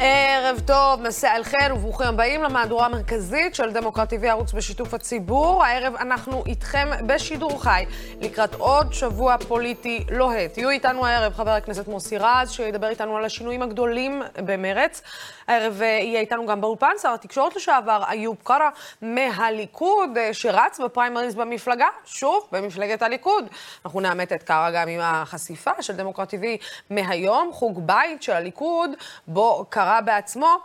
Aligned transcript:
ערב 0.00 0.60
טוב, 0.66 1.02
מסע 1.02 1.36
אל 1.36 1.44
חן 1.44 1.72
וברוכים 1.72 2.06
הבאים 2.06 2.42
למהדורה 2.42 2.86
המרכזית 2.86 3.54
של 3.54 3.72
דמוקרט 3.72 4.12
TV 4.12 4.26
ערוץ 4.26 4.52
בשיתוף 4.52 4.94
הציבור. 4.94 5.64
הערב 5.64 5.94
אנחנו 5.96 6.42
איתכם 6.46 6.88
בשידור 7.06 7.62
חי 7.62 7.84
לקראת 8.20 8.54
עוד 8.54 8.92
שבוע 8.92 9.36
פוליטי 9.48 10.04
לוהט. 10.10 10.58
יהיו 10.58 10.70
איתנו 10.70 11.06
הערב 11.06 11.32
חבר 11.34 11.50
הכנסת 11.50 11.88
מוסי 11.88 12.18
רז, 12.18 12.50
שידבר 12.50 12.88
איתנו 12.88 13.16
על 13.16 13.24
השינויים 13.24 13.62
הגדולים 13.62 14.22
במרץ. 14.36 15.02
הערב 15.48 15.82
אה, 15.82 15.86
יהיה 15.86 16.20
איתנו 16.20 16.46
גם 16.46 16.60
באולפן 16.60 16.92
שר 17.02 17.14
התקשורת 17.14 17.56
לשעבר 17.56 18.02
איוב 18.10 18.36
קרא 18.42 18.68
מהליכוד, 19.02 20.18
אה, 20.18 20.34
שרץ 20.34 20.80
בפריימריז 20.80 21.34
במפלגה, 21.34 21.86
שוב, 22.04 22.48
במפלגת 22.52 23.02
הליכוד. 23.02 23.44
אנחנו 23.84 24.00
נאמת 24.00 24.32
את 24.32 24.42
קרא 24.42 24.70
גם 24.70 24.88
עם 24.88 25.00
החשיפה 25.02 25.70
של 25.80 25.96
דמוקרט 25.96 26.34
TV 26.34 26.44
מהיום, 26.90 27.52
חוג 27.52 27.86
בית 27.86 28.22
של 28.22 28.32
הליכוד, 28.32 28.90
בו 29.26 29.64
קרא 29.68 30.00
בעצמו, 30.00 30.56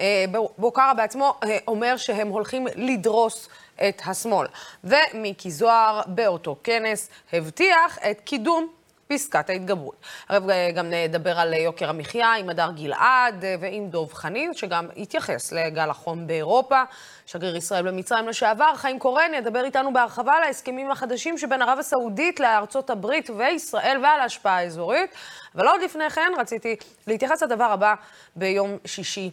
אה, 0.00 0.24
בו 0.58 0.72
קרא 0.72 0.92
בעצמו 0.92 1.34
אומר 1.68 1.96
שהם 1.96 2.28
הולכים 2.28 2.66
לדרוס 2.74 3.48
את 3.88 4.02
השמאל. 4.06 4.46
ומיקי 4.84 5.50
זוהר 5.50 6.00
באותו 6.06 6.56
כנס 6.64 7.08
הבטיח 7.32 7.98
את 8.10 8.20
קידום 8.20 8.77
פסקת 9.08 9.50
ההתגברות. 9.50 9.96
הרי 10.28 10.72
גם 10.74 10.86
נדבר 10.90 11.38
על 11.38 11.54
יוקר 11.54 11.90
המחיה 11.90 12.34
עם 12.34 12.48
הדר 12.48 12.70
גלעד 12.70 13.44
ועם 13.60 13.88
דוב 13.88 14.12
חנין, 14.12 14.54
שגם 14.54 14.86
התייחס 14.96 15.52
לגל 15.52 15.90
החום 15.90 16.26
באירופה. 16.26 16.82
שגריר 17.26 17.56
ישראל 17.56 17.90
במצרים 17.90 18.28
לשעבר, 18.28 18.76
חיים 18.76 18.98
קורן, 18.98 19.34
ידבר 19.34 19.64
איתנו 19.64 19.92
בהרחבה 19.92 20.32
על 20.32 20.42
ההסכמים 20.42 20.90
החדשים 20.90 21.38
שבין 21.38 21.62
ערב 21.62 21.78
הסעודית 21.78 22.40
לארצות 22.40 22.90
הברית 22.90 23.30
וישראל 23.30 23.98
ועל 24.02 24.20
ההשפעה 24.20 24.56
האזורית. 24.56 25.10
אבל 25.54 25.68
עוד 25.68 25.80
לפני 25.84 26.10
כן 26.10 26.32
רציתי 26.38 26.76
להתייחס 27.06 27.42
לדבר 27.42 27.64
הבא 27.64 27.94
ביום 28.36 28.78
שישי, 28.84 29.30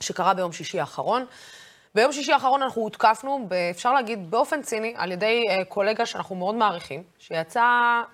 שקרה 0.00 0.34
ביום 0.34 0.52
שישי 0.52 0.80
האחרון. 0.80 1.26
ביום 1.94 2.12
שישי 2.12 2.32
האחרון 2.32 2.62
אנחנו 2.62 2.82
הותקפנו, 2.82 3.48
אפשר 3.70 3.92
להגיד 3.92 4.30
באופן 4.30 4.62
ציני, 4.62 4.94
על 4.96 5.12
ידי 5.12 5.42
uh, 5.48 5.64
קולגה 5.64 6.06
שאנחנו 6.06 6.36
מאוד 6.36 6.54
מעריכים, 6.54 7.02
שיצא 7.18 7.62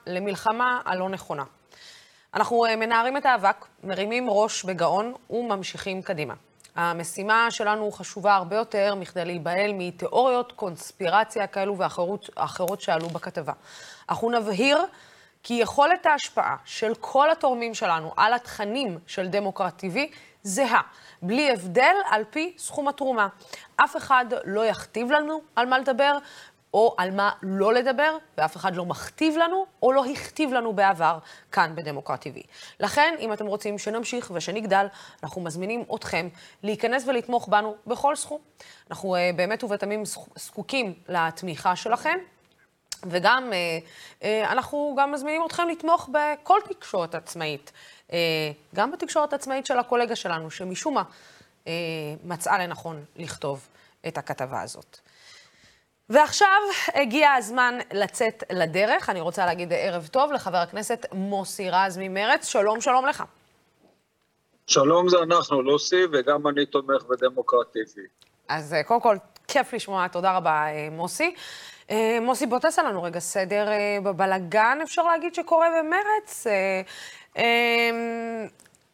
למלחמה 0.06 0.80
הלא 0.84 1.08
נכונה. 1.08 1.44
אנחנו 2.34 2.66
uh, 2.66 2.76
מנערים 2.76 3.16
את 3.16 3.26
האבק, 3.26 3.66
מרימים 3.84 4.30
ראש 4.30 4.64
בגאון 4.64 5.14
וממשיכים 5.30 6.02
קדימה. 6.02 6.34
המשימה 6.74 7.46
שלנו 7.50 7.92
חשובה 7.92 8.34
הרבה 8.34 8.56
יותר 8.56 8.94
מכדי 8.94 9.24
להיבהל 9.24 9.70
מתיאוריות 9.74 10.52
קונספירציה 10.52 11.46
כאלו 11.46 11.78
ואחרות 11.78 12.80
שעלו 12.80 13.08
בכתבה. 13.08 13.52
אנחנו 14.08 14.30
נבהיר 14.30 14.78
כי 15.42 15.54
יכולת 15.54 16.06
ההשפעה 16.06 16.56
של 16.64 16.92
כל 17.00 17.30
התורמים 17.30 17.74
שלנו 17.74 18.12
על 18.16 18.34
התכנים 18.34 18.98
של 19.06 19.28
דמוקרט 19.28 19.84
TV 19.84 19.98
זהה, 20.42 20.80
בלי 21.22 21.50
הבדל 21.50 21.94
על 22.10 22.24
פי 22.30 22.54
סכום 22.58 22.88
התרומה. 22.88 23.28
אף 23.76 23.96
אחד 23.96 24.24
לא 24.44 24.66
יכתיב 24.66 25.10
לנו 25.10 25.40
על 25.56 25.66
מה 25.66 25.78
לדבר, 25.78 26.18
או 26.74 26.94
על 26.98 27.10
מה 27.10 27.30
לא 27.42 27.72
לדבר, 27.72 28.16
ואף 28.38 28.56
אחד 28.56 28.76
לא 28.76 28.84
מכתיב 28.84 29.36
לנו, 29.36 29.66
או 29.82 29.92
לא 29.92 30.04
הכתיב 30.04 30.52
לנו 30.52 30.72
בעבר, 30.72 31.18
כאן 31.52 31.72
בדמוקרט 31.74 32.26
TV. 32.26 32.40
לכן, 32.80 33.14
אם 33.18 33.32
אתם 33.32 33.46
רוצים 33.46 33.78
שנמשיך 33.78 34.30
ושנגדל, 34.34 34.86
אנחנו 35.22 35.40
מזמינים 35.40 35.84
אתכם 35.94 36.28
להיכנס 36.62 37.04
ולתמוך 37.06 37.48
בנו 37.48 37.74
בכל 37.86 38.16
סכום. 38.16 38.40
אנחנו 38.90 39.16
uh, 39.16 39.18
באמת 39.36 39.64
ובתמים 39.64 40.02
זקוקים 40.36 40.94
לתמיכה 41.08 41.76
שלכם. 41.76 42.18
וגם, 43.06 43.50
uh, 43.50 44.20
uh, 44.20 44.24
אנחנו 44.52 44.96
גם 44.98 45.12
מזמינים 45.12 45.42
אתכם 45.46 45.68
לתמוך 45.68 46.08
בכל 46.12 46.58
תקשורת 46.68 47.14
עצמאית. 47.14 47.72
Uh, 48.10 48.12
גם 48.74 48.92
בתקשורת 48.92 49.32
עצמאית 49.32 49.66
של 49.66 49.78
הקולגה 49.78 50.16
שלנו, 50.16 50.50
שמשום 50.50 50.94
מה 50.94 51.02
uh, 51.64 51.68
מצאה 52.24 52.58
לנכון 52.58 53.04
לכתוב 53.16 53.68
את 54.06 54.18
הכתבה 54.18 54.62
הזאת. 54.62 54.98
ועכשיו 56.10 56.60
הגיע 56.94 57.32
הזמן 57.32 57.78
לצאת 57.92 58.44
לדרך. 58.50 59.10
אני 59.10 59.20
רוצה 59.20 59.46
להגיד 59.46 59.72
ערב 59.72 60.06
טוב 60.06 60.32
לחבר 60.32 60.56
הכנסת 60.56 61.06
מוסי 61.12 61.70
רז 61.70 61.98
ממרץ. 61.98 62.46
שלום, 62.46 62.80
שלום 62.80 63.06
לך. 63.06 63.24
שלום 64.66 65.08
זה 65.08 65.16
אנחנו, 65.22 65.62
לוסי, 65.62 66.04
וגם 66.12 66.46
אני 66.46 66.66
תומך 66.66 67.02
בדמוקרטיבי. 67.02 68.06
אז 68.48 68.74
אה, 68.74 68.82
קודם 68.82 69.00
כל, 69.00 69.16
כיף 69.48 69.72
לשמוע, 69.72 70.08
תודה 70.08 70.36
רבה, 70.36 70.50
אה, 70.50 70.88
מוסי. 70.90 71.34
אה, 71.90 72.18
מוסי, 72.22 72.46
בוא 72.46 72.58
תעשה 72.58 72.82
לנו 72.82 73.02
רגע 73.02 73.18
סדר 73.18 73.68
בבלגן, 74.02 74.78
אפשר 74.82 75.02
להגיד, 75.02 75.34
שקורה 75.34 75.68
במרץ. 75.78 76.46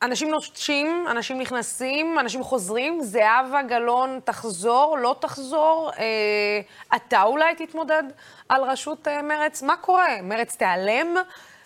אנשים 0.03 0.31
נוטשים, 0.31 1.07
אנשים 1.11 1.41
נכנסים, 1.41 2.19
אנשים 2.19 2.43
חוזרים, 2.43 3.01
זהבה 3.01 3.63
גלאון 3.69 4.21
תחזור, 4.25 4.99
לא 4.99 5.17
תחזור, 5.21 5.91
אה, 5.99 6.97
אתה 6.97 7.23
אולי 7.23 7.67
תתמודד 7.67 8.03
על 8.49 8.63
ראשות 8.71 9.09
אה, 9.09 9.23
מרץ, 9.23 9.63
מה 9.63 9.77
קורה? 9.77 10.23
מרץ 10.23 10.57
תיעלם? 10.57 11.15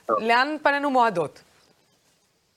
טוב. 0.06 0.18
לאן 0.20 0.56
פנינו 0.62 0.90
מועדות? 0.90 1.42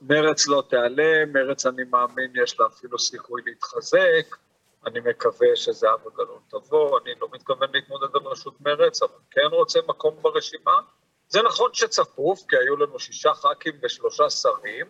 מרץ 0.02 0.48
לא 0.48 0.64
תיעלם, 0.70 1.34
מרץ 1.34 1.66
אני 1.66 1.84
מאמין 1.84 2.32
יש 2.44 2.60
לה 2.60 2.66
אפילו 2.66 3.00
סיכוי 3.00 3.42
להתחזק, 3.46 4.38
אני 4.86 5.00
מקווה 5.00 5.48
שזהבה 5.56 6.10
גלאון 6.18 6.40
תבוא, 6.50 7.00
אני 7.00 7.12
לא 7.22 7.28
מתכוון 7.34 7.70
להתמודד 7.74 8.16
על 8.16 8.22
ראשות 8.22 8.62
מרץ, 8.62 9.04
אבל 9.04 9.20
כן 9.32 9.48
רוצה 9.52 9.80
מקום 9.88 10.16
ברשימה. 10.22 10.72
זה 11.34 11.42
נכון 11.42 11.70
שצפוף, 11.74 12.40
כי 12.50 12.58
היו 12.58 12.76
לנו 12.76 13.00
שישה 13.00 13.34
ח"כים 13.34 13.74
ושלושה 13.84 14.30
שרים, 14.30 14.86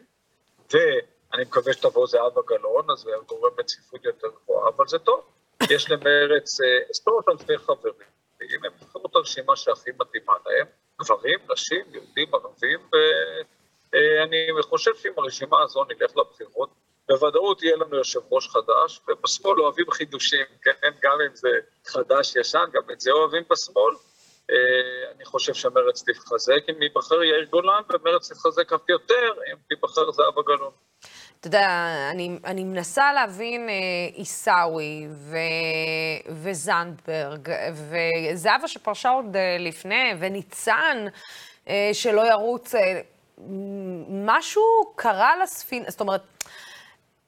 ואני 0.73 1.43
מקווה 1.43 1.73
שתבוא 1.73 2.07
זהבה 2.07 2.41
גלאון, 2.47 2.91
אז 2.91 2.99
זה 2.99 3.11
גורם 3.27 3.51
בצפיפות 3.57 4.05
יותר 4.05 4.27
גבוהה, 4.27 4.69
אבל 4.69 4.87
זה 4.87 4.99
טוב. 4.99 5.21
יש 5.69 5.91
למרץ 5.91 6.61
אה, 6.61 6.67
עשרות 6.89 7.29
אלפי 7.29 7.57
חברים, 7.57 8.09
ואם 8.39 8.65
הם 8.65 8.71
יבחרו 8.81 9.05
את 9.05 9.15
הרשימה 9.15 9.55
שהכי 9.55 9.91
מתאימה 9.99 10.33
להם, 10.45 10.67
גברים, 11.01 11.39
נשים, 11.51 11.85
יהודים, 11.91 12.35
ערבים, 12.35 12.79
ואני 13.93 14.47
חושב 14.61 14.95
שאם 14.95 15.13
הרשימה 15.17 15.61
הזו 15.61 15.83
נלך 15.83 16.17
לבחירות, 16.17 16.69
בוודאות 17.07 17.63
יהיה 17.63 17.75
לנו 17.75 17.97
יושב 17.97 18.19
ראש 18.31 18.47
חדש, 18.47 19.01
ובשמאל 19.07 19.61
אוהבים 19.61 19.91
חידושים, 19.91 20.45
כן? 20.61 20.89
גם 21.03 21.21
אם 21.21 21.35
זה 21.35 21.49
חדש-ישן, 21.85 22.65
גם 22.73 22.81
את 22.91 23.01
זה 23.01 23.11
אוהבים 23.11 23.43
בשמאל. 23.49 23.93
אה, 24.51 25.11
אני 25.15 25.25
חושב 25.25 25.53
שמרץ 25.53 26.03
תתחזק 26.03 26.69
אם 26.69 26.81
ייבחר 26.81 27.23
יאיר 27.23 27.45
גולן, 27.49 27.81
ומרץ 27.93 28.31
תתחזק 28.31 28.73
אף 28.73 28.89
יותר 28.89 29.31
אם 29.51 29.57
תיבחר 29.69 30.11
זהבה 30.11 30.41
גלאון. 30.45 30.71
אתה 31.39 31.47
יודע, 31.47 31.87
אני, 32.11 32.39
אני 32.45 32.63
מנסה 32.63 33.13
להבין 33.13 33.69
אה, 33.69 33.75
עיסאווי 34.13 35.07
וזנדברג, 36.29 37.49
וזהבה 37.73 38.67
שפרשה 38.67 39.09
עוד 39.09 39.35
אה, 39.35 39.57
לפני, 39.59 40.13
וניצן 40.19 41.05
שלא 41.93 42.21
ירוץ, 42.21 42.75
משהו 44.09 44.63
קרה 44.95 45.31
לספינה, 45.43 45.89
זאת 45.89 46.01
אומרת, 46.01 46.21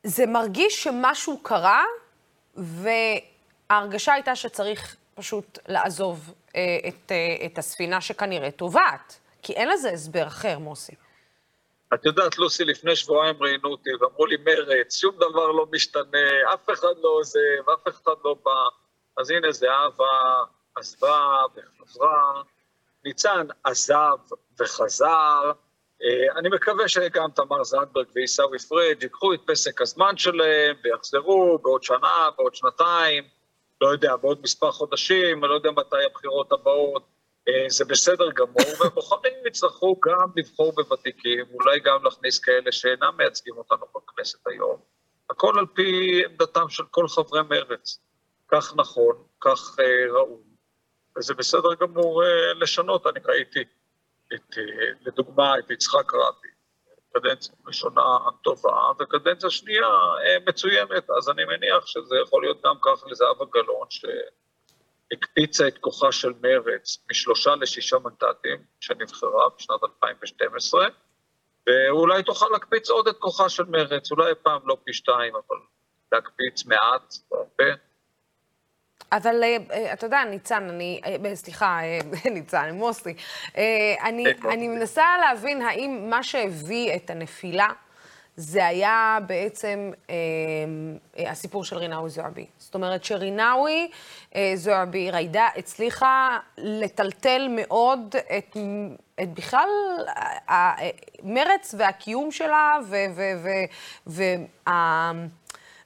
זה 0.03 0.25
מרגיש 0.25 0.83
שמשהו 0.83 1.39
קרה, 1.43 1.83
וההרגשה 2.55 4.13
הייתה 4.13 4.35
שצריך 4.35 4.95
פשוט 5.15 5.59
לעזוב 5.67 6.33
את, 6.87 7.11
אה, 7.11 7.45
את 7.45 7.57
הספינה 7.57 8.01
שכנראה 8.01 8.51
טובעת, 8.51 9.19
כי 9.41 9.53
אין 9.53 9.69
לזה 9.69 9.89
הסבר 9.89 10.27
אחר, 10.27 10.59
מוסי. 10.59 10.95
את 11.93 12.05
יודעת, 12.05 12.37
לוסי, 12.37 12.65
לפני 12.65 12.95
שבועיים 12.95 13.35
ראיינו 13.39 13.69
אותי 13.69 13.89
ואמרו 14.01 14.25
לי, 14.25 14.37
מרץ, 14.37 14.95
שום 14.95 15.15
דבר 15.15 15.51
לא 15.51 15.65
משתנה, 15.71 16.53
אף 16.53 16.69
אחד 16.69 16.93
לא 17.03 17.09
עוזב, 17.09 17.69
אף 17.73 17.87
אחד 17.87 18.13
לא 18.25 18.35
בא. 18.43 18.51
אז 19.17 19.29
הנה, 19.29 19.51
זהבה 19.51 20.43
עזבה 20.75 21.37
וחזרה, 21.55 22.41
ניצן 23.05 23.47
עזב 23.63 24.17
וחזר. 24.59 25.51
אה, 26.03 26.39
אני 26.39 26.49
מקווה 26.49 26.87
שגם 26.87 27.31
תמר 27.35 27.63
זנדברג 27.63 28.05
ועיסאווי 28.15 28.59
פריג' 28.59 29.03
ייקחו 29.03 29.33
את 29.33 29.39
פסק 29.45 29.81
הזמן 29.81 30.17
שלהם 30.17 30.75
ויחזרו 30.83 31.59
בעוד 31.63 31.83
שנה, 31.83 32.29
בעוד 32.37 32.55
שנתיים. 32.55 33.23
לא 33.81 33.87
יודע, 33.87 34.15
בעוד 34.15 34.41
מספר 34.43 34.71
חודשים, 34.71 35.43
אני 35.43 35.49
לא 35.49 35.55
יודע 35.55 35.71
מתי 35.71 36.05
הבחירות 36.05 36.51
הבאות, 36.51 37.03
אה, 37.47 37.65
זה 37.69 37.85
בסדר 37.85 38.31
גמור, 38.31 38.71
ובוחרים 38.85 39.33
יצטרכו 39.47 39.99
גם 40.05 40.29
לבחור 40.35 40.71
בוותיקים, 40.75 41.45
אולי 41.53 41.79
גם 41.79 42.03
להכניס 42.03 42.39
כאלה 42.39 42.71
שאינם 42.71 43.13
מייצגים 43.17 43.57
אותנו 43.57 43.85
בכנסת 43.95 44.47
היום. 44.47 44.79
הכל 45.29 45.59
על 45.59 45.65
פי 45.73 46.21
עמדתם 46.25 46.69
של 46.69 46.83
כל 46.91 47.07
חברי 47.07 47.41
מרץ. 47.49 47.99
כך 48.47 48.73
נכון, 48.75 49.15
כך 49.41 49.79
אה, 49.79 50.13
ראוי, 50.13 50.43
וזה 51.17 51.33
בסדר 51.33 51.73
גמור 51.79 52.23
אה, 52.23 52.53
לשנות. 52.53 53.07
אני 53.07 53.19
ראיתי, 53.25 53.63
את, 54.33 54.57
לדוגמה, 55.01 55.59
את 55.59 55.71
יצחק 55.71 56.13
רבין, 56.13 56.54
קדנציה 57.15 57.53
ראשונה 57.67 58.01
טובה, 58.43 58.91
וקדנציה 58.99 59.49
שנייה 59.49 59.87
אה, 59.87 60.37
מצוינת, 60.47 61.09
אז 61.17 61.29
אני 61.29 61.45
מניח 61.45 61.85
שזה 61.85 62.15
יכול 62.23 62.43
להיות 62.43 62.61
גם 62.65 62.75
כך 62.81 63.03
לזהבה 63.07 63.45
גלאון, 63.53 63.87
שהקפיצה 63.89 65.67
את 65.67 65.77
כוחה 65.77 66.11
של 66.11 66.33
מרץ 66.41 66.97
משלושה 67.11 67.55
לשישה 67.55 67.97
מנדטים, 67.99 68.63
שנבחרה 68.79 69.49
בשנת 69.57 69.83
2012, 69.83 70.87
ואולי 71.67 72.23
תוכל 72.23 72.45
להקפיץ 72.51 72.89
עוד 72.89 73.07
את 73.07 73.17
כוחה 73.17 73.49
של 73.49 73.63
מרץ, 73.63 74.11
אולי 74.11 74.33
פעם 74.43 74.61
לא 74.65 74.77
פי 74.83 74.93
שתיים, 74.93 75.33
אבל 75.35 75.57
להקפיץ 76.11 76.65
מעט, 76.65 77.13
הרבה. 77.31 77.73
אבל 79.11 79.43
אה, 79.43 79.93
אתה 79.93 80.05
יודע, 80.05 80.23
ניצן, 80.23 80.69
אני, 80.69 81.01
אה, 81.05 81.35
סליחה, 81.35 81.79
ניצן, 82.35 82.69
מוסי, 82.73 83.13
אני, 84.03 84.25
אני 84.49 84.67
מנסה 84.67 85.05
להבין 85.21 85.61
האם 85.61 86.09
מה 86.09 86.23
שהביא 86.23 86.95
את 86.95 87.09
הנפילה 87.09 87.67
זה 88.37 88.65
היה 88.65 89.17
בעצם 89.27 89.91
אה, 90.09 90.15
אה, 91.17 91.31
הסיפור 91.31 91.63
של 91.63 91.77
רינאוי 91.77 92.09
זועבי. 92.09 92.45
זאת 92.57 92.75
אומרת 92.75 93.03
שרינאוי 93.03 93.89
אה, 94.35 94.51
זועבי, 94.55 95.11
ריידה, 95.11 95.47
הצליחה 95.57 96.39
לטלטל 96.57 97.47
מאוד 97.49 98.15
את, 98.37 98.57
את 99.21 99.33
בכלל 99.33 99.69
המרץ 100.47 101.75
והקיום 101.77 102.31
שלה, 102.31 102.77
ו, 102.85 102.95
ו, 103.15 103.21
ו, 103.43 103.49
ו, 104.07 104.21
ו, 104.67 104.71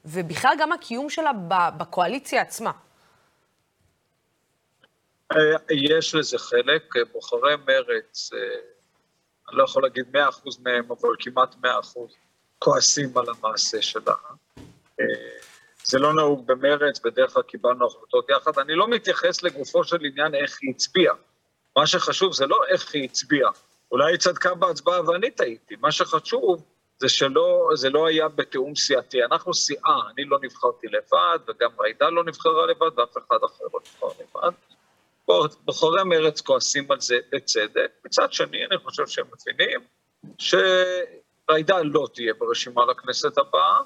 ובכלל 0.06 0.56
גם 0.60 0.72
הקיום 0.72 1.10
שלה 1.10 1.32
בקואליציה 1.78 2.42
עצמה. 2.42 2.72
אה, 5.32 5.76
יש 5.90 6.16
לזה 6.16 6.38
חלק, 6.38 6.94
בוחרי 7.12 7.56
מרץ, 7.68 8.30
אה, 8.34 8.40
אני 9.50 9.58
לא 9.58 9.64
יכול 9.64 9.84
להגיד 9.84 10.16
100% 10.16 10.60
מהם, 10.64 10.86
אבל 10.92 11.10
כמעט 11.20 11.56
100%. 11.56 11.68
כועסים 12.60 13.18
על 13.18 13.26
המעשה 13.30 13.82
שלה. 13.82 14.14
אה, 15.00 15.06
זה 15.84 16.00
לא 16.00 16.14
נהוג 16.14 16.48
במרץ, 16.48 17.00
בדרך 17.00 17.34
כלל 17.34 17.44
קיבלנו 17.44 17.88
החלטות 17.88 18.30
יחד. 18.30 18.60
אני 18.60 18.76
לא 18.76 18.88
מתייחס 18.88 19.44
לגופו 19.44 19.84
של 19.84 20.06
עניין 20.06 20.36
איך 20.36 20.58
היא 20.62 20.72
הצביעה. 20.76 21.16
מה 21.78 21.88
שחשוב 21.88 22.34
זה 22.34 22.46
לא 22.46 22.62
איך 22.68 22.94
היא 22.94 23.04
הצביעה. 23.04 23.52
אולי 23.92 24.12
היא 24.12 24.18
צדקה 24.18 24.56
בהצבעה 24.56 25.10
ואני 25.10 25.32
טעיתי. 25.32 25.76
מה 25.76 25.92
שחשוב 25.92 26.64
זה 26.98 27.10
שלא, 27.10 27.70
זה 27.74 27.90
לא 27.90 28.08
היה 28.08 28.28
בתיאום 28.28 28.76
סיעתי. 28.76 29.24
אנחנו 29.24 29.54
סיעה, 29.54 30.02
אני 30.14 30.26
לא 30.26 30.38
נבחרתי 30.42 30.88
לבד, 30.88 31.40
וגם 31.48 31.70
ריידה 31.80 32.10
לא 32.10 32.24
נבחרה 32.24 32.66
לבד, 32.66 33.00
ואף 33.00 33.18
אחד 33.18 33.38
אחר 33.46 33.64
לא 33.74 33.80
נבחר 33.86 34.24
לבד. 34.24 34.52
בוחרי 35.66 36.04
מרץ 36.04 36.42
כועסים 36.42 36.92
על 36.92 37.00
זה 37.02 37.16
בצדק. 37.32 37.92
מצד 38.06 38.34
שני, 38.34 38.66
אני 38.66 38.78
חושב 38.78 39.08
שהם 39.08 39.26
מבינים 39.34 39.80
ש... 40.38 40.56
ג'ידא 41.52 41.76
לא 41.84 42.08
תהיה 42.14 42.34
ברשימה 42.34 42.82
לכנסת 42.86 43.38
הבאה. 43.38 43.78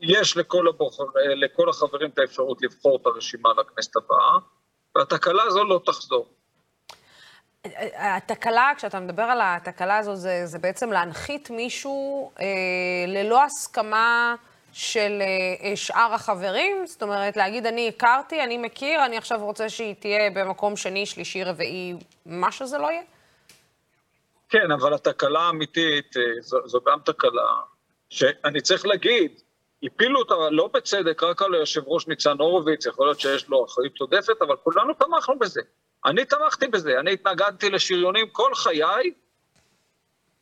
יש 0.00 0.36
לכל, 0.36 0.68
הבוחר, 0.68 1.04
לכל 1.36 1.68
החברים 1.68 2.10
את 2.10 2.18
האפשרות 2.18 2.62
לבחור 2.62 2.98
את 3.02 3.06
הרשימה 3.06 3.48
לכנסת 3.60 3.96
הבאה, 3.96 4.38
והתקלה 4.96 5.42
הזו 5.42 5.64
לא 5.64 5.80
תחזור. 5.86 6.26
התקלה, 7.94 8.72
כשאתה 8.76 9.00
מדבר 9.00 9.22
על 9.22 9.38
התקלה 9.42 9.98
הזו, 9.98 10.16
זה, 10.16 10.46
זה 10.46 10.58
בעצם 10.58 10.92
להנחית 10.92 11.50
מישהו 11.50 12.30
אה, 12.40 12.44
ללא 13.06 13.44
הסכמה 13.44 14.34
של 14.76 15.22
אה, 15.22 15.76
שאר 15.76 16.14
החברים? 16.14 16.86
זאת 16.86 17.02
אומרת, 17.02 17.36
להגיד, 17.36 17.66
אני 17.66 17.88
הכרתי, 17.88 18.44
אני 18.44 18.58
מכיר, 18.58 19.04
אני 19.04 19.16
עכשיו 19.16 19.44
רוצה 19.44 19.68
שהיא 19.68 19.94
תהיה 19.94 20.30
במקום 20.30 20.76
שני, 20.76 21.06
שלישי, 21.06 21.44
רביעי, 21.44 21.94
מה 22.26 22.52
שזה 22.52 22.78
לא 22.78 22.86
יהיה? 22.90 23.02
כן, 24.48 24.70
אבל 24.70 24.94
התקלה 24.94 25.40
האמיתית, 25.40 26.16
אה, 26.16 26.22
זו, 26.40 26.58
זו 26.68 26.80
גם 26.86 26.98
תקלה, 27.04 27.52
שאני 28.10 28.60
צריך 28.60 28.86
להגיד, 28.86 29.40
הפילו 29.82 30.20
אותה 30.20 30.34
לא 30.50 30.70
בצדק 30.74 31.22
רק 31.22 31.42
על 31.42 31.54
היושב 31.54 31.82
ראש 31.86 32.08
ניצן 32.08 32.36
הורוביץ, 32.38 32.86
יכול 32.86 33.06
להיות 33.06 33.20
שיש 33.20 33.48
לו 33.48 33.64
אחריות 33.64 34.00
עודפת, 34.00 34.42
אבל 34.42 34.56
כולנו 34.56 34.94
תמכנו 34.94 35.38
בזה. 35.38 35.60
אני 36.04 36.24
תמכתי 36.24 36.66
בזה, 36.66 37.00
אני 37.00 37.12
התנגדתי 37.12 37.70
לשריונים 37.70 38.28
כל 38.28 38.54
חיי, 38.54 39.12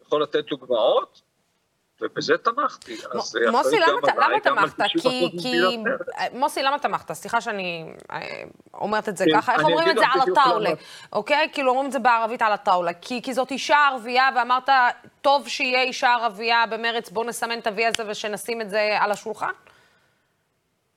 יכול 0.07 0.23
לתת 0.23 0.45
דוגמאות, 0.51 1.21
ובזה 2.01 2.39
תמכתי. 2.39 2.97
מוסי, 3.51 3.79
למה 3.79 4.41
תמכת? 4.43 4.83
כי, 5.43 5.77
מוסי, 6.33 6.63
למה 6.63 6.79
תמכת? 6.79 7.13
סליחה 7.13 7.41
שאני 7.41 7.95
אה, 8.11 8.43
אומרת 8.75 9.09
את 9.09 9.17
זה 9.17 9.25
כן, 9.25 9.41
ככה. 9.41 9.53
איך 9.55 9.65
אומרים 9.65 9.91
את 9.91 9.97
זה 9.99 10.05
על 10.07 10.21
הטאולה? 10.21 10.71
אוקיי? 11.13 11.49
כאילו 11.53 11.71
אומרים 11.71 11.87
את 11.87 11.93
זה 11.93 11.99
בערבית 11.99 12.43
על 12.43 12.53
הטאולה. 12.53 12.93
כי 12.93 13.35
זאת 13.35 13.51
אישה 13.51 13.77
ערבייה, 13.77 14.29
ואמרת, 14.37 14.69
טוב 15.23 15.49
שיהיה 15.49 15.83
אישה 15.83 16.15
ערבייה 16.15 16.65
במרץ, 16.71 17.11
בוא 17.11 17.25
נסמן 17.25 17.59
את 17.59 17.67
ה-V 17.67 17.87
הזה 17.87 18.11
ושנשים 18.11 18.61
את 18.61 18.71
זה 18.71 18.97
על 19.01 19.11
השולחן? 19.11 19.53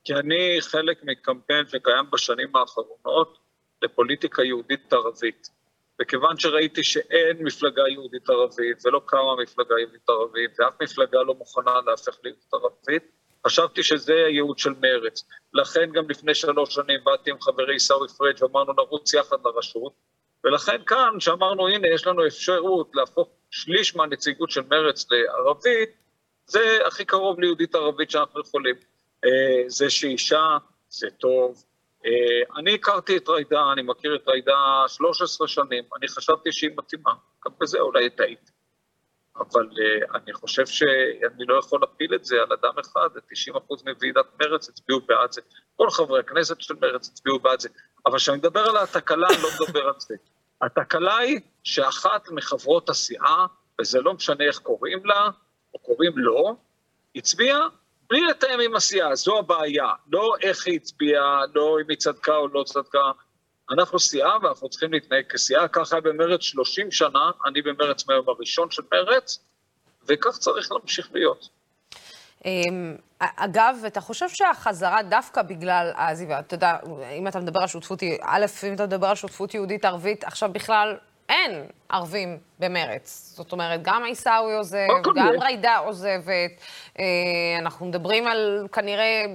כי 0.04 0.14
אני 0.14 0.58
חלק 0.62 1.04
מקמפיין 1.04 1.68
שקיים 1.68 2.12
בשנים 2.12 2.56
האחרונות 2.56 3.38
לפוליטיקה 3.82 4.44
יהודית 4.44 4.94
ערבית. 4.94 5.57
וכיוון 6.02 6.40
שראיתי 6.40 6.84
שאין 6.84 7.38
מפלגה 7.40 7.84
יהודית 7.88 8.30
ערבית 8.30 8.86
ולא 8.86 9.02
קמה 9.06 9.36
מפלגה 9.44 9.80
יהודית 9.80 10.10
ערבית 10.10 10.60
ואף 10.60 10.74
מפלגה 10.82 11.24
לא 11.24 11.34
מוכנה 11.34 11.72
להפך 11.86 12.18
ליהודית 12.24 12.54
ערבית, 12.54 13.04
חשבתי 13.48 13.84
שזה 13.84 14.14
הייעוד 14.14 14.58
של 14.58 14.74
מרץ. 14.82 15.24
לכן 15.54 15.92
גם 15.92 16.10
לפני 16.10 16.36
שלוש 16.36 16.76
שנים 16.76 17.00
באתי 17.04 17.32
עם 17.32 17.42
חברי 17.42 17.74
עיסאווי 17.74 18.08
פריג' 18.08 18.44
ואמרנו 18.44 18.74
נרוץ 18.74 19.14
יחד 19.14 19.38
לרשות, 19.46 19.94
ולכן 20.44 20.82
כאן 20.86 21.20
שאמרנו 21.20 21.68
הנה 21.68 21.88
יש 21.88 22.08
לנו 22.08 22.28
אפשרות 22.28 22.92
להפוך 22.94 23.30
שליש 23.52 23.96
מהנציגות 23.96 24.52
של 24.52 24.62
מרץ 24.70 25.06
לערבית, 25.12 25.90
זה 26.46 26.80
הכי 26.88 27.06
קרוב 27.06 27.40
ליהודית 27.40 27.76
ערבית 27.76 28.12
שאנחנו 28.12 28.42
יכולים. 28.42 28.76
אה, 29.26 29.64
זה 29.68 29.90
שאישה, 29.90 30.58
זה 30.90 31.08
טוב, 31.20 31.64
אני 32.58 32.74
הכרתי 32.74 33.18
את 33.18 33.30
ריידה, 33.30 33.72
אני 33.74 33.82
מכיר 33.82 34.16
את 34.16 34.28
ריידה 34.28 34.84
13 34.88 35.48
שנים, 35.48 35.84
אני 35.98 36.08
חשבתי 36.08 36.52
שהיא 36.52 36.72
מתאימה, 36.78 37.12
גם 37.46 37.52
בזה 37.62 37.80
אולי 37.80 38.10
טעית. 38.10 38.52
אבל 39.40 39.66
uh, 39.66 40.16
אני 40.16 40.34
חושב 40.34 40.66
שאני 40.66 41.46
לא 41.48 41.60
יכול 41.60 41.80
להפיל 41.82 42.16
את 42.16 42.26
זה 42.26 42.36
על 42.36 42.54
אדם 42.54 42.74
אחד, 42.80 43.10
90% 43.54 43.60
מוועידת 43.86 44.26
מרץ 44.40 44.70
הצביעו 44.70 45.02
בעד 45.02 45.32
זה, 45.32 45.42
כל 45.76 45.90
חברי 45.90 46.20
הכנסת 46.20 46.62
של 46.62 46.74
מרץ 46.82 47.10
הצביעו 47.10 47.40
בעד 47.40 47.60
זה, 47.60 47.70
אבל 48.06 48.18
כשאני 48.18 48.38
מדבר 48.38 48.60
על 48.60 48.78
התקלה, 48.78 49.28
אני 49.28 49.44
לא 49.44 49.50
מדבר 49.62 49.88
על 49.88 49.94
זה. 49.98 50.16
התקלה 50.62 51.18
היא 51.18 51.40
שאחת 51.64 52.30
מחברות 52.32 52.90
הסיעה, 52.90 53.46
וזה 53.82 54.02
לא 54.02 54.14
משנה 54.14 54.44
איך 54.44 54.60
קוראים 54.60 55.06
לה, 55.06 55.30
או 55.74 55.80
קוראים 55.80 56.14
לו, 56.18 56.58
הצביעה 57.16 57.68
בלי 58.10 58.22
לתאם 58.22 58.60
עם 58.60 58.76
הסיעה, 58.76 59.16
זו 59.16 59.40
הבעיה. 59.40 59.90
לא 60.12 60.36
איך 60.42 60.68
היא 60.68 60.76
הצביעה, 60.76 61.42
לא 61.56 61.78
אם 61.82 61.90
היא 61.90 61.98
צדקה 61.98 62.36
או 62.36 62.48
לא 62.48 62.64
צדקה. 62.64 63.12
אנחנו 63.72 64.00
סיעה 64.00 64.38
ואנחנו 64.44 64.70
צריכים 64.70 64.94
להתנהג 64.94 65.26
כסיעה, 65.30 65.68
ככה 65.68 65.96
היה 65.96 66.02
במרץ 66.02 66.42
30 66.42 66.92
שנה, 66.92 67.32
אני 67.46 67.62
במרץ 67.62 68.08
מהיום 68.08 68.30
הראשון 68.30 68.72
של 68.72 68.84
מרץ, 68.92 69.40
וכך 70.08 70.38
צריך 70.38 70.72
להמשיך 70.72 71.10
להיות. 71.14 71.50
אמ, 72.46 72.96
אגב, 73.20 73.78
אתה 73.88 74.02
חושב 74.02 74.30
שהחזרה 74.30 75.04
דווקא 75.04 75.42
בגלל 75.42 75.92
העזיבה, 75.96 76.40
אתה 76.40 76.56
יודע, 76.56 76.78
אם 77.18 77.28
אתה 77.28 77.40
מדבר 77.40 77.60
על 77.60 77.68
שותפות, 77.68 78.04
א', 78.22 78.46
אם 78.68 78.74
אתה 78.74 78.86
מדבר 78.86 79.08
על 79.08 79.16
שותפות 79.16 79.54
יהודית-ערבית, 79.54 80.24
עכשיו 80.24 80.50
בכלל 80.54 80.98
אין 81.30 81.66
ערבים 81.90 82.38
במרץ. 82.60 83.34
זאת 83.36 83.52
אומרת, 83.52 83.80
גם 83.84 84.04
עיסאווי 84.04 84.54
עוזב, 84.54 84.88
גם 85.16 85.30
ג'ידא 85.48 85.80
עוזבת. 85.86 86.52
אה, 87.00 87.06
אנחנו 87.60 87.86
מדברים 87.86 88.28
על 88.28 88.68
כנראה, 88.72 89.26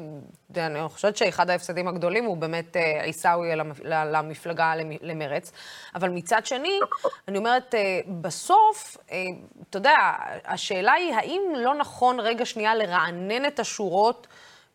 אני 0.57 0.89
חושבת 0.89 1.17
שאחד 1.17 1.51
ההפסדים 1.51 1.89
הגדולים 1.89 2.25
הוא 2.25 2.37
באמת 2.37 2.77
אה, 2.77 3.03
עיסאווי 3.05 3.49
למפלגה 3.95 4.75
למרץ. 5.01 5.53
אבל 5.95 6.09
מצד 6.09 6.47
שני, 6.47 6.79
אני 7.29 7.39
אומרת, 7.39 7.75
אה, 7.75 8.01
בסוף, 8.21 8.97
אתה 9.71 9.77
יודע, 9.77 9.97
השאלה 10.45 10.93
היא, 10.93 11.15
האם 11.15 11.43
לא 11.57 11.75
נכון 11.75 12.21
רגע 12.21 12.47
שנייה 12.47 12.75
לרענן 12.75 13.47
את 13.47 13.61
השורות 13.61 14.27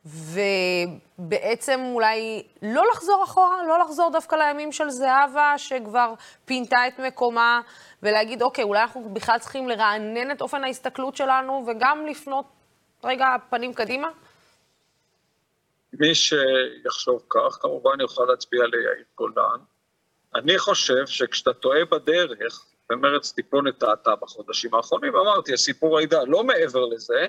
ובעצם 0.07 1.79
אולי 1.93 2.43
לא 2.61 2.83
לחזור 2.91 3.23
אחורה, 3.23 3.63
לא 3.67 3.79
לחזור 3.79 4.11
דווקא 4.11 4.35
לימים 4.35 4.71
של 4.71 4.89
זהבה, 4.89 5.53
שכבר 5.57 6.13
פינתה 6.45 6.87
את 6.87 6.99
מקומה, 6.99 7.61
ולהגיד, 8.03 8.41
אוקיי, 8.41 8.63
אולי 8.63 8.81
אנחנו 8.81 9.09
בכלל 9.13 9.39
צריכים 9.39 9.69
לרענן 9.69 10.31
את 10.31 10.41
אופן 10.41 10.63
ההסתכלות 10.63 11.15
שלנו, 11.15 11.65
וגם 11.67 12.05
לפנות 12.05 12.45
רגע 13.03 13.25
פנים 13.49 13.73
קדימה? 13.73 14.07
מי 15.93 16.15
שיחשוב 16.15 17.23
כך, 17.29 17.57
כמובן 17.61 18.01
יוכל 18.01 18.23
להצביע 18.29 18.63
ליאיר 18.65 19.03
גולן. 19.15 19.59
אני 20.35 20.57
חושב 20.57 21.05
שכשאתה 21.05 21.53
טועה 21.53 21.85
בדרך, 21.85 22.65
במרץ 22.89 23.31
טיפונת 23.31 23.79
טעתה 23.79 24.11
בחודשים 24.21 24.75
האחרונים, 24.75 25.15
אמרתי, 25.15 25.53
הסיפור 25.53 25.99
הידע, 25.99 26.23
לא 26.27 26.43
מעבר 26.43 26.85
לזה, 26.85 27.27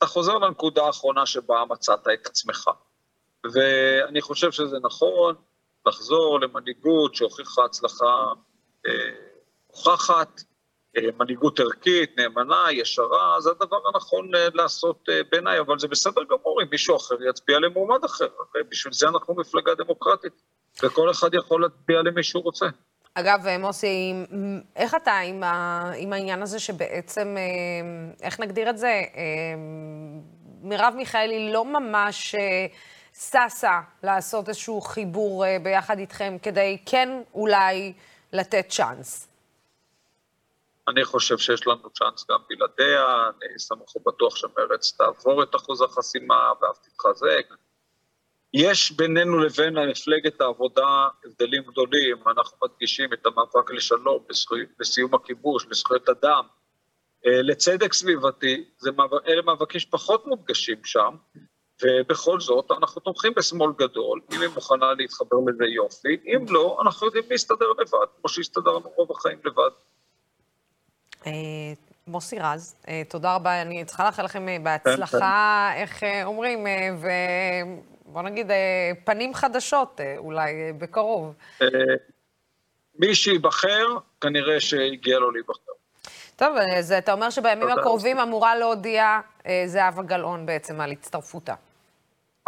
אתה 0.00 0.08
חוזר 0.08 0.38
לנקודה 0.38 0.84
האחרונה 0.84 1.26
שבה 1.26 1.64
מצאת 1.68 2.08
את 2.14 2.26
עצמך. 2.26 2.70
ואני 3.54 4.20
חושב 4.20 4.52
שזה 4.52 4.76
נכון 4.82 5.34
לחזור 5.86 6.40
למנהיגות 6.40 7.14
שהוכיחה 7.14 7.64
הצלחה 7.64 8.32
אה, 8.86 8.92
אה, 10.96 11.02
מנהיגות 11.18 11.60
ערכית, 11.60 12.18
נאמנה, 12.18 12.72
ישרה, 12.72 13.40
זה 13.40 13.50
הדבר 13.50 13.78
הנכון 13.94 14.34
אה, 14.34 14.48
לעשות 14.54 15.08
אה, 15.08 15.20
בעיניי, 15.30 15.60
אבל 15.60 15.78
זה 15.78 15.88
בסדר 15.88 16.22
גמור 16.30 16.62
אם 16.62 16.66
מישהו 16.70 16.96
אחר 16.96 17.14
יצביע 17.28 17.58
למועמד 17.58 18.04
אחר, 18.04 18.28
ובשביל 18.54 18.92
זה 18.92 19.08
אנחנו 19.08 19.34
מפלגה 19.34 19.74
דמוקרטית, 19.74 20.32
וכל 20.82 21.10
אחד 21.10 21.34
יכול 21.34 21.62
להצביע 21.62 22.02
למי 22.02 22.22
שהוא 22.22 22.42
רוצה. 22.42 22.66
אגב, 23.20 23.58
מוסי, 23.58 24.12
איך 24.76 24.94
אתה 24.94 25.18
עם, 25.18 25.42
ה, 25.42 25.82
עם 25.96 26.12
העניין 26.12 26.42
הזה 26.42 26.60
שבעצם, 26.60 27.36
אה, 27.38 28.26
איך 28.26 28.40
נגדיר 28.40 28.70
את 28.70 28.78
זה? 28.78 28.86
אה, 28.86 29.02
מרב 30.62 30.94
מיכאלי 30.96 31.52
לא 31.52 31.64
ממש 31.64 32.34
ששה 33.14 33.80
לעשות 34.02 34.48
איזשהו 34.48 34.80
חיבור 34.80 35.44
ביחד 35.62 35.98
איתכם 35.98 36.36
כדי 36.42 36.78
כן 36.86 37.08
אולי 37.34 37.92
לתת 38.32 38.66
צ'אנס. 38.68 39.28
אני 40.88 41.04
חושב 41.04 41.38
שיש 41.38 41.66
לנו 41.66 41.90
צ'אנס 41.90 42.26
גם 42.30 42.38
בלעדיה, 42.48 43.04
אני 43.28 43.58
סמוך 43.58 43.96
ובטוח 43.96 44.36
שמרץ 44.36 44.92
תעבור 44.98 45.42
את 45.42 45.56
אחוז 45.56 45.82
החסימה 45.82 46.52
ואף 46.62 46.78
תתחזק. 46.78 47.54
יש 48.54 48.92
בינינו 48.92 49.38
לבין 49.38 49.78
מפלגת 49.78 50.40
העבודה 50.40 51.08
הבדלים 51.24 51.62
גדולים, 51.62 52.16
אנחנו 52.26 52.58
מדגישים 52.66 53.12
את 53.12 53.26
המאבק 53.26 53.70
לשלום, 53.70 54.24
לסיום 54.80 55.14
הכיבוש, 55.14 55.66
לזכויות 55.70 56.08
אדם, 56.08 56.44
אה, 57.26 57.42
לצדק 57.42 57.92
סביבתי, 57.92 58.64
זה, 58.78 58.90
אלה 59.28 59.42
מאבקים 59.42 59.80
שפחות 59.80 60.26
מודגשים 60.26 60.84
שם, 60.84 61.16
ובכל 61.82 62.40
זאת 62.40 62.70
אנחנו 62.70 63.00
תומכים 63.00 63.32
בשמאל 63.36 63.70
גדול, 63.78 64.20
אם 64.32 64.40
היא 64.40 64.48
מוכנה 64.54 64.92
להתחבר 64.94 65.36
לזה 65.46 65.64
יופי, 65.64 66.16
אם 66.26 66.44
לא, 66.48 66.78
אנחנו 66.82 67.06
יודעים 67.06 67.24
להסתדר 67.30 67.70
לבד, 67.78 68.06
כמו 68.20 68.28
שהסתדרנו 68.28 68.88
רוב 68.96 69.10
החיים 69.10 69.38
לבד. 69.44 69.70
אה, 72.08 72.12
מוסי 72.12 72.38
רז, 72.38 72.76
אה, 72.88 73.02
תודה 73.08 73.34
רבה, 73.34 73.62
אני 73.62 73.84
צריכה 73.84 74.04
לאחל 74.04 74.24
לכם 74.24 74.48
אה, 74.48 74.56
בהצלחה, 74.62 75.70
איך 75.74 76.02
אומרים, 76.24 76.66
ובוא 78.06 78.22
נגיד, 78.22 78.50
פנים 79.04 79.34
חדשות 79.34 80.00
אולי 80.18 80.72
בקרוב. 80.78 81.34
מי 82.98 83.14
שייבחר, 83.14 83.86
כנראה 84.20 84.60
שהגיע 84.60 85.18
לו 85.18 85.30
להיבחר. 85.30 85.72
טוב, 86.36 86.56
אז 86.78 86.92
אתה 86.92 87.12
אומר 87.12 87.30
שבימים 87.30 87.68
הקרובים 87.68 88.18
אמורה 88.18 88.56
להודיע 88.56 89.20
זהבה 89.66 90.02
גלאון 90.02 90.46
בעצם 90.46 90.80
על 90.80 90.90
הצטרפותה. 90.90 91.54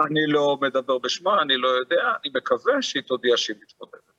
אני 0.00 0.26
לא 0.26 0.58
מדבר 0.60 0.98
בשמה, 0.98 1.42
אני 1.42 1.56
לא 1.56 1.68
יודע, 1.68 2.02
אני 2.22 2.32
מקווה 2.34 2.82
שהיא 2.82 3.02
תודיע 3.02 3.36
שהיא 3.36 3.56
מתמודדת. 3.62 4.12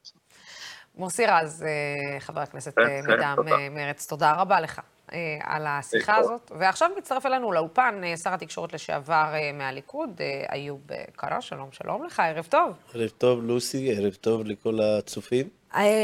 מוסי 0.96 1.25
רז, 1.25 1.63
אה, 1.63 2.20
חבר 2.20 2.42
הכנסת 2.42 2.78
אה, 2.80 2.86
כן, 2.86 3.02
כן, 3.06 3.13
מטעם 3.13 3.48
אה, 3.48 3.70
מרץ, 3.70 4.08
תודה 4.10 4.34
רבה 4.34 4.60
לך 4.60 4.82
על 5.41 5.67
השיחה 5.67 6.15
הזאת. 6.15 6.51
ועכשיו 6.60 6.89
מצטרף 6.98 7.25
אלינו 7.25 7.51
לאולפן 7.51 8.01
שר 8.24 8.33
התקשורת 8.33 8.74
לשעבר 8.74 9.33
מהליכוד, 9.53 10.22
איוב 10.51 10.81
קרא, 11.15 11.39
שלום, 11.39 11.69
שלום 11.72 12.05
לך, 12.05 12.19
ערב 12.19 12.48
טוב. 12.50 12.74
ערב 12.93 13.10
טוב, 13.10 13.43
לוסי, 13.43 13.95
ערב 13.98 14.13
טוב 14.13 14.41
לכל 14.45 14.79
הצופים. 14.81 15.48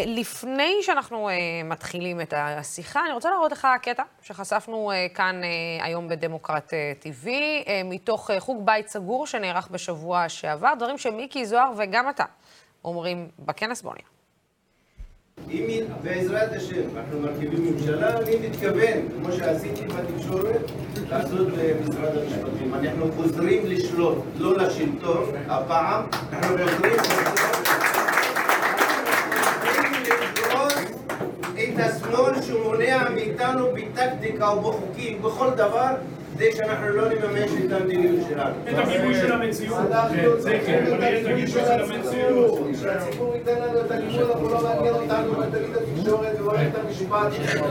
לפני 0.06 0.74
שאנחנו 0.82 1.30
מתחילים 1.66 2.22
את 2.22 2.34
השיחה, 2.38 3.02
אני 3.06 3.14
רוצה 3.14 3.30
להראות 3.30 3.52
לך 3.52 3.68
קטע 3.82 4.04
שחשפנו 4.22 4.92
כאן 5.14 5.42
היום 5.82 6.08
בדמוקרט 6.08 6.74
TV, 7.04 7.28
מתוך 7.86 8.30
חוג 8.40 8.66
בית 8.66 8.88
סגור 8.88 9.28
שנערך 9.28 9.68
בשבוע 9.72 10.30
שעבר, 10.30 10.74
דברים 10.80 10.98
שמיקי 10.98 11.46
זוהר 11.46 11.72
וגם 11.78 12.10
אתה 12.10 12.26
אומרים 12.86 13.30
בכנס 13.40 13.82
בוניה. 13.82 14.19
אם 15.52 15.84
בעזרת 16.04 16.54
השם 16.54 16.82
אנחנו 16.98 17.20
מרכיבים 17.20 17.74
ממשלה, 17.74 18.18
אני 18.18 18.36
מתכוון, 18.50 18.98
כמו 19.16 19.32
שעשיתי 19.34 19.82
בתקשורת, 19.82 20.62
לעשות 21.10 21.48
במשרד 21.48 22.18
המשפטים. 22.18 22.74
אנחנו 22.74 23.12
חוזרים 23.12 23.62
לשלוט, 23.66 24.18
לא 24.38 24.58
לשלטון, 24.58 25.24
הפעם 25.48 26.04
אנחנו 26.34 26.58
חוזרים. 26.58 26.94
את 31.54 31.80
השמאל 31.80 32.42
שמונע 32.42 33.10
מאיתנו 33.10 33.66
בטקטיקה 33.74 34.50
ובחוקים, 34.50 35.22
בכל 35.22 35.50
דבר, 35.50 35.96
כדי 36.40 36.52
שאנחנו 36.52 36.90
לא 36.90 37.10
נממש 37.10 37.52
את 37.66 37.72
המדיניות 37.72 38.28
שלנו. 38.30 38.56
את 38.70 38.78
הגיבוי 38.78 39.14
של 39.14 39.32
המציאות. 39.32 39.78
זה 40.38 40.60
כן, 40.66 40.86
אבל 40.88 41.04
יש 41.04 41.22
את 41.22 41.26
הגיבוי 41.26 41.48
של 41.48 41.82
המציאות. 41.82 42.60
שהציבור 42.82 43.36
ייתן 43.36 43.62
לנו 43.62 43.80
את 43.82 43.92
הגיבוי, 43.92 44.24
אנחנו 44.24 44.50
לא 44.50 44.64
מעניין 44.64 44.96
אותנו, 44.96 45.40
ותגיד 45.40 45.76
התקשורת 45.76 46.42
ומערכת 46.42 46.80
המשפט, 46.84 47.28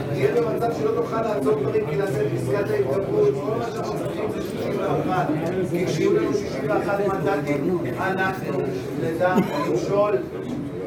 תהיה 0.09 0.41
במצב 0.41 0.73
שלא 0.79 0.91
תוכל 0.91 1.21
לעצור 1.21 1.59
דברים 1.59 1.85
כי 1.89 1.95
נעשה 1.95 2.23
פסקת 2.35 2.69
ההתגברות, 2.69 3.33
כל 3.33 3.57
מה 3.57 3.65
שאנחנו 3.71 3.99
צריכים 3.99 4.31
זה 4.31 4.41
61. 4.41 5.27
כי 5.71 5.85
כשיהיו 5.85 6.13
לנו 6.13 6.33
61 6.33 6.99
מנדטים, 7.07 7.77
אנחנו 7.99 8.59
נדע 9.03 9.35
למשול 9.67 10.17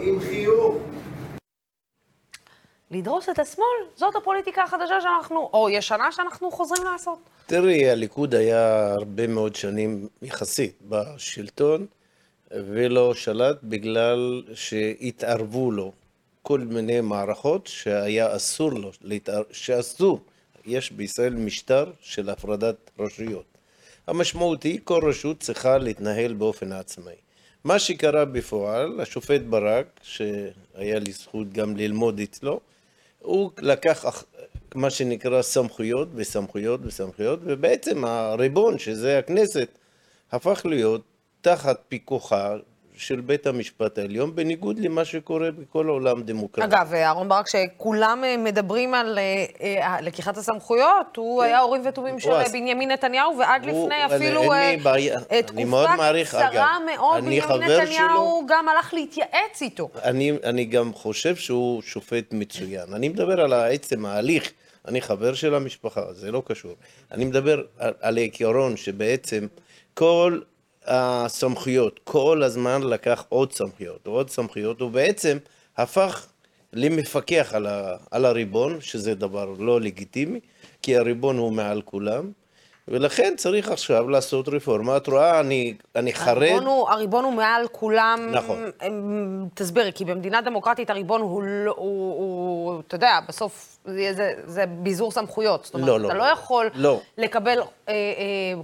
עם 0.00 0.20
חיוך. 0.20 0.74
לדרוס 2.92 3.28
את 3.28 3.38
השמאל, 3.38 3.86
זאת 3.96 4.16
הפוליטיקה 4.16 4.62
החדשה 4.62 5.00
שאנחנו, 5.00 5.50
או 5.52 5.70
ישנה 5.70 6.12
שאנחנו 6.12 6.50
חוזרים 6.50 6.84
לעשות. 6.92 7.18
תראי, 7.46 7.90
הליכוד 7.90 8.34
היה 8.34 8.92
הרבה 8.92 9.26
מאוד 9.26 9.54
שנים 9.54 10.08
יחסית 10.22 10.74
בשלטון, 10.88 11.86
ולא 12.50 13.14
שלט 13.14 13.56
בגלל 13.62 14.42
שהתערבו 14.54 15.70
לו 15.70 15.92
כל 16.42 16.60
מיני 16.60 17.00
מערכות 17.00 17.66
שהיה 17.66 18.36
אסור 18.36 18.72
לו, 18.72 18.90
להתער... 19.02 19.42
שאסור. 19.50 20.20
יש 20.66 20.92
בישראל 20.92 21.34
משטר 21.34 21.90
של 22.00 22.30
הפרדת 22.30 22.90
רשויות. 22.98 23.44
המשמעות 24.06 24.62
היא, 24.62 24.80
כל 24.84 25.00
רשות 25.08 25.40
צריכה 25.40 25.78
להתנהל 25.78 26.32
באופן 26.32 26.72
עצמאי. 26.72 27.14
מה 27.64 27.78
שקרה 27.78 28.24
בפועל, 28.24 29.00
השופט 29.00 29.40
ברק, 29.40 29.86
שהיה 30.02 30.98
לי 30.98 31.12
זכות 31.12 31.52
גם 31.52 31.76
ללמוד 31.76 32.20
אצלו, 32.20 32.60
הוא 33.22 33.50
לקח 33.58 34.24
מה 34.74 34.90
שנקרא 34.90 35.42
סמכויות 35.42 36.08
וסמכויות 36.14 36.80
וסמכויות, 36.84 37.40
ובעצם 37.42 38.04
הריבון, 38.04 38.78
שזה 38.78 39.18
הכנסת, 39.18 39.68
הפך 40.32 40.62
להיות 40.64 41.02
תחת 41.40 41.80
פיקוחה 41.88 42.56
של 43.02 43.20
בית 43.20 43.46
המשפט 43.46 43.98
העליון, 43.98 44.34
בניגוד 44.34 44.78
למה 44.78 45.04
שקורה 45.04 45.50
בכל 45.50 45.88
העולם 45.88 46.22
דמוקרטי. 46.22 46.68
אגב, 46.68 46.94
אהרן 46.94 47.28
ברק, 47.28 47.46
שכולם 47.48 48.24
אה, 48.24 48.36
מדברים 48.36 48.94
על 48.94 49.18
אה, 49.18 49.44
אה, 49.62 50.00
לקיחת 50.00 50.36
הסמכויות, 50.36 51.16
הוא 51.16 51.40
כן. 51.42 51.46
היה 51.46 51.60
הורים 51.60 51.82
ותומים 51.88 52.20
של 52.20 52.30
בנימין 52.52 52.90
נתניהו, 52.90 53.38
ועד 53.38 53.68
הוא, 53.68 53.84
לפני 53.88 54.06
אפילו 54.06 54.42
תקופה 55.46 56.12
קצרה 56.24 56.78
מאוד, 56.94 57.24
בנימין 57.24 57.62
נתניהו 57.62 58.46
גם 58.48 58.68
הלך 58.68 58.94
להתייעץ 58.94 59.62
איתו. 59.62 59.90
אני, 60.04 60.32
אני 60.44 60.64
גם 60.64 60.94
חושב 60.94 61.36
שהוא 61.36 61.82
שופט 61.82 62.32
מצוין. 62.32 62.94
אני 62.94 63.08
מדבר 63.08 63.40
על 63.40 63.52
עצם 63.52 64.06
ההליך. 64.06 64.52
אני 64.88 65.00
חבר 65.00 65.34
של 65.34 65.54
המשפחה, 65.54 66.12
זה 66.12 66.32
לא 66.32 66.42
קשור. 66.46 66.72
אני 67.12 67.24
מדבר 67.24 67.62
על, 67.78 67.92
על 68.00 68.16
העיקרון 68.18 68.76
שבעצם 68.76 69.46
כל 69.94 70.40
הסמכויות, 70.86 72.00
כל 72.04 72.42
הזמן 72.42 72.82
לקח 72.82 73.24
עוד 73.28 73.52
סמכויות, 73.52 74.06
עוד 74.06 74.30
סמכויות, 74.30 74.80
הוא 74.80 74.90
בעצם 74.90 75.38
הפך 75.76 76.26
למפקח 76.72 77.50
על, 77.54 77.66
ה, 77.66 77.96
על 78.10 78.24
הריבון, 78.24 78.80
שזה 78.80 79.14
דבר 79.14 79.54
לא 79.58 79.80
לגיטימי, 79.80 80.40
כי 80.82 80.96
הריבון 80.96 81.38
הוא 81.38 81.52
מעל 81.52 81.82
כולם, 81.82 82.32
ולכן 82.88 83.34
צריך 83.36 83.68
עכשיו 83.68 84.08
לעשות 84.08 84.48
רפורמה. 84.48 84.96
את 84.96 85.06
רואה, 85.06 85.40
אני, 85.40 85.74
אני 85.96 86.12
חרד... 86.12 86.42
הריבון 86.42 86.66
הוא, 86.66 86.88
הריבון 86.88 87.24
הוא 87.24 87.32
מעל 87.32 87.66
כולם. 87.72 88.28
נכון. 88.32 88.70
תסבירי, 89.54 89.92
כי 89.94 90.04
במדינה 90.04 90.40
דמוקרטית 90.40 90.90
הריבון 90.90 91.20
הוא, 91.20 91.42
לא, 91.42 91.74
הוא, 91.76 92.14
הוא 92.14 92.80
אתה 92.86 92.94
יודע, 92.94 93.18
בסוף 93.28 93.78
זה, 93.84 94.12
זה, 94.12 94.32
זה 94.46 94.66
ביזור 94.66 95.10
סמכויות. 95.10 95.64
זאת 95.64 95.74
אומרת, 95.74 95.88
לא, 95.88 96.00
לא. 96.00 96.08
אתה 96.08 96.16
לא 96.16 96.24
יכול 96.24 96.70
לא. 96.74 97.00
לקבל 97.18 97.58
אה, 97.58 97.64
אה, 97.88 97.94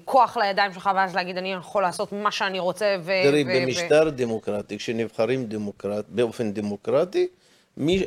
כוח 0.05 0.37
לידיים 0.37 0.73
שלך 0.73 0.91
ואז 0.95 1.15
להגיד, 1.15 1.39
אני 1.39 1.53
יכול 1.53 1.83
לעשות 1.83 2.13
מה 2.13 2.31
שאני 2.31 2.59
רוצה 2.59 2.97
ו... 3.01 3.13
תראי, 3.25 3.45
ו- 3.47 3.63
במשטר 3.63 4.05
ו- 4.07 4.11
דמוקרטי, 4.11 4.79
כשנבחרים 4.79 5.47
דמוקרט, 5.47 6.05
באופן 6.09 6.53
דמוקרטי, 6.53 7.27
מי, 7.77 8.03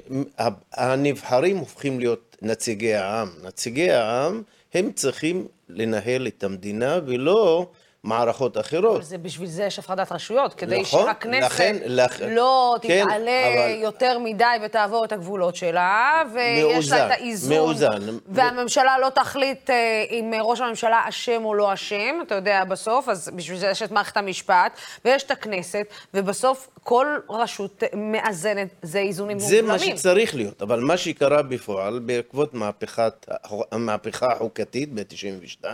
הנבחרים 0.74 1.58
הופכים 1.58 2.00
להיות 2.00 2.38
נציגי 2.42 2.96
העם. 2.96 3.30
נציגי 3.44 3.92
העם... 3.92 4.42
הם 4.74 4.92
צריכים 4.92 5.48
לנהל 5.76 6.28
את 6.28 6.44
המדינה 6.44 7.00
ולא 7.06 7.72
מערכות 8.04 8.58
אחרות. 8.58 8.96
אבל 8.96 9.04
זה, 9.04 9.18
בשביל 9.18 9.48
זה 9.48 9.64
יש 9.64 9.80
הפרדת 9.80 10.12
רשויות, 10.12 10.54
כדי 10.54 10.82
נכון, 10.82 11.06
שהכנסת 11.06 11.46
לכן, 11.46 11.76
לכ... 11.86 12.22
לא 12.22 12.76
כן, 12.82 13.06
תתעלה 13.06 13.48
אבל... 13.48 13.76
יותר 13.82 14.20
מדי 14.20 14.46
ותעבור 14.66 15.06
את 15.06 15.12
הגבולות 15.12 15.56
שלה, 15.56 16.24
ויש 16.34 16.64
מאוזן, 16.74 16.96
לה 16.96 17.06
את 17.06 17.12
האיזון. 17.12 17.58
מאוזן. 17.58 18.18
והממשלה 18.28 19.00
לא 19.00 19.10
תחליט 19.10 19.70
אה, 19.70 20.04
אם 20.10 20.34
ראש 20.42 20.62
הממשלה 20.62 21.02
אשם 21.10 21.46
או 21.46 21.54
לא 21.54 21.74
אשם, 21.74 22.20
אתה 22.28 22.36
יודע, 22.36 22.64
בסוף, 22.64 23.10
אז 23.10 23.32
בשביל 23.36 23.58
זה 23.58 23.68
יש 23.68 23.82
את 23.82 23.92
מערכת 23.92 24.18
המשפט, 24.18 24.78
ויש 25.06 25.24
את 25.24 25.32
הכנסת, 25.32 25.86
ובסוף 26.14 26.70
כל 26.84 27.18
רשות 27.30 27.84
מאזנת, 27.94 28.68
זה 28.82 29.00
איזונים 29.00 29.38
מוגזמים. 29.38 29.66
זה 29.66 29.72
מה 29.72 29.80
שצריך 29.80 30.36
להיות, 30.36 30.62
אבל 30.62 30.80
מה 30.80 30.98
שקרה 30.98 31.42
בפועל, 31.42 32.00
בעקבות 32.00 32.54
מהפכת, 32.54 33.26
המהפכה 33.72 34.32
החוקתית 34.32 34.94
ב-92, 34.94 35.66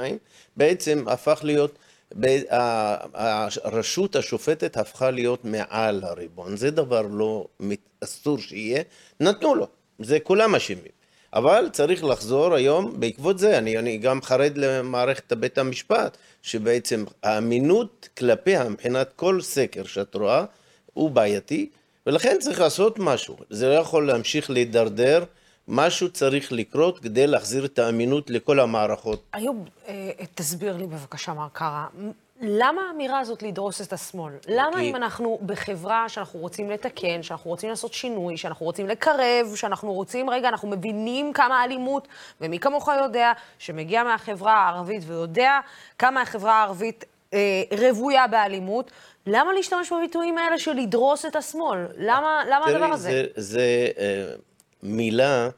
בעצם 0.58 1.04
הפך 1.08 1.40
להיות 1.44 1.78
הרשות 3.64 4.16
השופטת 4.16 4.78
הפכה 4.78 5.12
להיות 5.12 5.46
מעל 5.46 6.04
הריבון, 6.04 6.58
זה 6.58 6.72
דבר 6.72 7.02
לא 7.02 7.48
אסור 8.04 8.38
שיהיה, 8.38 8.84
נתנו 9.20 9.56
לו, 9.56 9.68
זה 10.00 10.20
כולם 10.20 10.56
אשמים. 10.56 10.98
אבל 11.34 11.70
צריך 11.72 12.04
לחזור 12.04 12.54
היום, 12.54 13.00
בעקבות 13.00 13.40
זה, 13.40 13.58
אני, 13.58 13.78
אני 13.78 13.98
גם 13.98 14.22
חרד 14.22 14.58
למערכת 14.58 15.34
בית 15.34 15.58
המשפט, 15.58 16.18
שבעצם 16.42 17.06
האמינות 17.24 18.10
כלפיה 18.18 18.70
מבחינת 18.70 19.14
כל 19.16 19.42
סקר 19.42 19.84
שאת 19.84 20.16
רואה, 20.16 20.46
הוא 20.94 21.12
בעייתי, 21.12 21.70
ולכן 22.08 22.38
צריך 22.40 22.60
לעשות 22.60 23.00
משהו. 23.00 23.38
זה 23.50 23.70
לא 23.70 23.74
יכול 23.74 24.08
להמשיך 24.08 24.50
להידרדר. 24.50 25.24
משהו 25.68 26.10
צריך 26.10 26.52
לקרות 26.52 27.00
כדי 27.00 27.28
להחזיר 27.28 27.66
את 27.66 27.80
האמינות 27.80 28.30
לכל 28.30 28.60
המערכות. 28.60 29.24
איוב, 29.36 29.70
אה, 29.88 30.12
תסביר 30.36 30.78
לי 30.78 30.88
בבקשה, 30.88 31.34
מר 31.34 31.48
קארה, 31.54 31.88
למה 32.42 32.82
האמירה 32.82 33.20
הזאת 33.20 33.44
לדרוס 33.44 33.82
את 33.82 33.94
השמאל? 33.94 34.34
למה 34.48 34.76
כי... 34.76 34.90
אם 34.90 34.96
אנחנו 34.96 35.40
בחברה 35.46 36.10
שאנחנו 36.10 36.40
רוצים 36.40 36.72
לתקן, 36.72 37.24
שאנחנו 37.24 37.50
רוצים 37.50 37.70
לעשות 37.70 37.94
שינוי, 37.94 38.38
שאנחנו 38.38 38.66
רוצים 38.66 38.88
לקרב, 38.88 39.56
שאנחנו 39.56 39.94
רוצים, 39.94 40.30
רגע, 40.30 40.50
אנחנו 40.50 40.68
מבינים 40.68 41.34
כמה 41.34 41.64
אלימות, 41.64 42.08
ומי 42.42 42.60
כמוך 42.60 42.90
יודע, 43.02 43.32
שמגיע 43.60 44.04
מהחברה 44.04 44.54
הערבית 44.54 45.04
ויודע 45.08 45.60
כמה 46.00 46.22
החברה 46.22 46.54
הערבית 46.54 47.06
אה, 47.34 47.64
רוויה 47.80 48.28
באלימות, 48.28 48.92
למה 49.26 49.54
להשתמש 49.54 49.94
בביטויים 49.94 50.38
האלה 50.38 50.60
של 50.60 50.74
לדרוס 50.74 51.26
את 51.26 51.36
השמאל? 51.36 51.80
למה, 51.98 52.44
למה 52.50 52.66
הדבר 52.66 52.86
הזה? 52.86 53.10
זה, 53.10 53.26
זה 53.36 53.88
אה, 53.98 54.36
מילה 54.84 55.50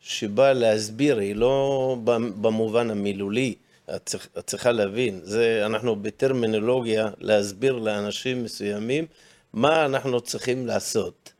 שבאה 0.00 0.52
להסביר, 0.52 1.18
היא 1.18 1.36
לא 1.36 1.96
במובן 2.40 2.90
המילולי. 2.90 3.54
את, 3.96 4.14
צריכה 4.46 4.72
להבין, 4.72 5.20
זה, 5.22 5.62
אנחנו 5.66 5.96
בטרמינולוגיה 5.96 7.10
להסביר 7.18 7.76
לאנשים 7.76 8.44
מסוימים 8.44 9.06
מה 9.52 9.84
אנחנו 9.84 10.20
צריכים 10.20 10.66
לעשות. 10.66 11.32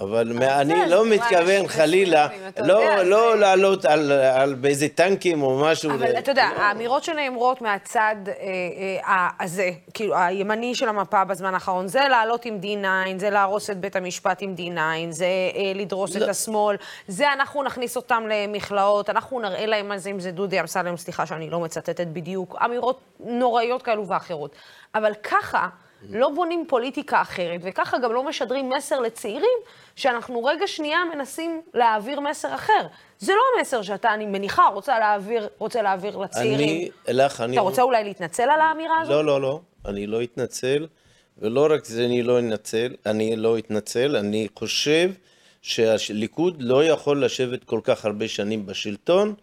אבל 0.00 0.42
אני 0.42 0.90
לא 0.90 1.06
מתכוון 1.06 1.66
חלילה, 1.66 2.28
לא, 2.58 3.02
לא 3.02 3.38
לעלות 3.38 3.84
על 3.84 4.54
באיזה 4.54 4.88
טנקים 4.88 5.42
או 5.42 5.60
משהו. 5.62 5.90
אבל 5.90 6.18
אתה 6.18 6.30
יודע, 6.30 6.44
האמירות 6.56 7.04
שנאמרות 7.04 7.62
מהצד 7.62 8.16
אה, 8.28 8.34
אה, 9.06 9.28
הזה, 9.40 9.70
כאילו, 9.94 10.16
הימני 10.16 10.74
של 10.74 10.88
המפה 10.88 11.24
בזמן 11.24 11.54
האחרון, 11.54 11.88
זה 11.88 12.00
לעלות 12.10 12.44
עם 12.44 12.58
D9, 12.62 12.86
זה 13.18 13.30
להרוס 13.30 13.70
את 13.70 13.78
בית 13.78 13.96
המשפט 13.96 14.38
עם 14.42 14.54
D9, 14.58 14.78
זה 15.10 15.24
אה, 15.24 15.72
לדרוס 15.74 16.16
את 16.16 16.20
לא. 16.20 16.30
השמאל, 16.30 16.76
זה 17.08 17.32
אנחנו 17.32 17.62
נכניס 17.62 17.96
אותם 17.96 18.24
למכלאות, 18.28 19.10
אנחנו 19.10 19.40
נראה 19.40 19.66
להם 19.66 19.88
מה 19.88 19.98
זה, 19.98 20.10
אם 20.10 20.20
זה 20.20 20.30
דודי 20.30 20.60
אמסלם, 20.60 20.96
סליחה 20.96 21.26
שאני 21.26 21.50
לא 21.50 21.60
מצטטת 21.60 22.06
בדיוק, 22.06 22.56
אמירות 22.64 23.00
נוראיות 23.20 23.82
כאלו 23.82 24.08
ואחרות. 24.08 24.54
אבל 24.94 25.12
ככה... 25.22 25.68
לא 26.10 26.30
בונים 26.30 26.64
פוליטיקה 26.68 27.22
אחרת, 27.22 27.60
וככה 27.62 27.98
גם 27.98 28.12
לא 28.12 28.24
משדרים 28.24 28.70
מסר 28.70 29.00
לצעירים, 29.00 29.58
שאנחנו 29.96 30.44
רגע 30.44 30.66
שנייה 30.66 30.98
מנסים 31.14 31.62
להעביר 31.74 32.20
מסר 32.20 32.54
אחר. 32.54 32.86
זה 33.18 33.32
לא 33.32 33.40
המסר 33.58 33.82
שאתה, 33.82 34.14
אני 34.14 34.26
מניחה, 34.26 34.66
רוצה 34.66 34.98
להעביר, 34.98 35.48
רוצה 35.58 35.82
להעביר 35.82 36.16
לצעירים. 36.16 36.68
אני, 36.68 36.90
אלך, 37.08 37.40
אני... 37.40 37.52
אתה 37.52 37.60
רוצה 37.60 37.82
אולי 37.82 38.04
להתנצל 38.04 38.42
על 38.42 38.60
האמירה 38.60 39.00
הזאת? 39.00 39.12
לא, 39.12 39.24
לא, 39.24 39.40
לא, 39.40 39.60
אני 39.86 40.06
לא 40.06 40.22
אתנצל, 40.22 40.86
ולא 41.38 41.66
רק 41.70 41.84
זה 41.84 42.04
אני 42.04 42.22
לא 42.22 42.38
אתנצל, 42.38 42.94
אני 43.06 43.36
לא 43.36 43.58
אתנצל, 43.58 44.16
אני 44.16 44.48
חושב 44.58 45.10
שהליכוד 45.62 46.62
לא 46.62 46.84
יכול 46.84 47.24
לשבת 47.24 47.64
כל 47.64 47.80
כך 47.84 48.04
הרבה 48.04 48.28
שנים 48.28 48.66
בשלטון 48.66 49.34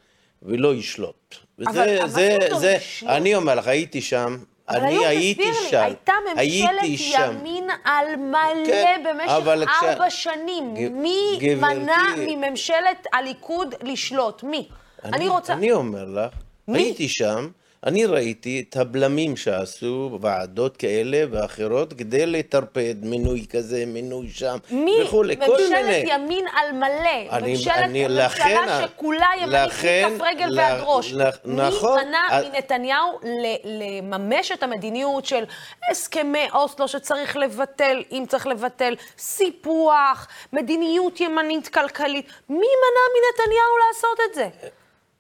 ולא 0.44 0.76
ישלוט. 0.76 1.36
וזה, 1.60 1.70
אבל, 1.70 2.08
זה, 2.08 2.38
אבל 2.42 2.60
זה, 2.60 2.78
זה, 3.00 3.08
אני 3.08 3.36
אומר 3.36 3.56
לך, 3.56 3.68
הייתי 3.68 4.02
שם, 4.02 4.38
אני 4.76 5.06
הייתי 5.06 5.54
שם. 5.70 5.78
לי, 5.78 5.84
הייתה 5.84 6.14
ממשלת 6.36 6.84
ימין 6.84 7.70
על 7.84 8.16
מלא 8.16 8.66
כן, 8.66 9.04
במשך 9.06 9.30
ארבע 9.30 10.10
כש... 10.10 10.24
שנים. 10.24 10.74
ג... 10.76 10.88
מי 10.92 11.38
גברתי... 11.40 11.76
מנע 11.76 12.16
מממשלת 12.18 13.08
הליכוד 13.14 13.76
לשלוט? 13.82 14.44
מי? 14.44 14.68
אני, 15.04 15.18
אני 15.18 15.28
רוצה... 15.28 15.54
אני 15.54 15.72
אומר 15.72 16.06
לך, 16.06 16.34
מי? 16.68 16.80
הייתי 16.80 17.10
שם. 17.10 17.48
אני 17.86 18.06
ראיתי 18.06 18.66
את 18.70 18.78
הבלמים 18.78 19.38
שעשו, 19.38 20.20
ועדות 20.22 20.78
כאלה 20.78 21.24
ואחרות, 21.32 21.94
כדי 21.94 22.26
לטרפד 22.26 22.96
מינוי 23.02 23.46
כזה, 23.50 23.84
מינוי 23.88 24.30
שם, 24.30 24.58
מי? 24.72 25.04
וכולי, 25.04 25.36
כל 25.38 25.58
מיני. 25.58 25.82
ממשלת 25.82 26.08
ימין 26.08 26.46
על 26.54 26.72
מלא. 26.72 27.30
אני, 27.32 27.52
ממשלת 27.52 27.74
אני, 27.78 28.04
ממשלה 28.04 28.26
לכן, 28.26 28.58
שכולה 28.84 29.28
ימנית 29.42 29.60
מכף 29.68 30.22
רגל 30.22 30.46
לח, 30.46 30.58
ועד 30.58 30.82
ראש. 30.86 31.14
לח, 31.14 31.38
נכון. 31.46 32.00
מי 32.00 32.06
מנע 32.06 32.40
את... 32.40 32.46
מנתניהו 32.54 33.20
לממש 33.64 34.52
את 34.52 34.64
המדיניות 34.64 35.26
של 35.26 35.44
הסכמי 35.92 36.48
אוסלו 36.54 36.88
שצריך 36.88 37.38
לבטל, 37.38 38.04
אם 38.12 38.24
צריך 38.28 38.48
לבטל, 38.48 38.96
סיפוח, 39.18 40.28
מדיניות 40.54 41.20
ימנית 41.20 41.68
כלכלית? 41.68 42.26
מי 42.50 42.56
מנע 42.58 43.06
מנתניהו 43.16 43.78
לעשות 43.88 44.20
את 44.30 44.36
זה? 44.36 44.70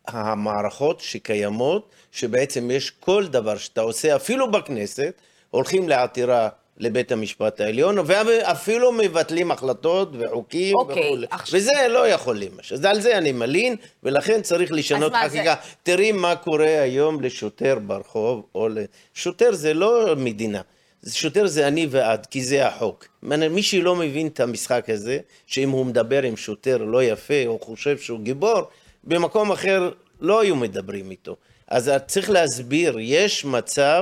המערכות 0.07 0.99
שקיימות, 0.99 1.89
שבעצם 2.11 2.71
יש 2.71 2.91
כל 2.99 3.27
דבר 3.27 3.57
שאתה 3.57 3.81
עושה, 3.81 4.15
אפילו 4.15 4.51
בכנסת, 4.51 5.13
הולכים 5.49 5.89
לעתירה 5.89 6.49
לבית 6.77 7.11
המשפט 7.11 7.61
העליון, 7.61 7.97
ואפילו 8.05 8.91
מבטלים 8.91 9.51
החלטות 9.51 10.09
וחוקים 10.19 10.75
okay, 10.75 10.79
אוקיי, 10.79 11.07
וכולי. 11.07 11.27
עכשיו... 11.29 11.59
וזה 11.59 11.87
לא 11.89 12.07
יכול 12.07 12.37
להימשך. 12.37 12.71
אז 12.71 12.85
על 12.85 13.01
זה 13.01 13.17
אני 13.17 13.31
מלין, 13.31 13.75
ולכן 14.03 14.41
צריך 14.41 14.71
לשנות 14.71 15.13
חקיקה. 15.13 15.43
זה... 15.43 15.71
תראי 15.83 16.11
מה 16.11 16.35
קורה 16.35 16.81
היום 16.81 17.21
לשוטר 17.21 17.79
ברחוב, 17.79 18.45
או 18.55 18.67
שוטר 19.13 19.53
זה 19.53 19.73
לא 19.73 20.15
מדינה. 20.17 20.61
שוטר 21.09 21.47
זה 21.47 21.67
אני 21.67 21.87
ואת, 21.89 22.25
כי 22.25 22.43
זה 22.43 22.67
החוק. 22.67 23.07
מי 23.23 23.63
שלא 23.63 23.95
מבין 23.95 24.27
את 24.27 24.39
המשחק 24.39 24.89
הזה, 24.89 25.17
שאם 25.47 25.69
הוא 25.69 25.85
מדבר 25.85 26.23
עם 26.23 26.37
שוטר 26.37 26.77
לא 26.77 27.03
יפה, 27.03 27.45
או 27.45 27.59
חושב 27.59 27.97
שהוא 27.97 28.19
גיבור, 28.19 28.61
במקום 29.03 29.51
אחר 29.51 29.91
לא 30.19 30.41
היו 30.41 30.55
מדברים 30.55 31.11
איתו. 31.11 31.35
אז 31.67 31.91
צריך 32.07 32.29
להסביר, 32.29 32.97
יש 32.99 33.45
מצב 33.45 34.01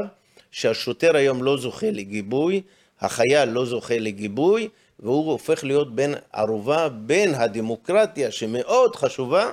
שהשוטר 0.52 1.16
היום 1.16 1.44
לא 1.44 1.58
זוכה 1.58 1.92
לגיבוי, 1.92 2.62
החייל 3.02 3.50
לא 3.50 3.66
זוכה 3.66 4.00
לגיבוי, 4.00 4.70
והוא 5.00 5.32
הופך 5.32 5.64
להיות 5.64 5.96
בן 5.96 6.12
ערובה 6.34 6.90
בין 6.90 7.34
הדמוקרטיה 7.34 8.32
שמאוד 8.32 8.96
חשובה, 8.96 9.52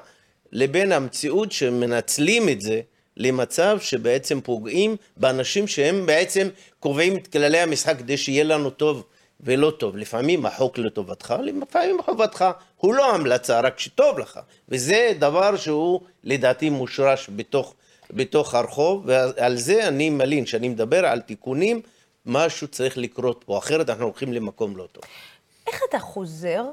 לבין 0.53 0.93
המציאות 0.93 1.53
שמנצלים 1.53 2.49
את 2.49 2.61
זה 2.61 2.81
למצב 3.17 3.79
שבעצם 3.81 4.41
פוגעים 4.41 4.97
באנשים 5.17 5.67
שהם 5.67 6.07
בעצם 6.07 6.49
קובעים 6.81 7.17
את 7.17 7.27
כללי 7.27 7.59
המשחק 7.59 7.99
כדי 7.99 8.17
שיהיה 8.17 8.45
לנו 8.45 8.71
טוב 8.71 9.05
ולא 9.41 9.71
טוב. 9.71 9.97
לפעמים 9.97 10.47
החוק 10.47 10.79
לטובתך, 10.79 11.35
לפעמים 11.43 12.03
חובתך. 12.03 12.45
הוא 12.77 12.95
לא 12.95 13.15
המלצה, 13.15 13.61
רק 13.61 13.79
שטוב 13.79 14.19
לך. 14.19 14.41
וזה 14.69 15.13
דבר 15.19 15.57
שהוא 15.57 16.01
לדעתי 16.25 16.71
מושרש 16.71 17.31
בתוך, 17.37 17.75
בתוך 18.11 18.55
הרחוב, 18.55 19.03
ועל 19.07 19.57
זה 19.57 19.89
אני 19.89 20.11
מלין, 20.11 20.45
כשאני 20.45 20.69
מדבר 20.69 21.07
על 21.07 21.21
תיקונים, 21.21 21.83
משהו 22.27 22.69
צריך 22.69 22.99
לקרות 22.99 23.45
פה, 23.47 23.59
אחרת 23.59 23.91
אנחנו 23.91 24.05
הולכים 24.05 24.33
למקום 24.33 24.77
לא 24.77 24.89
טוב. 24.93 25.05
איך 25.67 25.81
אתה 25.89 25.99
חוזר 25.99 26.65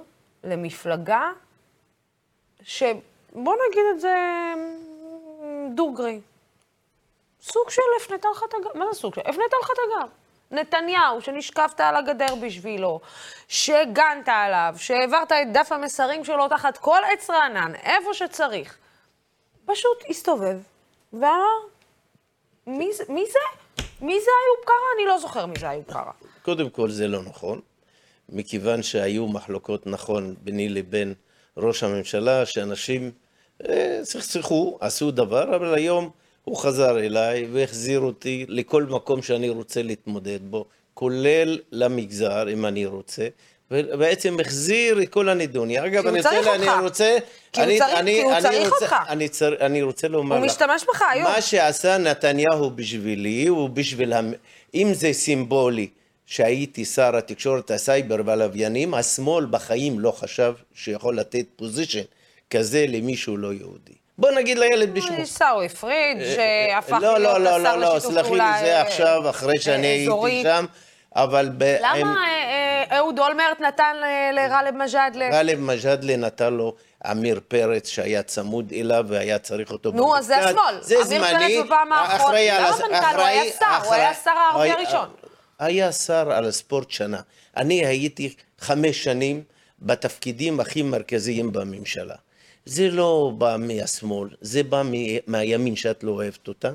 למפלגה 0.43 1.31
שבוא 2.63 3.55
נגיד 3.69 3.83
את 3.95 3.99
זה 3.99 4.15
דוגרי, 5.75 6.19
סוג 7.41 7.69
של 7.69 7.81
הפנתה 8.01 8.27
לך 8.31 8.43
את 8.49 8.53
הגב, 8.53 8.77
מה 8.77 8.85
זה 8.91 8.99
סוג 8.99 9.15
של? 9.15 9.21
הפנתה 9.21 9.57
לך 9.63 9.69
את 9.71 9.77
הגב. 9.87 10.09
נתניהו, 10.51 11.21
שנשקפת 11.21 11.79
על 11.79 11.95
הגדר 11.95 12.35
בשבילו, 12.35 12.99
שהגנת 13.47 14.27
עליו, 14.27 14.75
שהעברת 14.77 15.31
את 15.31 15.51
דף 15.51 15.71
המסרים 15.71 16.23
שלו 16.23 16.47
תחת 16.47 16.77
כל 16.77 16.99
עץ 17.13 17.29
רענן, 17.29 17.73
איפה 17.75 18.13
שצריך, 18.13 18.77
פשוט 19.65 20.03
הסתובב 20.09 20.57
ואמר, 21.13 21.33
מי, 22.67 22.89
מי 23.09 23.25
זה? 23.31 23.39
מי 24.01 24.19
זה 24.19 24.31
איוב 24.43 24.65
קרא? 24.65 24.75
אני 24.97 25.05
לא 25.07 25.17
זוכר 25.17 25.45
מי 25.45 25.59
זה 25.59 25.71
איוב 25.71 25.85
קרא. 25.85 26.11
קודם 26.41 26.69
כל 26.69 26.89
זה 26.89 27.07
לא 27.07 27.21
נכון, 27.21 27.61
מכיוון 28.29 28.83
שהיו 28.83 29.27
מחלוקות 29.27 29.87
נכון 29.87 30.35
ביני 30.41 30.69
לבין 30.69 31.13
ראש 31.57 31.83
הממשלה, 31.83 32.45
שאנשים 32.45 33.11
אה, 33.69 33.99
סכסכו, 34.03 34.77
עשו 34.81 35.11
דבר, 35.11 35.55
אבל 35.55 35.73
היום... 35.73 36.22
הוא 36.43 36.57
חזר 36.57 36.99
אליי 36.99 37.47
והחזיר 37.51 37.99
אותי 37.99 38.45
לכל 38.47 38.83
מקום 38.83 39.21
שאני 39.21 39.49
רוצה 39.49 39.81
להתמודד 39.81 40.39
בו, 40.41 40.65
כולל 40.93 41.59
למגזר, 41.71 42.49
אם 42.53 42.65
אני 42.65 42.85
רוצה. 42.85 43.27
ובעצם 43.71 44.39
החזיר 44.39 45.01
את 45.01 45.09
כל 45.09 45.29
הנדוניה. 45.29 45.85
אגב, 45.85 46.07
אני 46.07 46.17
רוצה, 46.17 46.55
אני 46.55 46.83
רוצה... 46.83 47.17
כי 47.53 47.61
הוא 47.61 47.77
צריך, 47.77 47.99
אני, 47.99 48.11
כי 48.11 48.21
הוא 48.21 48.33
צריך 48.41 48.69
רוצה, 48.69 48.85
אותך. 48.85 48.95
אני, 49.09 49.29
צר, 49.29 49.65
אני 49.65 49.81
רוצה 49.81 50.07
לומר 50.07 50.35
הוא 50.37 50.45
לך... 50.45 50.51
הוא 50.61 50.67
משתמש 50.69 50.85
בך 50.89 51.01
היום. 51.11 51.31
מה 51.31 51.41
שעשה 51.41 51.97
נתניהו 51.97 52.69
בשבילי, 52.69 53.47
הוא 53.47 53.69
בשביל... 53.69 54.13
המ... 54.13 54.33
אם 54.73 54.93
זה 54.93 55.13
סימבולי 55.13 55.89
שהייתי 56.25 56.85
שר 56.85 57.15
התקשורת, 57.15 57.71
הסייבר 57.71 58.15
והלוויינים, 58.25 58.93
השמאל 58.93 59.45
בחיים 59.45 59.99
לא 59.99 60.11
חשב 60.11 60.53
שיכול 60.73 61.17
לתת 61.17 61.45
פוזיישן 61.55 62.03
כזה 62.49 62.85
למישהו 62.87 63.37
לא 63.37 63.53
יהודי. 63.53 64.02
בוא 64.17 64.31
נגיד 64.31 64.57
לילד 64.57 64.93
בשמו. 64.93 65.17
עיסאווי 65.17 65.69
פריג' 65.69 66.17
שהפך 66.35 66.91
לא, 66.91 66.99
להיות 66.99 67.19
לא, 67.19 67.37
לא, 67.39 67.49
השר 67.49 67.75
לא, 67.75 67.81
לא, 67.81 67.95
לשיתוף 67.95 68.13
סלחי 68.13 68.27
פעולה 68.27 68.51
לי, 68.61 68.65
זה 68.65 68.75
אה, 68.75 68.81
עכשיו, 68.81 69.29
אחרי 69.29 69.59
שאני 69.59 69.87
הייתי 69.87 70.03
אזורי. 70.07 70.43
שם, 70.43 70.65
אבל... 71.15 71.49
ב- 71.57 71.77
למה 71.81 72.15
אה, 72.27 72.83
אה, 72.91 72.97
אהוד 72.97 73.19
אולמרט 73.19 73.59
נתן 73.59 73.95
אה, 74.03 74.31
לגאלב 74.33 74.75
מג'אדלה? 74.75 75.29
גאלב 75.29 75.59
מג'אדלה 75.59 76.15
נתן 76.17 76.53
לו 76.53 76.73
עמיר 77.05 77.39
פרץ 77.47 77.87
שהיה 77.87 78.23
צמוד 78.23 78.73
אליו 78.75 79.05
והיה 79.07 79.39
צריך 79.39 79.71
אותו 79.71 79.91
נו, 79.91 80.17
אז 80.17 80.25
זה. 80.25 80.37
השמאל. 80.37 80.77
זה 80.81 80.95
עמיר 80.95 81.05
זמני. 81.05 81.21
פרץ 81.57 81.65
בפעם 81.65 81.91
האחרונה- 81.91 82.23
אחראי 82.25 82.49
על 82.49 82.57
למה 82.61 82.69
הס- 82.69 82.81
מנכ"ל? 82.81 83.15
הוא 83.15 83.23
היה 83.25 83.43
שר, 83.59 83.65
הוא 83.85 83.93
היה 83.93 84.13
שר 84.13 84.29
הערבי 84.31 84.71
הראשון. 84.71 85.09
היה 85.59 85.91
שר 85.91 86.31
על 86.31 86.45
הספורט 86.45 86.91
שנה. 86.91 87.19
אני 87.57 87.85
הייתי 87.85 88.33
חמש 88.59 89.03
שנים 89.03 89.43
בתפקידים 89.79 90.59
הכי 90.59 90.81
מרכזיים 90.81 91.51
בממשלה. 91.51 92.15
זה 92.65 92.87
לא 92.91 93.31
בא 93.37 93.55
מהשמאל, 93.59 94.29
זה 94.41 94.63
בא 94.63 94.81
מ- 94.85 95.17
מהימין 95.27 95.75
שאת 95.75 96.03
לא 96.03 96.11
אוהבת 96.11 96.47
אותם. 96.47 96.73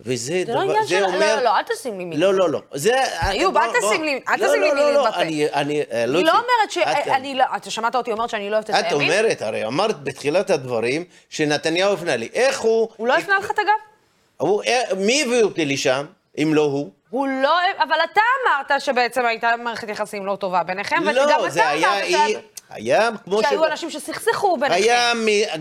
וזה 0.00 0.42
זה 0.46 0.54
לא 0.54 0.60
עניין 0.60 0.86
של... 0.86 1.00
לא, 1.00 1.18
לא, 1.18 1.42
לא, 1.42 1.56
אל 1.56 1.62
תשים 1.62 1.98
לי 1.98 2.04
מילים. 2.04 2.20
לא, 2.22 2.34
לא, 2.34 2.50
לא. 2.50 2.60
זה... 2.74 2.92
איוב, 3.30 3.56
אל. 3.56 3.70
תשים 3.80 4.04
לי- 4.04 4.20
אל 4.28 4.40
לא, 4.40 4.46
תשים 4.48 4.60
לי 4.62 4.68
לא, 4.68 4.74
לא, 4.74 4.80
מילים 4.80 4.94
לא, 4.94 5.10
בפה. 5.10 5.16
אני, 5.20 5.46
אני, 5.52 5.82
אה, 5.92 6.06
לא 6.06 6.20
ת- 6.20 6.28
אומרת 6.28 6.70
ש... 6.70 6.78
את- 6.78 7.08
אני 7.08 7.34
לא... 7.34 7.44
אתה 7.56 7.70
שמעת 7.70 7.94
אותי 7.94 8.12
אומרת 8.12 8.30
שאני 8.30 8.50
לא 8.50 8.54
אוהבת 8.54 8.70
את 8.70 8.74
את 8.74 8.84
הימין? 8.92 9.10
אומרת, 9.10 9.42
הרי 9.42 9.66
אמרת 9.66 10.02
בתחילת 10.02 10.50
הדברים 10.50 11.04
שנתניהו 11.28 11.92
הפנה 11.94 12.16
לי. 12.16 12.28
איך 12.34 12.60
הוא... 12.60 12.88
הוא 12.96 13.08
לא 13.08 13.14
הפנה 13.16 13.38
לך 13.38 13.50
את 13.50 13.58
הגב? 13.58 14.48
אה, 14.66 14.82
מי 14.96 15.22
הביא 15.22 15.42
אותי 15.42 15.64
לשם, 15.64 16.06
אם 16.42 16.54
לא 16.54 16.62
הוא? 16.62 16.90
הוא 17.10 17.28
לא... 17.28 17.50
אבל 17.78 17.96
אתה 18.12 18.20
אמרת 18.44 18.80
שבעצם 18.80 19.26
הייתה 19.26 19.50
מערכת 19.64 19.88
יחסים 19.88 20.26
לא 20.26 20.36
טובה 20.36 20.62
ביניכם, 20.62 20.96
וגם 21.02 21.14
לא, 21.14 21.24
אתה 21.40 21.50
זה 21.50 21.68
היה 21.68 21.92
אמרת 21.94 22.02
אי... 22.04 22.36
היה 22.70 23.10
כמו 23.24 23.42
שהיו 23.42 23.66
אנשים 23.66 23.90
שסכסכו 23.90 24.56
ביניכם. 24.56 24.74
היה 24.82 25.12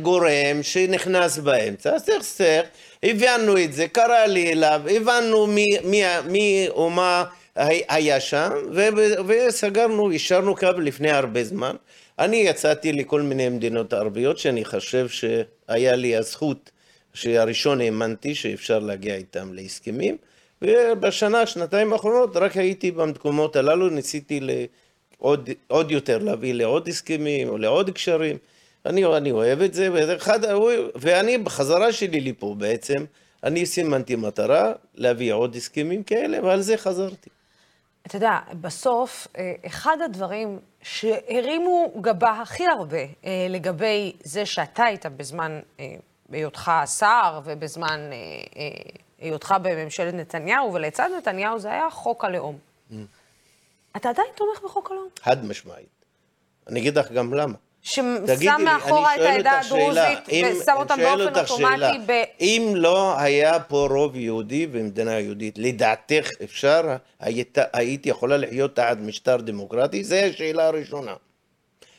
גורם 0.02 0.62
שנכנס 0.62 1.38
באמצע, 1.38 2.00
סכסך, 2.00 2.62
הבנו 3.04 3.64
את 3.64 3.74
זה, 3.74 3.88
קרא 3.88 4.26
לי 4.26 4.52
אליו, 4.52 4.82
הבנו 4.96 5.48
מי, 5.48 5.66
מי, 5.84 6.04
מי 6.26 6.68
או 6.70 6.90
מה 6.90 7.24
הי- 7.56 7.84
היה 7.90 8.20
שם, 8.20 8.50
ו- 8.74 8.88
וסגרנו, 9.28 10.12
השארנו 10.12 10.56
קו 10.56 10.68
לפני 10.78 11.12
הרבה 11.12 11.44
זמן. 11.44 11.76
אני 12.20 12.38
יצאתי 12.38 12.94
לכל 12.94 13.22
מיני 13.22 13.50
מדינות 13.50 13.94
ערביות 13.94 14.38
שאני 14.38 14.66
חושב 14.66 15.08
שהיה 15.10 15.96
לי 15.96 16.16
הזכות, 16.16 16.72
שהראשון 17.14 17.82
האמנתי 17.82 18.36
שאפשר 18.36 18.80
להגיע 18.80 19.16
איתם 19.16 19.54
להסכמים, 19.54 20.18
ובשנה, 20.62 21.46
שנתיים 21.46 21.94
האחרונות 21.94 22.38
רק 22.38 22.58
הייתי 22.58 22.92
במקומות 22.92 23.56
הללו, 23.56 23.90
ניסיתי 23.90 24.40
ל... 24.40 24.52
עוד, 25.18 25.50
עוד 25.68 25.92
יותר 25.92 26.18
להביא 26.18 26.54
לעוד 26.54 26.88
הסכמים 26.88 27.50
או 27.50 27.58
לעוד 27.58 27.90
קשרים. 27.90 28.38
אני, 28.86 29.06
אני 29.06 29.32
אוהב 29.32 29.62
את 29.62 29.74
זה, 29.74 29.90
וזה 29.94 30.16
אחד, 30.16 30.40
ואני 30.96 31.38
בחזרה 31.38 31.94
שלי 31.94 32.20
לפה 32.20 32.56
בעצם, 32.58 33.06
אני 33.44 33.66
סימנתי 33.66 34.16
מטרה 34.16 34.72
להביא 34.96 35.34
עוד 35.34 35.56
הסכמים 35.56 36.04
כאלה, 36.04 36.44
ועל 36.44 36.62
זה 36.62 36.78
חזרתי. 36.78 37.30
אתה 38.08 38.16
יודע, 38.16 38.40
בסוף, 38.62 39.28
אה, 39.38 39.54
אחד 39.66 39.98
הדברים 40.06 40.60
שהרימו 40.82 41.92
גבה 42.02 42.32
הכי 42.32 42.66
הרבה 42.66 42.98
אה, 42.98 43.48
לגבי 43.50 44.14
זה 44.24 44.46
שאתה 44.46 44.84
היית 44.84 45.06
בזמן 45.06 45.60
אה, 45.80 45.96
היותך 46.32 46.72
שר 47.00 47.40
ובזמן 47.44 48.10
היותך 49.20 49.56
בממשלת 49.62 50.14
נתניהו, 50.14 50.74
ולצד 50.74 51.10
נתניהו 51.18 51.60
זה 51.60 51.72
היה 51.72 51.90
חוק 51.90 52.26
הלאום. 52.26 52.58
אתה 53.98 54.10
עדיין 54.10 54.28
תומך 54.36 54.62
בחוק 54.64 54.92
הלאום? 54.92 55.08
חד 55.22 55.46
משמעית. 55.46 56.06
אני 56.68 56.80
אגיד 56.80 56.98
לך 56.98 57.12
גם 57.12 57.34
למה. 57.34 57.54
ששם 57.82 58.62
מאחורה 58.64 59.16
את 59.16 59.22
העדה 59.22 59.60
הדרוזית 59.60 60.20
ושם 60.28 60.74
אותם 60.76 60.98
באופן 60.98 61.40
אוטומטי 61.40 61.98
ב... 62.06 62.24
אם 62.40 62.74
לא 62.76 63.20
היה 63.20 63.60
פה 63.60 63.88
רוב 63.92 64.16
יהודי 64.16 64.68
ומדינה 64.72 65.20
יהודית, 65.20 65.58
לדעתך 65.58 66.30
אפשר, 66.44 66.96
היית, 67.20 67.58
היית 67.74 68.06
יכולה 68.06 68.38
לחיות 68.38 68.76
תחת 68.76 68.98
משטר 68.98 69.38
דמוקרטי? 69.38 70.04
זו 70.04 70.16
השאלה 70.16 70.68
הראשונה. 70.68 71.14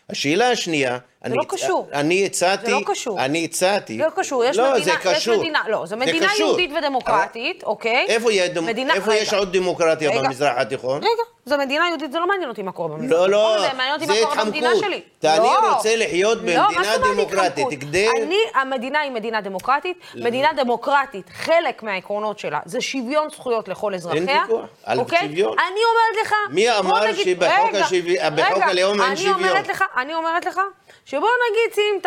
השאלה 0.09 0.51
השנייה, 0.51 0.99
אני, 1.25 1.35
לא 1.37 1.45
קשור. 1.49 1.89
אני 1.93 2.27
הצעתי, 2.27 2.67
זה 2.67 2.73
לא 2.73 2.81
קשור. 2.87 3.21
אני 3.21 3.45
הצעתי, 3.45 3.97
זה 3.99 4.05
לא 4.05 4.11
קשור, 4.17 4.45
יש 4.45 4.57
לא, 4.57 4.71
מדינה, 4.71 4.85
זה 4.85 4.93
קשור. 5.03 5.35
יש 5.35 5.41
מדינה, 5.41 5.63
לא, 5.69 5.87
זו 5.87 5.97
מדינה. 5.97 6.27
יהודית 6.39 6.71
ודמוקרטית, 6.79 7.65
אוקיי? 7.65 8.07
איפה, 8.09 8.33
יש, 8.33 8.49
דמ... 8.51 8.67
מדינה- 8.67 8.95
איפה 8.95 9.11
רגע. 9.11 9.21
יש 9.23 9.35
עוד 9.35 9.57
דמוקרטיה 9.57 10.11
רגע. 10.11 10.23
במזרח 10.23 10.53
התיכון? 10.59 10.99
רגע, 10.99 11.23
זו 11.47 11.59
מדינה 11.59 11.89
יהודית, 11.89 12.13
זה 12.13 12.19
לא 12.19 12.27
מעניין 12.29 12.49
אותי 12.49 12.63
מה 12.63 12.73
קורה 12.73 12.89
במזרח. 12.89 13.19
לא, 13.21 13.29
לא, 13.29 13.51
התיכון, 13.55 13.71
זה 13.71 13.77
מעניין 13.77 13.95
אותי 13.95 14.07
מה 14.07 14.15
זה 14.15 14.21
קורה 14.25 14.45
במדינה. 14.45 14.71
שלי. 14.81 15.03
אני 15.25 15.39
לא. 15.39 15.75
רוצה 15.75 15.97
לחיות 15.97 16.39
לא, 16.39 16.43
במדינה 16.69 16.97
דמוקרטית? 16.99 17.67
כדי- 17.81 18.09
אני, 18.23 18.39
המדינה 18.55 19.01
היא 19.01 19.11
מדינה 19.11 19.41
דמוקרטית. 19.41 19.99
מדינה 20.15 20.49
דמוקרטית, 20.57 21.27
חלק 21.33 21.83
מהעקרונות 21.83 22.39
שלה 22.39 22.61
זה 22.65 22.81
שוויון 22.81 23.29
זכויות 23.31 23.69
לכל 23.69 23.95
אזרחיה. 23.95 24.43
ויכוח 24.43 24.67
על 24.85 24.99
אוקיי? 24.99 25.19
שוויון. 25.21 25.57
אני 25.59 25.81
אומרת 25.91 26.27
לך... 26.27 26.35
מי 26.51 26.71
אמר 26.79 27.15
שבחוק 27.15 28.63
הלאום 28.63 29.01
אין 29.03 29.17
שוויון? 29.17 29.57
אני 29.97 30.15
אומרת 30.15 30.47
לך, 30.47 30.61
שבוא 31.09 31.29
נגיד 31.51 31.75
שים 31.75 32.01
את 32.01 32.07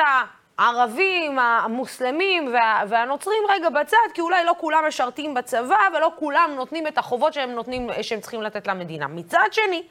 הערבים, 0.57 1.39
המוסלמים 1.39 2.53
וה, 2.53 2.83
והנוצרים 2.89 3.43
רגע 3.49 3.69
בצד, 3.69 3.97
כי 4.13 4.21
אולי 4.21 4.45
לא 4.45 4.53
כולם 4.57 4.83
משרתים 4.87 5.33
בצבא 5.33 5.77
ולא 5.97 6.11
כולם 6.15 6.51
נותנים 6.55 6.87
את 6.87 6.97
החובות 6.97 7.33
שהם 7.33 7.51
נותנים, 7.51 7.89
שהם 8.01 8.19
צריכים 8.19 8.41
לתת 8.41 8.67
למדינה. 8.67 9.07
מצד 9.07 9.47
שני, 9.51 9.83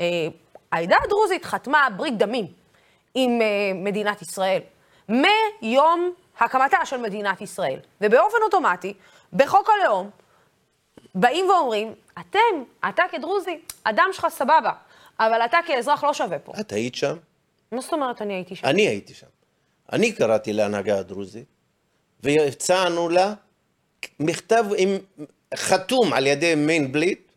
אה, 0.00 0.06
העדה 0.72 0.96
הדרוזית 1.04 1.44
חתמה 1.44 1.88
ברית 1.96 2.18
דמים 2.18 2.46
עם 3.14 3.42
אה, 3.42 3.46
מדינת 3.74 4.22
ישראל 4.22 4.60
מיום 5.08 6.12
הקמתה 6.40 6.78
של 6.84 6.96
מדינת 6.96 7.40
ישראל. 7.40 7.78
ובאופן 8.00 8.38
אוטומטי, 8.44 8.94
בחוק 9.32 9.68
הלאום, 9.70 10.10
באים 11.14 11.50
ואומרים, 11.50 11.94
אתם, 12.20 12.62
אתה 12.88 13.02
כדרוזי, 13.10 13.60
הדם 13.86 14.08
שלך 14.12 14.26
סבבה, 14.28 14.72
אבל 15.20 15.44
אתה 15.44 15.58
כאזרח 15.66 16.04
לא 16.04 16.12
שווה 16.12 16.38
פה. 16.38 16.52
את 16.60 16.72
היית 16.72 16.94
שם? 16.94 17.16
מה 17.72 17.80
זאת 17.80 17.92
אומרת 17.92 18.22
אני 18.22 18.34
הייתי 18.34 18.56
שם? 18.56 18.66
אני 18.66 18.88
הייתי 18.88 19.14
שם. 19.14 19.26
אני 19.92 20.12
קראתי 20.12 20.52
להנהגה 20.52 20.98
הדרוזית, 20.98 21.44
והצענו 22.22 23.08
לה 23.08 23.34
מכתב 24.20 24.64
עם, 24.76 24.98
חתום 25.54 26.12
על 26.12 26.26
ידי 26.26 26.54
מנדלבליט. 26.54 27.32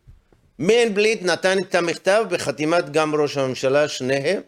מנדלבליט 0.58 1.22
נתן 1.22 1.58
את 1.58 1.74
המכתב 1.74 2.24
בחתימת 2.30 2.90
גם 2.90 3.14
ראש 3.14 3.36
הממשלה, 3.36 3.88
שניהם. 3.88 4.40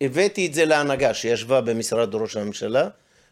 הבאתי 0.00 0.46
את 0.46 0.54
זה 0.54 0.64
להנהגה 0.64 1.14
שישבה 1.14 1.60
במשרד 1.60 2.14
ראש 2.14 2.36
הממשלה, 2.36 2.88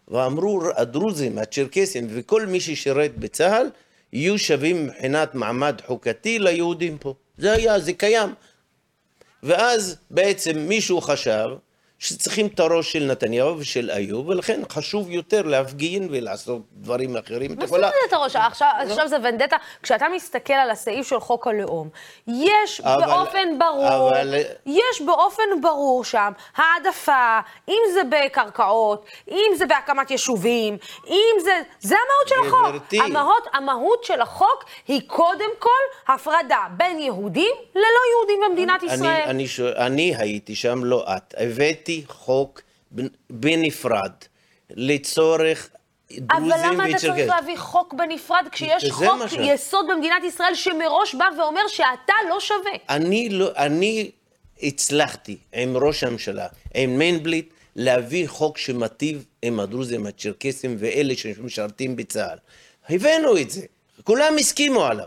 ואמרו 0.08 0.62
הדרוזים, 0.76 1.38
הצ'רקסים 1.38 2.06
וכל 2.10 2.46
מי 2.46 2.60
ששירת 2.60 3.16
בצה"ל 3.16 3.66
יהיו 4.12 4.38
שווים 4.38 4.86
מבחינת 4.86 5.34
מעמד 5.34 5.80
חוקתי 5.86 6.38
ליהודים 6.38 6.98
פה. 6.98 7.14
זה 7.38 7.52
היה, 7.52 7.78
זה 7.78 7.92
קיים. 7.92 8.34
ואז 9.42 9.96
בעצם 10.10 10.58
מישהו 10.58 11.00
חשב 11.00 11.48
שצריכים 12.06 12.46
את 12.46 12.60
הראש 12.60 12.92
של 12.92 13.04
נתניהו 13.04 13.58
ושל 13.58 13.90
איוב, 13.90 14.28
ולכן 14.28 14.60
חשוב 14.72 15.10
יותר 15.10 15.42
להפגין 15.42 16.08
ולעשות 16.10 16.62
דברים 16.72 17.16
אחרים. 17.16 17.52
את 17.52 17.58
מה 17.58 17.66
זאת 17.66 17.76
אומרת 17.76 17.92
הראש? 18.12 18.36
עכשיו, 18.36 18.68
עכשיו 18.78 19.08
זה 19.08 19.16
ונדטה. 19.22 19.56
כשאתה 19.82 20.06
מסתכל 20.14 20.52
על 20.52 20.70
הסעיף 20.70 21.08
של 21.08 21.20
חוק 21.20 21.46
הלאום, 21.46 21.88
יש 22.28 22.80
אבל- 22.80 23.06
באופן 23.06 23.58
ברור, 23.58 24.08
אבל- 24.10 24.34
יש 24.66 25.02
באופן 25.06 25.42
ברור 25.62 26.04
שם 26.04 26.32
העדפה, 26.56 27.38
אם 27.68 27.80
זה 27.92 28.00
בקרקעות, 28.10 29.04
אם 29.30 29.52
זה 29.56 29.66
בהקמת 29.66 30.10
יישובים, 30.10 30.76
אם 31.08 31.14
זה... 31.44 31.50
זה 31.80 31.94
המהות 31.94 32.28
של 32.28 32.48
החוק. 32.48 32.68
גברתי. 32.68 33.00
המהות, 33.00 33.42
המהות 33.52 34.04
של 34.04 34.20
החוק 34.20 34.64
היא 34.88 35.00
קודם 35.06 35.50
כל 35.58 36.12
הפרדה 36.12 36.60
בין 36.76 36.98
יהודים 36.98 37.54
ללא 37.74 37.82
יהודים 38.12 38.40
במדינת 38.48 38.82
ישראל. 38.82 39.06
אני, 39.06 39.24
אני, 39.24 39.46
שואל- 39.48 39.74
אני 39.76 40.14
הייתי 40.18 40.54
שם, 40.54 40.84
לא 40.84 41.04
את. 41.16 41.34
הבאתי 41.38 41.91
חוק 42.06 42.60
בנ- 42.96 43.02
בנפרד 43.30 44.12
לצורך 44.70 45.68
דרוזים 46.12 46.52
אבל 46.52 46.66
למה 46.66 46.90
אתה 46.90 46.98
צריך 46.98 47.12
וצ'רקסים. 47.14 47.28
להביא 47.28 47.56
חוק 47.56 47.94
בנפרד 47.94 48.44
כשיש 48.52 48.90
חוק 48.90 49.04
מה 49.18 49.28
ש- 49.28 49.34
יסוד 49.40 49.86
במדינת 49.90 50.24
ישראל 50.24 50.54
שמראש 50.54 51.14
בא 51.14 51.24
ואומר 51.38 51.60
שאתה 51.68 52.12
לא 52.28 52.40
שווה? 52.40 52.72
אני, 52.88 53.28
לא, 53.28 53.50
אני 53.56 54.10
הצלחתי 54.62 55.36
עם 55.54 55.76
ראש 55.76 56.04
הממשלה, 56.04 56.46
עם 56.74 56.98
מיינבליט, 56.98 57.52
להביא 57.76 58.28
חוק 58.28 58.58
שמטיב 58.58 59.24
עם 59.42 59.60
הדרוזים, 59.60 60.06
הצ'רקסים 60.06 60.76
ואלה 60.78 61.14
שמשרתים 61.16 61.96
בצה"ל. 61.96 62.38
הבאנו 62.88 63.38
את 63.38 63.50
זה, 63.50 63.60
כולם 64.04 64.34
הסכימו 64.38 64.84
עליו. 64.84 65.06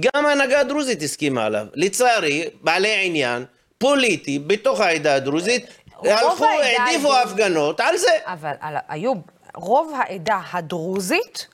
גם 0.00 0.26
ההנהגה 0.26 0.60
הדרוזית 0.60 1.02
הסכימה 1.02 1.44
עליו. 1.44 1.66
לצערי, 1.74 2.44
בעלי 2.60 3.06
עניין 3.06 3.44
פוליטי 3.78 4.38
בתוך 4.38 4.80
העדה 4.80 5.14
הדרוזית, 5.14 5.64
הלכו, 6.04 6.44
העדיפו 6.44 7.08
הדרוזית- 7.12 7.30
הפגנות 7.32 7.80
על 7.80 7.96
זה. 7.96 8.18
אבל 8.26 8.52
על- 8.60 8.76
איוב, 8.92 9.18
רוב 9.54 9.92
העדה 9.96 10.40
הדרוזית 10.52 11.46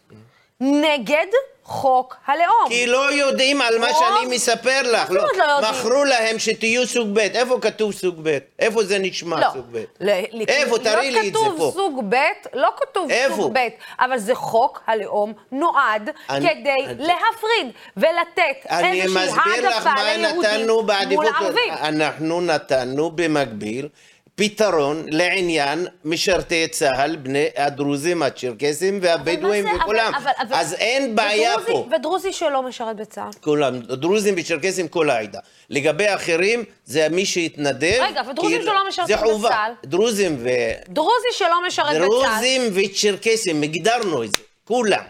נגד 0.61 1.27
חוק 1.65 2.17
הלאום. 2.27 2.69
כי 2.69 2.87
לא 2.87 3.13
יודעים 3.13 3.63
על 3.63 3.79
מה 3.79 3.87
שאני 3.93 4.35
מספר 4.37 4.81
לך. 4.93 5.11
לא 5.11 5.21
יודעים? 5.23 5.75
מכרו 5.75 6.05
להם 6.05 6.39
שתהיו 6.39 6.87
סוג 6.87 7.09
ב'. 7.15 7.19
איפה 7.19 7.59
כתוב 7.61 7.93
סוג 7.93 8.15
ב'? 8.23 8.39
איפה 8.59 8.85
זה 8.85 8.99
נשמע 8.99 9.41
לא, 9.41 9.47
סוג 9.53 9.67
ב'? 9.73 9.85
ל- 10.01 10.11
איפה? 10.49 10.79
תראי 10.79 11.11
לי 11.11 11.19
את 11.19 11.25
זה 11.25 11.31
כתוב 11.31 11.55
פה. 11.59 11.71
סוג 11.75 12.05
ב', 12.09 12.15
לא 12.55 12.69
כתוב 12.77 13.11
איפה? 13.11 13.35
סוג 13.37 13.53
ב', 13.55 13.59
אבל 14.01 14.19
זה 14.19 14.35
חוק 14.35 14.83
הלאום 14.87 15.33
נועד 15.53 16.11
אני- 16.31 16.49
כדי 16.49 16.71
אני- 16.87 16.95
להפריד 17.07 17.67
ולתת 17.97 18.67
איזושהי 18.71 19.29
העדפה 19.65 19.91
ליהודים 20.03 20.67
מול. 21.17 21.27
ערבים. 21.27 21.73
אנחנו 21.83 22.41
נתנו 22.41 23.11
במקביל 23.15 23.89
פתרון 24.39 25.07
לעניין 25.11 25.87
משרתי 26.05 26.69
צה"ל, 26.69 27.17
בני 27.17 27.47
הדרוזים, 27.57 28.23
הצ'רקסים 28.23 28.99
והבדואים 29.03 29.67
אבל 29.67 29.77
זה- 29.77 29.83
וכולם. 29.83 30.13
אבל- 30.17 30.31
אבל- 30.49 30.57
אז 30.57 30.75
אין 30.75 31.15
בעיה 31.17 31.55
ודרוזי- 31.57 31.73
פה. 31.73 31.89
ודרוזי 31.97 32.33
שלא 32.33 32.63
משרת 32.63 32.97
בצה"ל. 32.97 33.31
כולם, 33.41 33.79
דרוזים 33.81 34.35
וצ'רקסים 34.37 34.89
כל 34.89 35.11
העדה. 35.11 35.39
לגבי 35.71 36.07
האחרים, 36.07 36.65
זה 36.85 37.07
מי 37.11 37.27
שהתנדב. 37.27 37.99
רגע, 38.03 38.23
ודרוזים 38.31 38.59
כי- 38.59 38.65
שלא 38.65 38.89
משרתים 38.89 39.17
זה 39.17 39.23
חובה. 39.23 39.49
בצה"ל? 39.49 39.73
דרוזים 39.85 40.37
ו... 40.41 40.49
דרוזי 40.89 41.09
שלא 41.33 41.67
משרת 41.67 41.87
בצה"ל. 41.87 42.07
דרוזים 42.09 42.63
וצ'רקסים, 42.75 43.63
הגדרנו 43.63 44.25
את 44.25 44.33
זה, 44.33 44.39
כולם. 44.65 45.03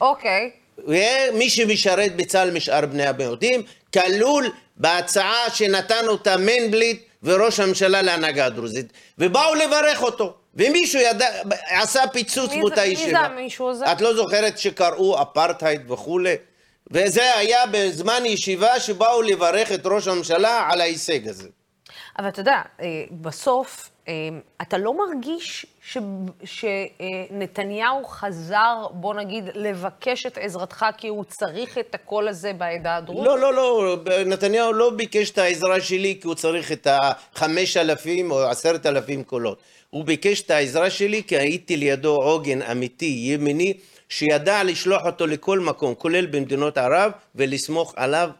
אוקיי. 0.00 0.50
ומי 0.78 1.50
שמשרת 1.50 2.16
בצה"ל 2.16 2.50
משאר 2.50 2.86
בני 2.86 3.06
המיעוטים, 3.06 3.62
כלול 3.92 4.48
בהצעה 4.76 5.50
שנתן 5.54 6.06
אותה 6.08 6.36
מנדלבליט 6.36 7.02
וראש 7.22 7.60
הממשלה 7.60 8.02
להנהגה 8.02 8.46
הדרוזית, 8.46 8.92
ובאו 9.18 9.54
לברך 9.54 10.02
אותו. 10.02 10.34
ומישהו 10.54 11.00
ידע, 11.00 11.26
עשה 11.68 12.06
פיצוץ 12.12 12.50
מי 12.50 12.60
באותה 12.60 12.80
מי 12.82 12.86
ישיבה. 12.86 13.10
זה 13.10 13.18
המישהו 13.18 13.70
הזה? 13.70 13.92
את 13.92 14.00
לא 14.00 14.14
זוכרת 14.14 14.58
שקראו 14.58 15.22
אפרטהייד 15.22 15.90
וכולי? 15.90 16.34
וזה 16.90 17.34
היה 17.34 17.66
בזמן 17.70 18.26
ישיבה 18.26 18.80
שבאו 18.80 19.22
לברך 19.22 19.72
את 19.72 19.80
ראש 19.84 20.08
הממשלה 20.08 20.68
על 20.70 20.80
ההישג 20.80 21.28
הזה. 21.28 21.48
אבל 22.18 22.28
אתה 22.28 22.40
יודע, 22.40 22.62
אה, 22.80 22.86
בסוף, 23.10 23.90
אה, 24.08 24.12
אתה 24.62 24.78
לא 24.78 24.94
מרגיש 24.98 25.66
ש- 25.82 25.98
שנתניהו 26.44 28.04
חזר, 28.04 28.86
בוא 28.90 29.14
נגיד, 29.14 29.44
לבקש 29.54 30.26
את 30.26 30.38
עזרתך 30.40 30.86
כי 30.96 31.08
הוא 31.08 31.24
צריך 31.24 31.78
את 31.78 31.94
הקול 31.94 32.28
הזה 32.28 32.52
בעדה 32.52 32.96
הדרוזית? 32.96 33.26
לא, 33.26 33.38
לא, 33.38 33.54
לא, 33.54 33.96
נתניהו 34.26 34.72
לא 34.72 34.90
ביקש 34.90 35.30
את 35.30 35.38
העזרה 35.38 35.80
שלי 35.80 36.18
כי 36.20 36.26
הוא 36.26 36.34
צריך 36.34 36.72
את 36.72 36.86
החמש 36.90 37.76
אלפים 37.76 38.30
או 38.30 38.42
עשרת 38.42 38.86
אלפים 38.86 39.24
קולות. 39.24 39.58
הוא 39.90 40.04
ביקש 40.04 40.42
את 40.42 40.50
העזרה 40.50 40.90
שלי 40.90 41.22
כי 41.22 41.36
הייתי 41.36 41.76
לידו 41.76 42.16
עוגן 42.16 42.62
אמיתי, 42.62 43.20
ימיני, 43.24 43.74
שידע 44.08 44.64
לשלוח 44.64 45.02
אותו 45.06 45.26
לכל 45.26 45.58
מקום, 45.58 45.94
כולל 45.94 46.26
במדינות 46.26 46.78
ערב, 46.78 47.12
ולסמוך 47.34 47.94
עליו 47.96 48.30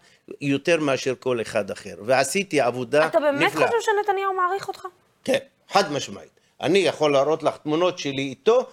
יותר 0.40 0.80
מאשר 0.80 1.14
כל 1.20 1.40
אחד 1.40 1.70
אחר. 1.70 1.94
ועשיתי 2.02 2.60
עבודה 2.60 3.06
אתה 3.06 3.20
באמת 3.20 3.42
נפלאה. 3.46 3.66
חושב 3.66 3.78
שנתניהו 3.80 4.34
מעריך 4.34 4.68
אותך? 4.68 4.86
כן, 5.24 5.38
חד 5.68 5.92
משמעית. 5.92 6.39
אני 6.60 6.78
יכול 6.78 7.12
להראות 7.12 7.42
לך 7.42 7.56
תמונות 7.56 7.98
שלי 7.98 8.22
איתו, 8.22 8.66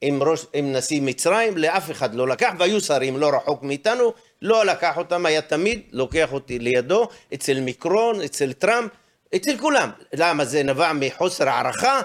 עם, 0.00 0.22
ראש, 0.22 0.46
עם 0.52 0.72
נשיא 0.72 1.02
מצרים, 1.02 1.56
לאף 1.56 1.90
אחד 1.90 2.14
לא 2.14 2.28
לקח, 2.28 2.52
והיו 2.58 2.80
שרים 2.80 3.16
לא 3.16 3.30
רחוק 3.36 3.62
מאיתנו, 3.62 4.12
לא 4.42 4.66
לקח 4.66 4.96
אותם, 4.96 5.26
היה 5.26 5.42
תמיד 5.42 5.82
לוקח 5.92 6.32
אותי 6.32 6.58
לידו, 6.58 7.08
אצל 7.34 7.60
מיקרון, 7.60 8.20
אצל 8.20 8.52
טראמפ, 8.52 8.90
אצל 9.34 9.58
כולם. 9.58 9.90
למה? 10.12 10.44
זה 10.44 10.62
נבע 10.62 10.92
מחוסר 10.92 11.48
הערכה? 11.48 12.00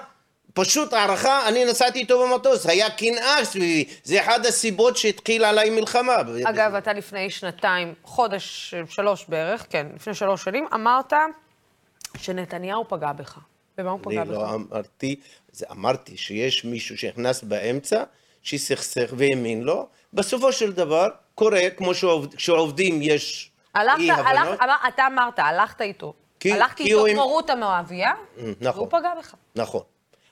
פשוט 0.53 0.93
הערכה, 0.93 1.47
אני 1.47 1.65
נסעתי 1.65 1.99
איתו 1.99 2.27
במטוס, 2.27 2.65
היה 2.65 2.89
קנאה 2.89 3.45
סביבי, 3.45 3.85
זה 4.03 4.21
אחת 4.21 4.45
הסיבות 4.45 4.97
שהתחילה 4.97 5.49
עליי 5.49 5.69
מלחמה. 5.69 6.15
אגב, 6.43 6.75
אתה 6.75 6.93
לפני 6.93 7.29
שנתיים, 7.29 7.93
חודש, 8.03 8.73
שלוש 8.89 9.25
בערך, 9.27 9.65
כן, 9.69 9.87
לפני 9.95 10.13
שלוש 10.13 10.43
שנים, 10.43 10.67
אמרת 10.73 11.13
שנתניהו 12.17 12.85
פגע 12.87 13.11
בך. 13.11 13.37
במה 13.77 13.91
הוא 13.91 13.99
פגע 14.03 14.21
אני 14.21 14.29
בך? 14.29 14.35
לא 14.37 14.49
אמרתי, 14.53 15.15
זה 15.51 15.65
אמרתי 15.71 16.17
שיש 16.17 16.65
מישהו 16.65 16.97
שנכנס 16.97 17.43
באמצע, 17.43 18.03
שסכסך 18.43 19.13
והאמין 19.17 19.61
לו, 19.63 19.87
בסופו 20.13 20.51
של 20.51 20.73
דבר 20.73 21.07
קורה, 21.35 21.69
כמו 21.77 21.93
שעובד, 21.93 22.35
כשעובדים 22.35 22.99
יש 23.01 23.51
הלכת, 23.75 23.99
אי 23.99 24.11
הבנות. 24.11 24.27
הלך, 24.27 24.61
אמר, 24.63 24.75
אתה 24.87 25.07
אמרת, 25.07 25.39
הלכת 25.39 25.81
איתו. 25.81 26.13
כי- 26.39 26.51
הלכתי 26.53 26.83
כי 26.83 26.89
איתו 26.89 26.99
הוא 26.99 27.07
עם- 27.07 27.15
כמו 27.15 27.23
רות 27.27 27.49
המואביה, 27.49 28.11
נכון. 28.61 28.79
והוא 28.83 28.99
פגע 28.99 29.09
בך. 29.19 29.33
נכון. 29.55 29.81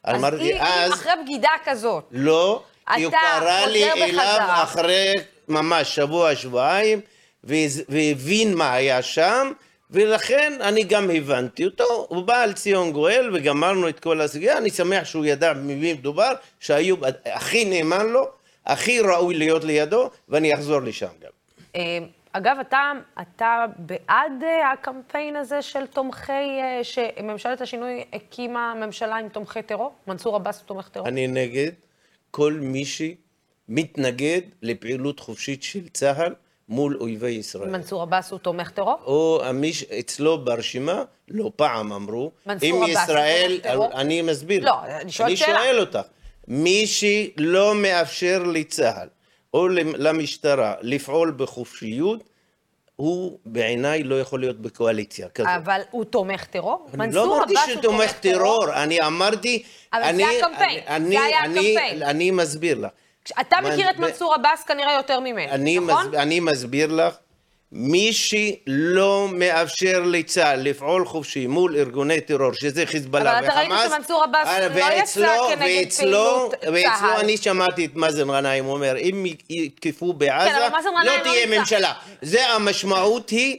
אז 0.03 0.15
אמרתי, 0.19 0.53
אם, 0.53 0.58
אז 0.62 0.93
אחרי 0.93 1.12
בגידה 1.23 1.49
כזאת, 1.65 2.03
לא, 2.12 2.63
כי 2.95 3.03
הוא 3.03 3.12
קרא 3.12 3.65
לי 3.65 3.81
חוזר 3.91 4.03
אליו 4.03 4.08
בחזרה. 4.19 4.63
אחרי 4.63 5.13
ממש 5.47 5.95
שבוע, 5.95 6.36
שבועיים, 6.36 7.01
והבין 7.43 8.53
מה 8.55 8.73
היה 8.73 9.01
שם, 9.01 9.51
ולכן 9.91 10.54
אני 10.62 10.84
גם 10.84 11.10
הבנתי 11.12 11.65
אותו, 11.65 12.06
הוא 12.10 12.24
בא 12.24 12.41
על 12.41 12.54
ציון 12.54 12.91
גואל 12.91 13.30
וגמרנו 13.34 13.89
את 13.89 14.00
כל 14.00 14.21
הסוגיה, 14.21 14.58
אני 14.58 14.69
שמח 14.69 15.04
שהוא 15.06 15.26
ידע 15.26 15.54
במי 15.54 15.93
מדובר, 15.93 16.34
שאיוב 16.60 17.04
הכי 17.26 17.65
נאמן 17.65 18.06
לו, 18.06 18.28
הכי 18.65 19.00
ראוי 19.00 19.38
להיות 19.38 19.63
לידו, 19.63 20.10
ואני 20.30 20.54
אחזור 20.54 20.80
לשם 20.80 21.08
גם. 21.21 21.32
אה, 21.76 21.98
אגב, 22.32 22.58
אתה, 22.62 22.91
אתה 23.21 23.65
בעד 23.78 24.43
אה, 24.43 24.71
הקמפיין 24.71 25.36
הזה 25.36 25.62
של 25.62 25.88
תומכי, 25.88 26.32
אה, 26.32 26.80
שממשלת 26.84 27.62
השינוי 27.62 28.04
הקימה 28.13 28.74
ממשלה 28.86 29.15
עם 29.15 29.30
תומכי 29.30 29.62
טרור? 29.62 29.93
מנסור 30.08 30.36
עבאס 30.36 30.60
הוא 30.60 30.67
תומך 30.67 30.89
טרור? 30.89 31.08
אני 31.08 31.28
נגד 31.28 31.71
כל 32.32 32.54
מי 32.54 32.84
שמתנגד 32.86 34.41
לפעילות 34.62 35.19
חופשית 35.19 35.63
של 35.63 35.89
צה"ל 35.89 36.34
מול 36.69 36.97
אויבי 37.01 37.30
ישראל. 37.30 37.69
מנסור 37.69 38.01
עבאס 38.01 38.32
הוא 38.32 38.39
תומך 38.39 38.69
טרור? 38.71 38.95
או 39.06 39.41
המיש, 39.43 39.84
אצלו 39.84 40.38
ברשימה, 40.45 41.04
לא 41.28 41.51
פעם 41.56 41.93
אמרו, 41.93 42.32
מנסור 42.45 42.69
אם 42.69 42.75
הוא 42.75 42.88
ישראל, 42.88 43.51
תומך 43.63 43.73
טרור? 43.73 43.91
אני 43.93 44.21
מסביר. 44.21 44.65
לא. 44.65 44.73
אני 44.86 45.12
שואלת 45.12 45.30
אני 45.30 45.38
שאלה. 45.38 45.58
שואל 45.63 45.80
אותך, 45.80 45.99
מי 46.47 46.88
שלא 46.88 47.75
מאפשר 47.75 48.43
לצה"ל 48.43 49.08
או 49.54 49.67
למ- 49.67 49.95
למשטרה 49.97 50.73
לפעול 50.82 51.34
בחופשיות, 51.38 52.23
הוא 52.95 53.39
בעיניי 53.45 54.04
לא 54.04 54.19
יכול 54.19 54.39
להיות 54.39 54.60
בקואליציה 54.60 55.30
כזאת. 55.30 55.49
אבל 55.56 55.82
הוא 55.91 56.04
תומך 56.06 56.43
טרור? 56.45 56.88
אני 56.93 56.97
מנסור 57.08 57.25
לא 57.25 57.38
אמרתי 57.38 57.51
עבאס 57.54 57.65
שהוא 57.65 57.75
הוא 57.75 57.82
תומך 57.82 58.12
טרור, 58.12 58.73
אני 58.84 59.01
אמרתי... 59.01 59.63
אבל 59.93 60.01
זה 60.04 60.10
אני- 60.10 60.23
הקמפיין, 60.41 60.80
אני- 60.88 61.15
זה 61.17 61.23
היה 61.23 61.43
אני- 61.45 61.60
הקמפיין. 61.78 62.04
אני 62.04 62.32
מסביר 62.32 62.78
לך. 62.80 62.89
אתה 63.42 63.58
מכיר 63.64 63.90
את 63.90 64.00
מנסור 64.00 64.34
עבאס 64.34 64.64
כנראה 64.64 64.94
יותר 64.94 65.20
ממני, 65.20 65.52
אני, 65.52 65.80
נכון? 65.80 66.16
אני 66.16 66.40
מסביר 66.40 66.92
לך, 66.92 67.14
מי 67.72 68.14
שלא 68.14 69.28
מאפשר 69.32 70.00
לצה"ל 70.06 70.60
לפעול 70.62 71.06
חופשי 71.06 71.48
מול 71.48 71.76
ארגוני 71.76 72.22
טרור, 72.22 72.54
שזה 72.54 72.86
חיזבאללה 72.86 73.40
אבל 73.40 73.48
אתה 73.48 73.56
ראית 73.60 73.72
וחמאס, 73.72 73.92
שמנסור 73.92 74.24
עבאס 74.24 74.48
אה, 74.48 74.68
לא 74.68 74.76
יצא 74.76 75.20
ואצלו- 75.20 75.48
כנגד 75.50 75.62
ואצלו- 75.86 75.98
פעילות 75.98 76.54
ואצלו 76.62 77.00
צה"ל. 77.00 77.20
אני 77.20 77.38
שמעתי 77.38 77.86
את 77.86 77.96
מאזן 77.96 78.28
גנאים 78.28 78.66
אומר, 78.66 78.98
אם 78.98 79.26
יתקפו 79.50 80.14
בעזה, 80.14 80.50
כן, 80.50 80.72
לא 80.96 81.04
לא 81.04 81.24
תהיה 81.24 81.46
נמצא. 81.46 81.60
ממשלה. 81.60 81.94
זה 82.22 82.50
המשמעות 82.50 83.30
היא 83.30 83.58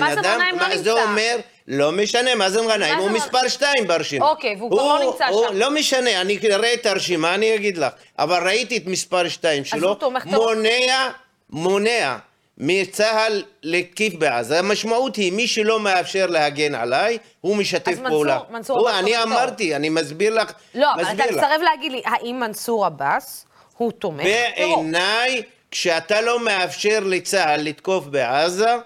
מאזן 0.00 0.18
אדם, 0.18 0.38
גנאים 0.38 0.54
לא 0.58 0.68
מה 0.68 0.76
זה. 0.76 1.02
אומר? 1.02 1.36
לא 1.72 1.92
משנה, 1.92 2.34
מאזן 2.34 2.68
גנאים 2.68 2.98
הוא 2.98 3.10
מספר 3.10 3.48
שתיים 3.48 3.86
ברשימה. 3.86 4.28
אוקיי, 4.30 4.56
והוא 4.58 4.70
כבר 4.70 4.82
לא 4.98 5.04
נמצא 5.04 5.26
שם. 5.48 5.56
לא 5.56 5.70
משנה, 5.70 6.20
אני 6.20 6.38
אראה 6.52 6.74
את 6.74 6.86
הרשימה, 6.86 7.34
אני 7.34 7.54
אגיד 7.54 7.78
לך. 7.78 7.92
אבל 8.18 8.46
ראיתי 8.46 8.76
את 8.76 8.86
מספר 8.86 9.28
שתיים 9.28 9.64
שלו? 9.64 9.96
מונע, 10.24 11.10
מונע 11.50 12.16
מצה"ל 12.58 13.42
להתקיף 13.62 14.14
בעזה. 14.14 14.58
המשמעות 14.58 15.16
היא, 15.16 15.32
מי 15.32 15.46
שלא 15.46 15.80
מאפשר 15.80 16.26
להגן 16.26 16.74
עליי, 16.74 17.18
הוא 17.40 17.56
משתף 17.56 17.88
אז 17.92 17.98
מנסור- 17.98 18.10
פעולה. 18.10 18.38
מנסור 18.50 18.88
עבאס 18.88 19.00
אני. 19.02 19.22
אמרתי, 19.22 19.76
אני 19.76 19.88
מסביר 19.88 20.34
לך, 20.34 20.52
לא, 20.74 20.88
מסביר 20.96 21.24
אתה. 21.24 21.32
מסרב 21.32 21.60
להגיד 21.64 21.92
לי, 21.92 22.02
האם 22.04 22.40
מנסור 22.40 22.86
עבאס 22.86 23.46
הוא 23.76 23.92
תומך? 23.92 24.24
בעיניי, 24.24 25.42
כשאתה 25.70 26.20
לא 26.20 26.40
מאפשר 26.40 26.98
לצה"ל 27.06 27.60
לתקוף 27.62 28.04
בעזה, 28.06 28.76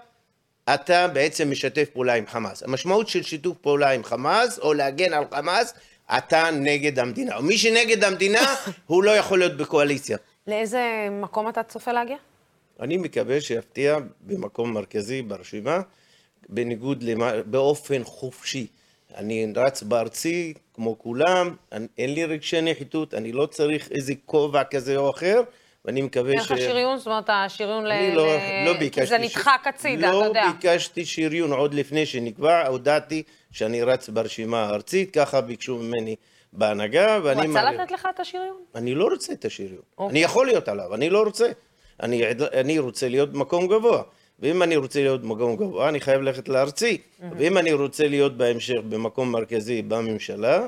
אתה 0.74 1.08
בעצם 1.08 1.50
משתף 1.50 1.88
פעולה 1.92 2.14
עם 2.14 2.26
חמאס. 2.26 2.62
המשמעות 2.62 3.08
של 3.08 3.22
שיתוף 3.22 3.56
פעולה 3.58 3.90
עם 3.90 4.04
חמאס, 4.04 4.58
או 4.58 4.74
להגן 4.74 5.12
על 5.12 5.24
חמאס, 5.34 5.74
אתה 6.18 6.50
נגד 6.52 6.98
המדינה. 6.98 7.38
ומי 7.38 7.58
שנגד 7.58 8.04
המדינה, 8.04 8.54
הוא 8.86 9.04
לא 9.04 9.10
יכול 9.10 9.38
להיות 9.38 9.56
בקואליציה. 9.56 10.18
לאיזה 10.46 11.08
מקום 11.10 11.48
אתה 11.48 11.62
צופה 11.62 11.92
להגיע? 11.92 12.16
אני 12.80 12.96
מקווה 12.96 13.40
שיפתיע 13.40 13.98
במקום 14.20 14.72
מרכזי 14.72 15.22
ברשימה, 15.22 15.80
בניגוד 16.48 17.02
למה, 17.02 17.32
באופן 17.46 18.04
חופשי. 18.04 18.66
אני 19.16 19.52
רץ 19.56 19.82
בארצי, 19.82 20.54
כמו 20.74 20.98
כולם, 20.98 21.54
אני, 21.72 21.86
אין 21.98 22.14
לי 22.14 22.24
רגשי 22.24 22.60
נחיתות, 22.60 23.14
אני 23.14 23.32
לא 23.32 23.46
צריך 23.46 23.88
איזה 23.90 24.12
כובע 24.26 24.64
כזה 24.64 24.96
או 24.96 25.10
אחר, 25.10 25.40
ואני 25.84 26.02
מקווה 26.02 26.30
אין 26.30 26.38
לך 26.38 26.54
שריון? 26.58 26.98
זאת 26.98 27.06
אומרת, 27.06 27.24
השריון 27.28 27.84
ל... 27.84 27.92
אני 27.92 28.14
לא, 28.14 28.26
ל- 28.36 28.64
לא 28.66 28.72
ביקשתי... 28.78 29.06
זה 29.06 29.16
ש- 29.18 29.20
נדחק 29.20 29.62
הצידה, 29.66 30.08
אתה 30.08 30.16
לא 30.16 30.24
יודע. 30.24 30.50
ביקשתי 30.52 31.04
שריון 31.04 31.52
עוד 31.52 31.74
לפני 31.74 32.06
שנקבע, 32.06 32.66
הודעתי 32.66 33.22
שאני 33.52 33.82
רץ 33.82 34.08
ברשימה 34.08 34.62
הארצית, 34.62 35.10
ככה 35.10 35.40
ביקשו 35.40 35.76
ממני 35.78 36.16
בהנהגה, 36.52 37.18
ואני... 37.22 37.46
הוא 37.46 37.58
רצה 37.58 37.70
לתת 37.72 37.90
לך 37.92 38.08
את 38.14 38.20
השריון? 38.20 38.56
אני 38.74 38.94
לא 38.94 39.04
רוצה 39.04 39.32
את 39.32 39.44
השריון. 39.44 39.82
אוקיי. 39.98 40.10
אני 40.12 40.22
יכול 40.22 40.46
להיות 40.46 40.68
עליו, 40.68 40.94
אני 40.94 41.10
לא 41.10 41.22
רוצה. 41.22 41.46
אני, 42.02 42.22
אני 42.52 42.78
רוצה 42.78 43.08
להיות 43.08 43.32
במקום 43.32 43.66
גבוה. 43.66 44.02
ואם 44.40 44.62
אני 44.62 44.76
רוצה 44.76 45.00
להיות 45.00 45.22
במקום 45.22 45.56
גבוה, 45.56 45.88
אני 45.88 46.00
חייב 46.00 46.20
ללכת 46.22 46.48
לארצי. 46.48 46.98
ואם 47.38 47.58
אני 47.58 47.72
רוצה 47.72 48.08
להיות 48.08 48.36
בהמשך 48.36 48.78
במקום 48.88 49.32
מרכזי 49.32 49.82
בממשלה, 49.82 50.66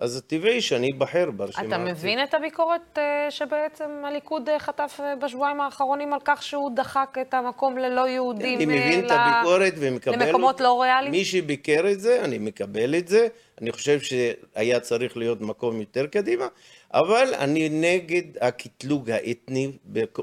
אז 0.00 0.22
טבעי 0.26 0.60
שאני 0.60 0.88
אבחר 0.96 1.30
ברשימה 1.30 1.66
אתה. 1.66 1.78
מבין 1.78 2.22
את 2.22 2.34
הביקורת 2.34 2.98
אה, 2.98 3.30
שבעצם 3.30 3.90
הליכוד 4.04 4.48
אה, 4.48 4.58
חטף 4.58 5.00
אה, 5.00 5.16
בשבועיים 5.16 5.60
האחרונים 5.60 6.12
על 6.12 6.20
כך 6.24 6.42
שהוא 6.42 6.70
דחק 6.76 7.16
את 7.20 7.34
המקום 7.34 7.78
ללא 7.78 8.08
יהודים 8.08 8.60
אני 8.60 8.78
אה, 8.78 8.86
מבין 8.86 9.06
את 9.06 9.10
הביקורת 9.10 9.72
ומקבל... 9.78 10.26
למקומות. 10.26 10.60
לא 10.60 10.82
ריאליים? 10.82 11.12
מי 11.12 11.24
שביקר 11.24 11.90
את 11.90 12.00
זה, 12.00 12.24
אני 12.24 12.38
מקבל 12.38 12.94
את 12.94 13.08
זה. 13.08 13.28
אני 13.60 13.72
חושב 13.72 14.00
שהיה 14.00 14.80
צריך 14.80 15.16
להיות 15.16 15.40
מקום 15.40 15.80
יותר 15.80 16.06
קדימה, 16.06 16.46
אבל 16.94 17.34
אני 17.38 17.68
נגד 17.68 18.22
הקטלוג 18.40 19.10
האתני. 19.10 19.72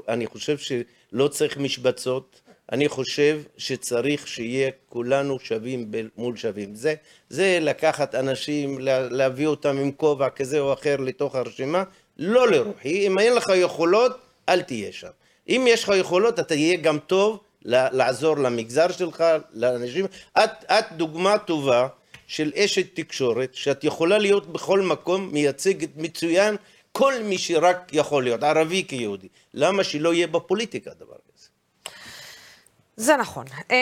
אני 0.08 0.26
חושב 0.26 0.58
שלא 0.58 1.28
צריך 1.28 1.58
משבצות. 1.58 2.40
אני 2.72 2.88
חושב 2.88 3.40
שצריך 3.56 4.28
שיהיה 4.28 4.70
כולנו 4.88 5.38
שווים 5.40 5.90
מול 6.16 6.36
שווים. 6.36 6.74
זה, 6.74 6.94
זה 7.28 7.58
לקחת 7.60 8.14
אנשים, 8.14 8.78
לה- 8.78 9.08
להביא 9.08 9.46
אותם 9.46 9.78
עם 9.78 9.92
כובע 9.92 10.28
כזה 10.30 10.60
או 10.60 10.72
אחר 10.72 10.96
לתוך 10.96 11.34
הרשימה, 11.34 11.84
לא 12.18 12.50
לרוחי. 12.50 13.06
אם 13.06 13.18
אין 13.18 13.34
לך 13.34 13.44
יכולות, 13.56 14.12
אל 14.48 14.62
תהיה 14.62 14.92
שם. 14.92 15.08
אם 15.48 15.64
יש 15.68 15.84
לך 15.84 15.92
יכולות, 15.96 16.34
אתה 16.34 16.44
תהיה 16.44 16.76
גם 16.76 16.98
טוב 16.98 17.40
לעזור 17.62 18.36
למגזר 18.38 18.92
שלך, 18.92 19.24
לאנשים. 19.52 20.04
את, 20.38 20.50
את 20.64 20.84
דוגמה 20.92 21.38
טובה 21.38 21.88
של 22.26 22.52
אשת 22.56 22.86
תקשורת, 22.94 23.54
שאת 23.54 23.84
יכולה 23.84 24.18
להיות 24.18 24.52
בכל 24.52 24.80
מקום, 24.80 25.28
מייצגת 25.32 25.88
מצוין 25.96 26.56
כל 26.92 27.14
מי 27.22 27.38
שרק 27.38 27.90
יכול 27.92 28.24
להיות, 28.24 28.42
ערבי 28.42 28.84
כיהודי. 28.88 29.28
למה 29.54 29.84
שלא 29.84 30.14
יהיה 30.14 30.26
בפוליטיקה 30.26 30.90
דבר 30.98 31.16
כזה? 31.32 31.35
זה 32.96 33.16
נכון. 33.16 33.44
אה, 33.70 33.76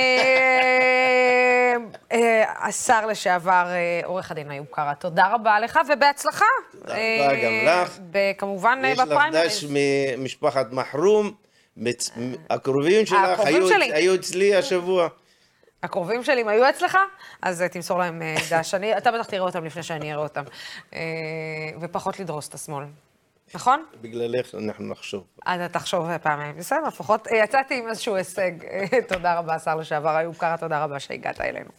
אה, 2.13 2.67
השר 2.67 3.07
לשעבר, 3.07 3.67
אה, 3.67 4.01
עורך 4.05 4.31
הדין 4.31 4.51
איוב 4.51 4.67
קרא, 4.71 4.95
תודה 4.95 5.29
רבה 5.35 5.61
לך 5.61 5.79
ובהצלחה. 5.93 6.45
תודה 6.73 6.95
רבה 6.95 7.35
גם 7.45 7.53
לך. 7.67 7.99
כמובן 8.39 8.83
יש 8.85 8.99
לך 8.99 9.07
בפריימריז. 9.09 9.47
דש 9.47 9.65
ממשפחת 9.69 10.73
מחרום, 10.73 11.33
הקרובים 12.51 13.07
שלך 13.07 13.41
היו, 13.93 14.15
אצלי 14.15 14.55
השבוע. 14.57 15.09
הקרובים 15.83 16.25
שלי, 16.25 16.43
אם 16.43 16.49
היו 16.49 16.69
אצלך, 16.69 16.99
אז 17.43 17.65
תמסור 17.73 17.99
להם 17.99 18.23
דש. 18.51 18.75
אתה 18.75 19.13
בטח 19.13 19.27
תראה 19.27 19.43
אותם 19.43 19.65
לפני 19.65 19.83
שאני 19.83 20.13
אראה 20.13 20.23
אותם. 20.23 20.45
ופחות 21.81 22.21
לדרוס 22.21 22.49
את 22.49 22.55
השמאל. 22.55 22.85
נכון? 23.55 23.85
בגללך 24.01 24.55
אנחנו 24.55 24.85
נחשוב. 24.85 25.25
אתה 25.43 25.69
תחשוב 25.69 26.19
פעמיים. 26.19 26.57
בסדר, 26.57 26.81
לפחות 26.87 27.29
אה, 27.29 27.37
יצאתי 27.37 27.79
עם 27.79 27.89
איזשהו 27.89 28.17
הישג. 28.17 28.53
אה, 28.65 29.03
תודה 29.09 29.39
רבה, 29.39 29.55
השר 29.55 29.77
לשעבר 29.77 30.21
איוב 30.21 30.37
קרא, 30.37 30.57
תודה 30.57 30.85
רבה 30.85 31.01
שהגעת 31.01 31.41
אלינו. 31.41 31.71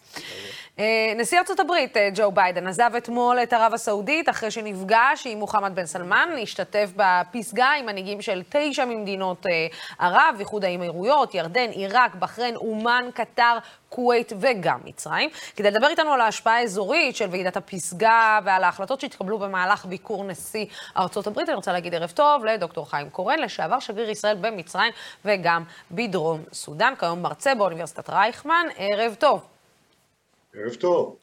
אה, 0.80 1.14
נשיא 1.16 1.40
ארצות 1.40 1.60
הברית, 1.60 1.98
אה, 1.98 2.10
ג'ו 2.16 2.32
ביידן, 2.32 2.68
עזב 2.68 2.92
אתמול 2.98 3.40
את 3.44 3.54
ערב 3.54 3.74
הסעודית 3.74 4.30
אחרי 4.30 4.52
שנפגש 4.52 5.28
עם 5.28 5.40
מוחמד 5.40 5.76
בן 5.76 5.86
סלמן, 5.86 6.30
השתתף 6.42 6.90
בפסגה 6.96 7.72
עם 7.72 7.86
מנהיגים 7.86 8.22
של 8.22 8.44
תשע 8.50 8.86
ממדינות 8.86 9.46
אה, 9.46 9.68
ערב, 10.00 10.36
איחוד 10.40 10.66
האמירויות, 10.66 11.36
ירדן, 11.36 11.70
עיראק, 11.70 12.16
בחריין, 12.16 12.56
אומן, 12.56 13.10
קטר, 13.14 13.58
כווית 13.90 14.34
וגם 14.40 14.80
מצרים, 14.86 15.30
כדי 15.56 15.72
לדבר 15.72 15.88
איתנו 15.88 16.14
על 16.14 16.22
ההשפעה 16.22 16.58
האזורית 16.58 17.16
של 17.16 17.28
ועידת 17.32 17.58
הפסגה 17.58 18.40
ועל 18.46 18.64
ההחלטות 18.64 19.02
שהתקבלו 19.02 19.40
במהלך 19.40 19.86
ביקור 19.86 20.24
נשיא 20.24 20.66
ארצות 20.98 21.28
הברית. 21.28 21.50
אני 21.50 21.56
רוצה 21.56 21.74
להגיד 21.74 21.96
ערב 21.96 22.12
טוב 22.12 22.46
לדוקטור 22.46 22.90
חיים 22.90 23.10
קורן, 23.10 23.40
לשעבר 23.40 23.80
שגריר 23.80 24.10
ישראל 24.10 24.36
במצרים 24.42 24.92
וגם 25.26 25.64
בדרום 25.92 26.44
סודאן, 26.54 26.94
כיום 27.00 27.22
מרצה 27.22 27.56
באוניברסיטת 27.56 28.10
רייכמן. 28.10 28.66
ערב 28.78 29.16
טוב. 29.20 29.55
ערב 30.58 30.74
טוב. 30.74 31.16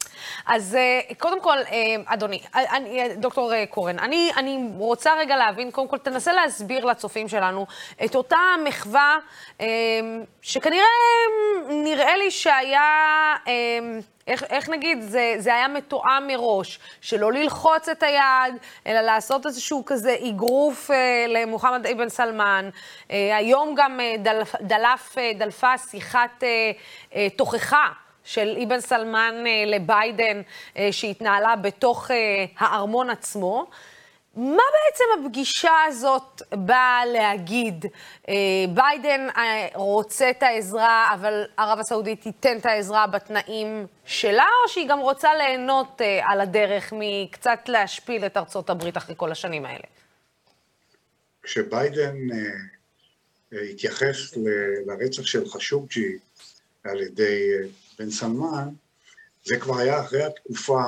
אז 0.46 0.74
אה, 0.74 1.00
קודם 1.18 1.40
כל, 1.40 1.56
אה, 1.72 1.96
אדוני, 2.06 2.40
אה, 2.54 2.76
אני, 2.76 3.08
דוקטור 3.16 3.52
קורן, 3.70 3.98
אני, 3.98 4.30
אני 4.36 4.70
רוצה 4.78 5.14
רגע 5.18 5.36
להבין, 5.36 5.70
קודם 5.70 5.88
כל, 5.88 5.98
תנסה 5.98 6.32
להסביר 6.32 6.84
לצופים 6.84 7.28
שלנו 7.28 7.66
את 8.04 8.14
אותה 8.14 8.38
מחווה, 8.64 9.18
אה, 9.60 9.66
שכנראה 10.42 10.82
אה, 10.82 11.74
נראה 11.74 12.16
לי 12.16 12.30
שהיה, 12.30 13.34
איך, 14.26 14.42
איך 14.42 14.68
נגיד, 14.68 15.00
זה, 15.00 15.34
זה 15.38 15.54
היה 15.54 15.68
מתואם 15.68 16.26
מראש, 16.26 16.78
שלא 17.00 17.32
ללחוץ 17.32 17.88
את 17.88 18.02
היד, 18.02 18.54
אלא 18.86 19.00
לעשות 19.00 19.46
איזשהו 19.46 19.84
כזה 19.86 20.16
אגרוף 20.28 20.90
למוחמד 21.28 21.86
אבן 21.86 22.08
סלמן. 22.08 22.70
היום 23.08 23.74
גם 23.76 24.00
אה, 24.00 24.14
דלף, 24.60 25.16
דלפה 25.34 25.78
שיחת 25.78 26.44
תוכחה. 27.36 27.88
של 28.24 28.56
אבן 28.62 28.80
סלמן 28.80 29.34
אה, 29.46 29.64
לביידן, 29.66 30.42
אה, 30.76 30.88
שהתנהלה 30.92 31.56
בתוך 31.56 32.10
אה, 32.10 32.44
הארמון 32.58 33.10
עצמו. 33.10 33.70
מה 34.36 34.62
בעצם 34.72 35.04
הפגישה 35.26 35.72
הזאת 35.88 36.42
באה 36.52 37.06
להגיד? 37.06 37.86
ביידן 38.74 39.26
רוצה 39.74 40.30
את 40.30 40.42
העזרה, 40.42 41.14
אבל 41.14 41.44
ערב 41.56 41.78
הסעודית 41.78 42.22
תיתן 42.22 42.56
את 42.56 42.66
העזרה 42.66 43.06
בתנאים 43.06 43.86
שלה, 44.06 44.46
או 44.64 44.68
שהיא 44.68 44.88
גם 44.88 44.98
רוצה 44.98 45.34
ליהנות 45.34 46.00
על 46.22 46.40
הדרך 46.40 46.92
מקצת 46.96 47.58
להשפיל 47.68 48.26
את 48.26 48.36
ארצות 48.36 48.70
הברית 48.70 48.96
אחרי 48.96 49.14
כל 49.18 49.32
השנים 49.32 49.66
האלה? 49.66 49.84
כשביידן 51.42 52.16
התייחס 53.52 54.36
לרצח 54.86 55.26
של 55.26 55.48
חשוקג'י 55.48 56.18
על 56.84 57.00
ידי 57.00 57.50
בן 58.02 58.10
סלמן, 58.10 58.68
זה 59.44 59.56
כבר 59.56 59.78
היה 59.78 60.00
אחרי 60.00 60.22
התקופה 60.22 60.82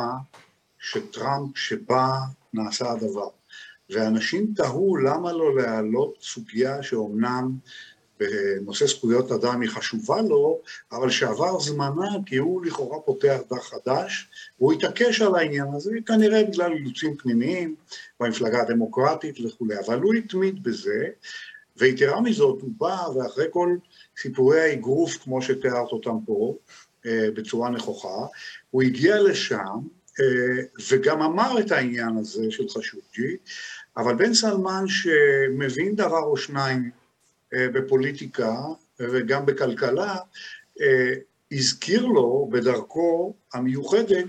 שטראמפ, 0.78 1.58
שבה 1.58 2.18
נעשה 2.52 2.90
הדבר. 2.90 3.28
ואנשים 3.90 4.52
תהו 4.56 4.96
למה 4.96 5.32
לא 5.32 5.56
להעלות 5.56 6.14
סוגיה 6.20 6.82
שאומנם 6.82 7.56
בנושא 8.20 8.86
זכויות 8.86 9.32
אדם 9.32 9.60
היא 9.60 9.70
חשובה 9.70 10.22
לו, 10.22 10.60
אבל 10.92 11.10
שעבר 11.10 11.60
זמנה 11.60 12.10
כי 12.26 12.36
הוא 12.36 12.64
לכאורה 12.64 13.00
פותח 13.00 13.38
דף 13.50 13.62
חדש, 13.62 14.28
והוא 14.58 14.72
התעקש 14.72 15.22
על 15.22 15.34
העניין 15.34 15.66
הזה, 15.74 15.90
כנראה 16.06 16.44
בגלל 16.44 16.72
אילוצים 16.72 17.16
פנימיים 17.16 17.74
במפלגה 18.20 18.62
הדמוקרטית 18.62 19.40
וכולי, 19.40 19.74
אבל 19.86 20.00
הוא 20.00 20.14
התמיד 20.14 20.62
בזה, 20.62 21.04
ויתרה 21.76 22.20
מזאת, 22.20 22.62
הוא 22.62 22.70
בא 22.78 23.06
ואחרי 23.16 23.46
כל 23.50 23.76
סיפורי 24.22 24.60
האגרוף, 24.60 25.16
כמו 25.16 25.42
שתיארת 25.42 25.92
אותם 25.92 26.16
פה, 26.26 26.54
אה, 26.68 26.83
בצורה 27.06 27.70
נכוחה, 27.70 28.26
הוא 28.70 28.82
הגיע 28.82 29.22
לשם 29.22 29.78
אה, 30.20 30.64
וגם 30.90 31.22
אמר 31.22 31.60
את 31.60 31.72
העניין 31.72 32.16
הזה 32.16 32.50
של 32.50 32.68
חשוקג'י, 32.68 33.36
אבל 33.96 34.14
בן 34.14 34.34
סלמן 34.34 34.84
שמבין 34.88 35.96
דבר 35.96 36.22
או 36.22 36.36
שניים 36.36 36.90
אה, 37.54 37.68
בפוליטיקה 37.68 38.56
וגם 39.00 39.46
בכלכלה, 39.46 40.16
אה, 40.80 41.14
הזכיר 41.52 42.06
לו 42.06 42.48
בדרכו 42.52 43.34
המיוחדת 43.54 44.26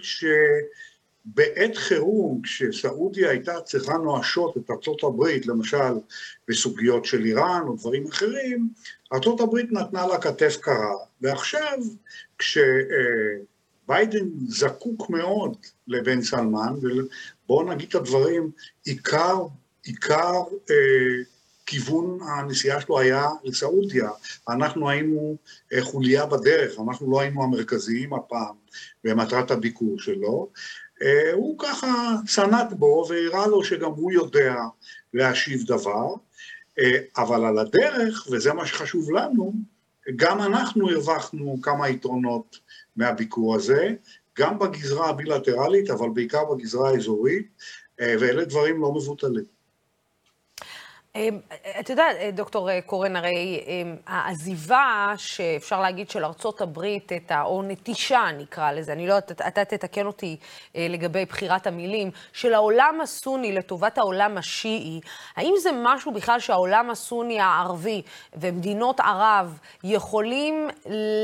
שבעת 1.26 1.76
חירום, 1.76 2.42
כשסעודיה 2.42 3.30
הייתה 3.30 3.62
צריכה 3.62 3.94
נואשות 3.94 4.58
את 4.58 4.70
ארצות 4.70 5.04
הברית, 5.04 5.46
למשל 5.46 5.94
בסוגיות 6.48 7.06
של 7.06 7.26
איראן 7.26 7.62
או 7.68 7.76
דברים 7.76 8.08
אחרים, 8.08 8.70
ארצות 9.14 9.42
הברית 9.42 9.72
נתנה 9.72 10.08
לה 10.08 10.22
כתף 10.22 10.58
קרה, 10.62 10.96
ועכשיו 11.22 11.80
כשביידן 12.38 14.26
זקוק 14.48 15.10
מאוד 15.10 15.58
לבן 15.88 16.22
סלמן, 16.22 16.74
ובואו 16.82 17.74
נגיד 17.74 17.90
את 17.90 17.96
הדברים, 17.96 18.52
עיקר, 18.86 19.38
עיקר 19.84 20.34
אה, 20.70 21.24
כיוון 21.66 22.20
הנסיעה 22.22 22.82
שלו 22.82 23.00
היה 23.00 23.28
לסעודיה, 23.44 24.10
אנחנו 24.50 24.90
היינו 24.90 25.38
אה, 25.74 25.82
חוליה 25.82 26.26
בדרך, 26.26 26.80
אנחנו 26.88 27.12
לא 27.12 27.22
היינו 27.22 27.44
המרכזיים 27.44 28.14
הפעם 28.14 28.56
במטרת 29.04 29.52
הביקור 29.52 30.00
שלו, 30.00 30.52
הוא 31.34 31.56
ככה 31.60 32.16
סנט 32.28 32.74
בו 32.74 33.06
והראה 33.10 33.48
לו 33.48 33.64
שגם 33.64 33.92
הוא 33.92 34.12
יודע 34.12 34.56
להשיב 35.14 35.64
דבר, 35.68 36.14
אה, 36.80 37.00
אבל 37.18 37.46
על 37.46 37.60
הדרך, 37.60 38.28
וזה 38.32 38.54
מה 38.54 38.66
שחשוב 38.66 39.12
לנו, 39.12 39.54
גם 40.16 40.42
אנחנו 40.42 40.90
הרווחנו 40.90 41.58
כמה 41.62 41.90
יתרונות 41.90 42.60
מהביקור 42.96 43.56
הזה, 43.56 43.94
גם 44.38 44.60
בגזרה 44.60 45.10
הבילטרלית, 45.10 45.90
אבל 45.90 46.10
בעיקר 46.10 46.46
בגזרה 46.46 46.90
האזורית, 46.90 47.48
אה, 48.02 48.16
ואלה 48.20 48.46
דברים 48.46 48.82
לא 48.82 48.92
מבוטלים. 48.94 49.55
אמ, 51.16 51.40
אתה 51.80 51.94
יודע, 51.94 52.06
דוקטור 52.34 52.70
קורן, 52.86 53.16
הרי 53.16 53.64
אמ, 53.68 53.96
העזיבה, 54.08 55.14
שאפשר 55.18 55.82
להגיד, 55.82 56.10
של 56.10 56.26
ארצות 56.26 56.62
הברית, 56.62 57.12
את 57.14 57.32
ה, 57.32 57.44
או 57.44 57.64
נטישה 57.64 58.24
נקרא 58.38 58.72
לזה, 58.72 58.94
אני 58.94 59.08
לא 59.08 59.14
יודעת, 59.14 59.32
אתה 59.32 59.66
תתקן 59.66 60.06
אותי 60.06 60.38
אה, 60.76 60.88
לגבי 60.90 61.26
בחירת 61.26 61.68
המילים, 61.68 62.12
של 62.34 62.54
העולם 62.54 63.02
הסוני 63.04 63.52
לטובת 63.52 63.98
העולם 63.98 64.38
השיעי, 64.38 65.02
האם 65.36 65.54
זה 65.62 65.70
משהו 65.84 66.12
בכלל 66.12 66.40
שהעולם 66.40 66.90
הסוני 66.90 67.40
הערבי 67.40 68.02
ומדינות 68.34 69.00
ערב 69.00 69.60
יכולים 69.84 70.68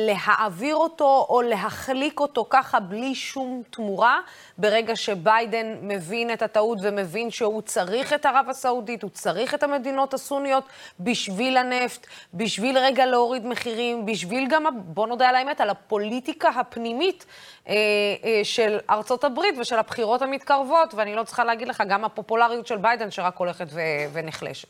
להעביר 0.08 0.76
אותו 0.76 1.26
או 1.30 1.42
להחליק 1.42 2.20
אותו 2.20 2.46
ככה 2.50 2.80
בלי 2.80 3.16
שום 3.16 3.64
תמורה, 3.70 4.20
ברגע 4.58 4.96
שביידן 4.96 5.76
מבין 5.82 6.34
את 6.34 6.42
הטעות 6.42 6.78
ומבין 6.82 7.32
שהוא 7.32 7.62
צריך 7.62 8.14
את 8.14 8.26
ערב 8.26 8.46
הסעודית, 8.50 9.04
הוא 9.04 9.12
צריך 9.12 9.54
את 9.54 9.64
המדינה? 9.64 9.81
המדינות 9.82 10.14
הסוניות 10.14 10.64
בשביל 11.00 11.58
הנפט, 11.58 12.08
בשביל 12.34 12.78
רגע 12.78 13.06
להוריד 13.06 13.46
מחירים, 13.46 14.06
בשביל 14.06 14.48
גם, 14.50 14.66
בוא 14.86 15.08
נודה 15.08 15.30
על 15.30 15.36
האמת, 15.36 15.62
על 15.62 15.70
הפוליטיקה 15.70 16.50
הפנימית 16.50 17.26
אה, 17.68 17.74
אה, 18.24 18.42
של 18.44 18.78
ארצות 18.90 19.24
הברית 19.24 19.56
ושל 19.62 19.76
הבחירות 19.76 20.22
המתקרבות, 20.22 20.94
ואני 20.94 21.16
לא 21.16 21.24
צריכה 21.24 21.44
להגיד 21.44 21.68
לך, 21.68 21.84
גם 21.90 22.06
הפופולריות 22.06 22.68
של 22.68 22.78
ביידן 22.78 23.12
שרק 23.12 23.38
הולכת 23.38 23.68
ו- 23.70 23.80
ונחלשת. 24.14 24.68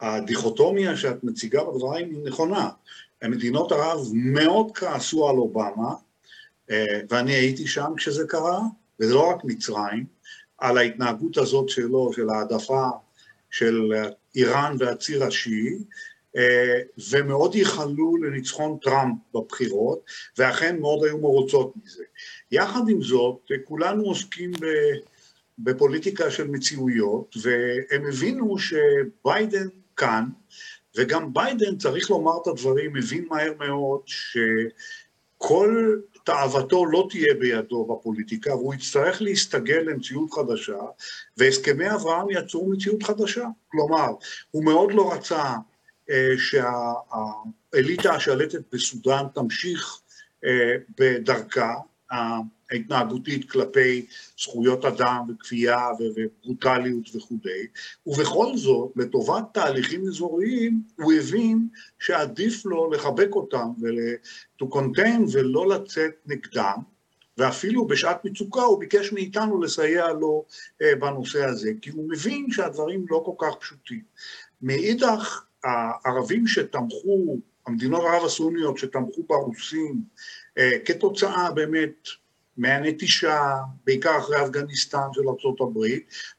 הדיכוטומיה 0.00 0.96
שאת 0.96 1.24
מציגה 1.24 1.64
בדברים 1.64 2.10
היא 2.10 2.24
נכונה. 2.24 2.68
מדינות 3.24 3.72
ערב 3.72 3.98
מאוד 4.14 4.70
כעסו 4.74 5.28
על 5.28 5.36
אובמה, 5.36 5.94
אה, 6.70 7.00
ואני 7.10 7.32
הייתי 7.32 7.66
שם 7.66 7.92
כשזה 7.96 8.24
קרה, 8.28 8.60
וזה 9.00 9.14
לא 9.14 9.30
רק 9.30 9.44
מצרים, 9.44 10.04
על 10.58 10.78
ההתנהגות 10.78 11.38
הזאת 11.38 11.68
שלו, 11.68 12.12
של 12.12 12.30
העדפה 12.30 12.88
של 13.50 13.92
איראן 14.34 14.76
והציר 14.78 15.24
השיעי, 15.24 15.78
אה, 16.36 16.80
ומאוד 17.10 17.54
ייחלו 17.54 18.16
לניצחון 18.16 18.78
טראמפ 18.82 19.18
בבחירות, 19.34 20.04
ואכן 20.38 20.78
מאוד 20.80 21.04
היו 21.04 21.18
מרוצות 21.18 21.72
מזה. 21.76 22.04
יחד 22.50 22.88
עם 22.88 23.02
זאת, 23.02 23.50
כולנו 23.64 24.04
עוסקים 24.04 24.52
בפוליטיקה 25.58 26.30
של 26.30 26.48
מציאויות, 26.48 27.34
והם 27.42 28.06
הבינו 28.08 28.56
שביידן 28.58 29.68
כאן, 29.96 30.24
וגם 30.96 31.32
ביידן, 31.32 31.76
צריך 31.76 32.10
לומר 32.10 32.32
את 32.42 32.46
הדברים, 32.46 32.92
מבין 32.92 33.26
מהר 33.30 33.52
מאוד 33.58 34.00
שכל 34.06 35.96
תאוותו 36.28 36.86
לא 36.86 37.06
תהיה 37.10 37.34
בידו 37.34 37.84
בפוליטיקה, 37.84 38.54
והוא 38.54 38.74
יצטרך 38.74 39.22
להסתגל 39.22 39.78
למציאות 39.78 40.30
חדשה, 40.32 40.78
והסכמי 41.36 41.90
אברהם 41.90 42.26
יצרו 42.30 42.70
מציאות 42.70 43.02
חדשה. 43.02 43.46
כלומר, 43.68 44.08
הוא 44.50 44.64
מאוד 44.64 44.92
לא 44.92 45.12
רצה 45.12 45.54
אה, 46.10 46.34
שהאליטה 46.38 48.14
השלטת 48.14 48.60
בסודאן 48.72 49.24
תמשיך 49.34 50.00
אה, 50.44 50.74
בדרכה, 50.98 51.74
ההתנהגותית 52.70 53.50
כלפי 53.50 54.06
זכויות 54.38 54.84
אדם 54.84 55.24
וכפייה 55.28 55.88
וברוטליות 55.98 57.16
וכולי, 57.16 57.66
ובכל 58.06 58.56
זאת, 58.56 58.92
לטובת 58.96 59.44
תהליכים 59.54 60.06
אזוריים, 60.08 60.82
הוא 60.96 61.12
הבין 61.12 61.68
שעדיף 61.98 62.66
לו 62.66 62.90
לחבק 62.90 63.28
אותם 63.32 63.68
ול-to 63.80 64.64
contain 64.64 65.20
ולא 65.32 65.68
לצאת 65.68 66.12
נגדם, 66.26 66.78
ואפילו 67.38 67.86
בשעת 67.86 68.24
מצוקה 68.24 68.62
הוא 68.62 68.80
ביקש 68.80 69.12
מאיתנו 69.12 69.62
לסייע 69.62 70.12
לו 70.12 70.44
אה, 70.82 70.94
בנושא 70.94 71.44
הזה, 71.44 71.70
כי 71.82 71.90
הוא 71.90 72.08
מבין 72.10 72.46
שהדברים 72.50 73.04
לא 73.10 73.22
כל 73.24 73.46
כך 73.46 73.56
פשוטים. 73.60 74.02
מאידך, 74.62 75.44
הערבים 75.64 76.46
שתמכו, 76.46 77.38
המדינות 77.66 78.02
הערב 78.04 78.24
הסוניות 78.24 78.78
שתמכו 78.78 79.22
ברוסים, 79.28 80.02
אה, 80.58 80.78
כתוצאה 80.84 81.50
באמת 81.50 82.08
מהנטישה, 82.58 83.54
בעיקר 83.84 84.18
אחרי 84.18 84.42
אפגניסטן 84.44 85.08
של 85.12 85.28
ארה"ב, 85.28 85.78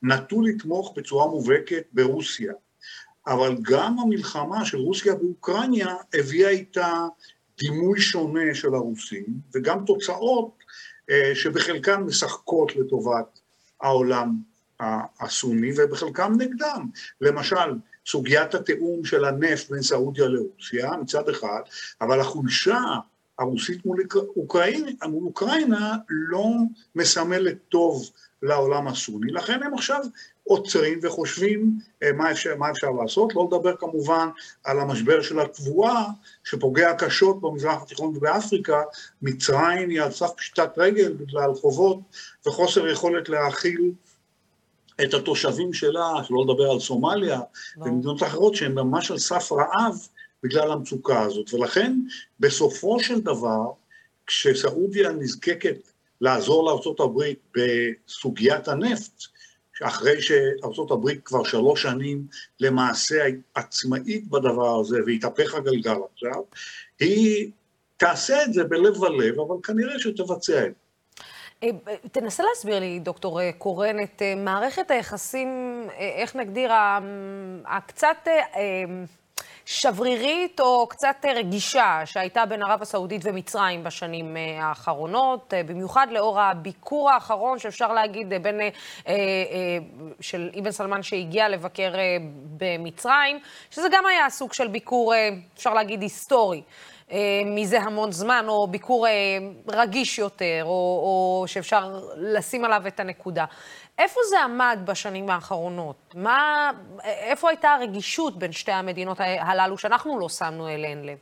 נטו 0.02 0.42
לתמוך 0.42 0.94
בצורה 0.96 1.28
מובהקת 1.28 1.84
ברוסיה. 1.94 2.54
אבל 3.28 3.56
גם 3.62 4.00
המלחמה 4.00 4.66
של 4.66 4.78
רוסיה 4.78 5.16
באוקראינה 5.16 5.96
הביאה 6.14 6.50
איתה 6.50 7.08
דימוי 7.60 8.02
שונה 8.02 8.54
של 8.54 8.74
הרוסים, 8.74 9.26
וגם 9.56 9.86
תוצאות 9.86 10.64
אה, 11.10 11.32
שבחלקן 11.36 12.02
משחקות 12.02 12.76
לטובת 12.76 13.40
העולם 13.82 14.36
הסוני 15.20 15.72
ובחלקם 15.78 16.34
נגדם. 16.38 16.86
למשל, 17.22 17.76
סוגיית 18.06 18.54
התיאום 18.54 19.06
של 19.06 19.26
הנפט 19.26 19.70
בין 19.70 19.82
סעודיה 19.82 20.28
לרוסיה 20.28 20.92
מצד 21.02 21.30
אחד, 21.30 21.62
אבל 22.02 22.20
החולשה 22.20 22.80
הרוסית 23.40 23.86
מול 23.86 24.04
אוקראינה, 24.38 24.92
מול 25.08 25.24
אוקראינה 25.26 25.96
לא 26.10 26.46
מסמלת 26.96 27.58
טוב 27.70 28.10
לעולם 28.42 28.88
הסוני, 28.88 29.32
לכן 29.32 29.64
הם 29.64 29.74
עכשיו 29.74 30.02
עוצרים 30.44 31.00
וחושבים 31.04 31.80
אה, 32.04 32.12
מה 32.14 32.32
אפשר, 32.32 32.56
מה 32.56 32.72
אפשר 32.72 32.90
לעשות, 32.90 33.36
לא 33.36 33.48
לדבר 33.52 33.76
כמובן 33.76 34.30
על 34.64 34.80
המשבר 34.80 35.22
של 35.22 35.40
התבואה 35.40 36.06
שפוגע 36.44 36.94
קשות 36.94 37.42
במזרח 37.42 37.82
התיכון 37.82 38.18
ובאפריקה, 38.18 38.82
מצרים 39.22 39.90
היא 39.90 40.02
על 40.02 40.12
סף 40.12 40.32
פשיטת 40.38 40.70
רגל 40.78 41.14
בגלל 41.14 41.54
חובות 41.54 42.00
וחוסר 42.48 42.88
יכולת 42.88 43.30
להכיל 43.30 43.92
את 45.04 45.14
התושבים 45.14 45.74
שלה, 45.74 46.14
שלא 46.24 46.44
לדבר 46.48 46.72
על 46.72 46.80
סומליה 46.80 47.40
לא. 47.78 47.86
ומדינות 47.86 48.24
אחרות 48.24 48.56
שהן 48.56 48.72
ממש 48.72 49.12
על 49.12 49.18
סף 49.18 49.52
רעב 49.52 50.08
בגלל 50.44 50.72
המצוקה 50.72 51.22
הזאת, 51.22 51.54
ולכן 51.54 51.94
בסופו 52.40 53.00
של 53.00 53.22
דבר, 53.22 53.72
כשסעודיה 54.28 55.12
נזקקת 55.12 55.78
לעזור 56.22 56.66
לארה"ב 56.66 57.22
בסוגיית 57.56 58.68
הנפט, 58.68 59.24
אחרי 59.84 60.22
שארה"ב 60.22 61.10
כבר 61.26 61.44
שלוש 61.44 61.82
שנים 61.82 62.28
למעשה 62.60 63.26
עצמאית 63.56 64.28
בדבר 64.28 64.80
הזה 64.80 64.98
והתהפך 65.06 65.56
הגלגל 65.56 65.98
עכשיו, 66.14 66.44
היא 67.00 67.52
תעשה 67.98 68.44
את 68.44 68.54
זה 68.54 68.64
בלב 68.64 69.02
ולב, 69.02 69.40
אבל 69.40 69.56
כנראה 69.64 70.00
שתבצע 70.00 70.66
את 70.66 70.74
זה. 70.74 70.90
אה, 71.64 71.70
תנסה 72.12 72.44
להסביר 72.50 72.80
לי, 72.80 73.00
דוקטור 73.00 73.42
אה, 73.42 73.52
קורן, 73.52 74.04
את 74.04 74.22
אה, 74.22 74.36
מערכת 74.36 74.92
היחסים, 74.92 75.50
איך 76.00 76.36
נגדיר, 76.36 76.72
הקצת 77.66 78.28
שברירית 79.72 80.60
או 80.60 80.88
קצת 80.88 81.26
רגישה 81.36 82.02
שהייתה 82.06 82.46
בין 82.46 82.64
ערב 82.64 82.82
הסעודית 82.82 83.22
ומצרים 83.26 83.84
בשנים 83.84 84.38
אה, 84.38 84.66
האחרונות, 84.66 85.54
אה, 85.54 85.64
במיוחד 85.64 86.08
לאור 86.12 86.40
הביקור 86.42 87.12
האחרון 87.12 87.60
שאפשר 87.60 87.94
להגיד 87.94 88.34
אה, 88.34 88.40
בין, 88.40 88.56
של 90.22 90.50
אבן 90.60 90.72
סלמן 90.72 91.04
שהגיע 91.04 91.50
לבקר 91.50 91.92
במצרים, 92.58 93.40
שזה 93.72 93.88
גם 93.92 94.06
היה 94.06 94.30
סוג 94.30 94.54
של 94.54 94.68
ביקור, 94.68 95.14
אפשר 95.54 95.74
להגיד, 95.74 96.02
היסטורי. 96.02 96.62
מזה 97.46 97.80
המון 97.80 98.12
זמן, 98.12 98.46
או 98.48 98.68
ביקור 98.68 99.08
רגיש 99.68 100.20
יותר, 100.20 100.62
או, 100.64 100.70
או 100.70 101.44
שאפשר 101.48 102.00
לשים 102.16 102.66
עליו 102.66 102.88
את 102.88 103.00
הנקודה. 103.00 103.46
איפה 104.00 104.20
זה 104.30 104.40
עמד 104.44 104.80
בשנים 104.86 105.30
האחרונות? 105.30 106.14
מה, 106.16 106.72
איפה 107.04 107.50
הייתה 107.50 107.70
הרגישות 107.70 108.40
בין 108.40 108.52
שתי 108.52 108.72
המדינות 108.72 109.18
הללו 109.20 109.78
שאנחנו 109.78 110.20
לא 110.20 110.30
שמנו 110.30 110.68
אליהן 110.68 111.04
לב? 111.04 111.18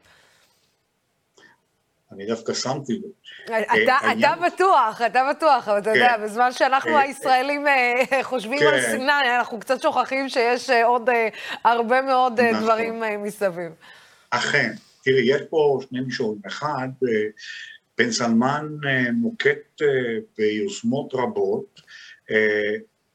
אני 2.12 2.26
דווקא 2.26 2.54
שמתי 2.54 2.94
לב. 2.94 3.02
אתה, 3.46 3.92
אה, 3.92 4.12
אתה 4.12 4.34
בטוח, 4.48 5.02
אתה 5.06 5.32
בטוח, 5.32 5.68
אבל 5.68 5.78
אתה 5.78 5.90
יודע, 5.90 6.14
כן. 6.18 6.24
בזמן 6.24 6.52
שאנחנו 6.52 6.92
אה, 6.92 7.00
הישראלים 7.00 7.68
אה, 7.68 8.24
חושבים 8.24 8.68
על 8.68 8.82
כן. 8.82 8.92
סיני, 8.92 9.38
אנחנו 9.38 9.60
קצת 9.60 9.82
שוכחים 9.82 10.30
שיש 10.30 10.70
עוד 10.70 11.10
הרבה 11.64 12.02
מאוד 12.02 12.42
נכון. 12.42 12.64
דברים 12.64 13.04
מסביב. 13.24 13.72
אכן. 14.30 14.72
תראי, 15.04 15.22
יש 15.26 15.42
פה 15.50 15.80
שני 15.90 16.00
מישורים. 16.00 16.42
אחד, 16.48 16.88
בן 17.98 18.12
סלמן 18.12 18.68
נוקט 19.22 19.82
ביוזמות 20.38 21.14
רבות, 21.14 21.82
אה, 21.82 21.87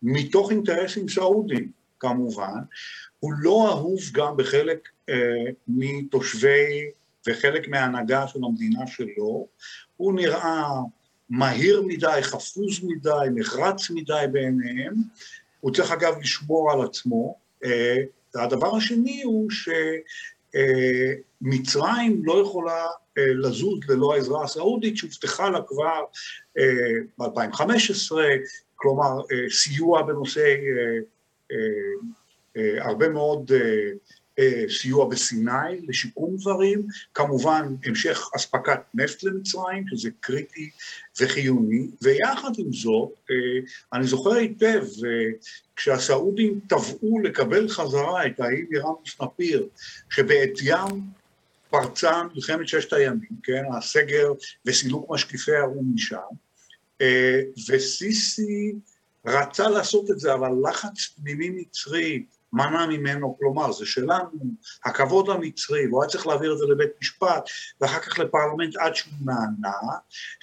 מתוך 0.03 0.51
אינטרסים 0.51 1.09
סעודיים 1.09 1.71
כמובן, 2.01 2.59
הוא 3.21 3.33
לא 3.39 3.69
אהוב 3.69 4.01
גם 4.13 4.37
בחלק 4.37 4.89
אה, 5.09 5.15
מתושבי 5.69 6.85
וחלק 7.29 7.69
מההנהגה 7.69 8.29
של 8.29 8.39
המדינה 8.45 8.87
שלו, 8.87 9.47
הוא 9.97 10.15
נראה 10.15 10.69
מהיר 11.31 11.83
מדי, 11.87 12.19
חפוז 12.23 12.81
מדי, 12.83 13.27
נחרץ 13.35 13.91
מדי 13.91 14.25
בעיניהם, 14.33 14.95
הוא 15.61 15.75
צריך 15.75 15.91
אגב 15.91 16.19
לשמור 16.21 16.73
על 16.73 16.83
עצמו. 16.83 17.37
אה, 17.65 17.97
הדבר 18.35 18.77
השני 18.77 19.23
הוא 19.23 19.49
שמצרים 21.43 22.23
לא 22.25 22.43
יכולה 22.47 22.87
לזוז 23.17 23.81
ללא 23.89 24.15
העזרה 24.15 24.45
הסעודית 24.45 24.97
שהובטחה 24.97 25.51
לה 25.51 25.61
כבר 25.67 26.01
ב-2015, 27.19 28.13
כלומר 28.83 29.21
אה, 29.33 29.51
סיוע 29.51 30.03
בנושאי 30.03 30.43
אה, 30.43 31.59
אה, 32.57 32.85
הרבה 32.85 33.09
מאוד 33.09 33.53
סיוע 34.69 35.09
בסיני 35.09 35.87
לשיקום 35.89 36.37
דברים, 36.37 36.87
כמובן 37.15 37.75
המשך 37.85 38.31
אספקת 38.37 38.81
נפט 38.95 39.23
למצרים, 39.23 39.85
שזה 39.89 40.11
קריטי 40.21 40.71
וחיוני, 41.21 41.87
ויחד 42.03 42.51
עם 42.59 42.73
זאת, 42.73 43.11
אני 43.93 44.07
זוכר 44.07 44.33
היטב, 44.33 44.85
כשהסעודים 45.77 46.61
תבעו 46.69 47.19
לקבל 47.23 47.69
חזרה 47.69 48.27
את 48.27 48.41
האי 48.41 48.65
איראן 48.73 48.95
נפיר, 49.23 49.69
שבעטיים 50.11 51.01
פרצה 51.71 52.23
מלחמת 52.35 52.69
ששת 52.69 52.93
הימים, 52.93 53.31
כן, 53.43 53.63
הסגר 53.77 54.33
וסילוק 54.67 55.11
משקיפי 55.11 55.57
האו"ם 55.57 55.95
משם, 55.95 56.19
וסיסי 57.69 58.73
רצה 59.27 59.69
לעשות 59.69 60.11
את 60.11 60.19
זה, 60.19 60.35
אבל 60.35 60.51
לחץ 60.71 61.07
פנימי 61.17 61.51
מצרי 61.51 62.25
מנע 62.53 62.87
ממנו, 62.87 63.37
כלומר, 63.39 63.73
זה 63.73 63.87
שלנו, 63.87 64.31
הכבוד 64.85 65.31
המצרי, 65.31 65.87
והוא 65.87 66.03
היה 66.03 66.11
צריך 66.11 66.27
להעביר 66.27 66.53
את 66.53 66.59
זה 66.59 66.65
לבית 66.67 66.91
משפט, 67.01 67.49
ואחר 67.81 67.99
כך 67.99 68.19
לפרלמנט 68.19 68.77
עד 68.77 68.95
שהוא 68.95 69.15
נענה, 69.25 69.79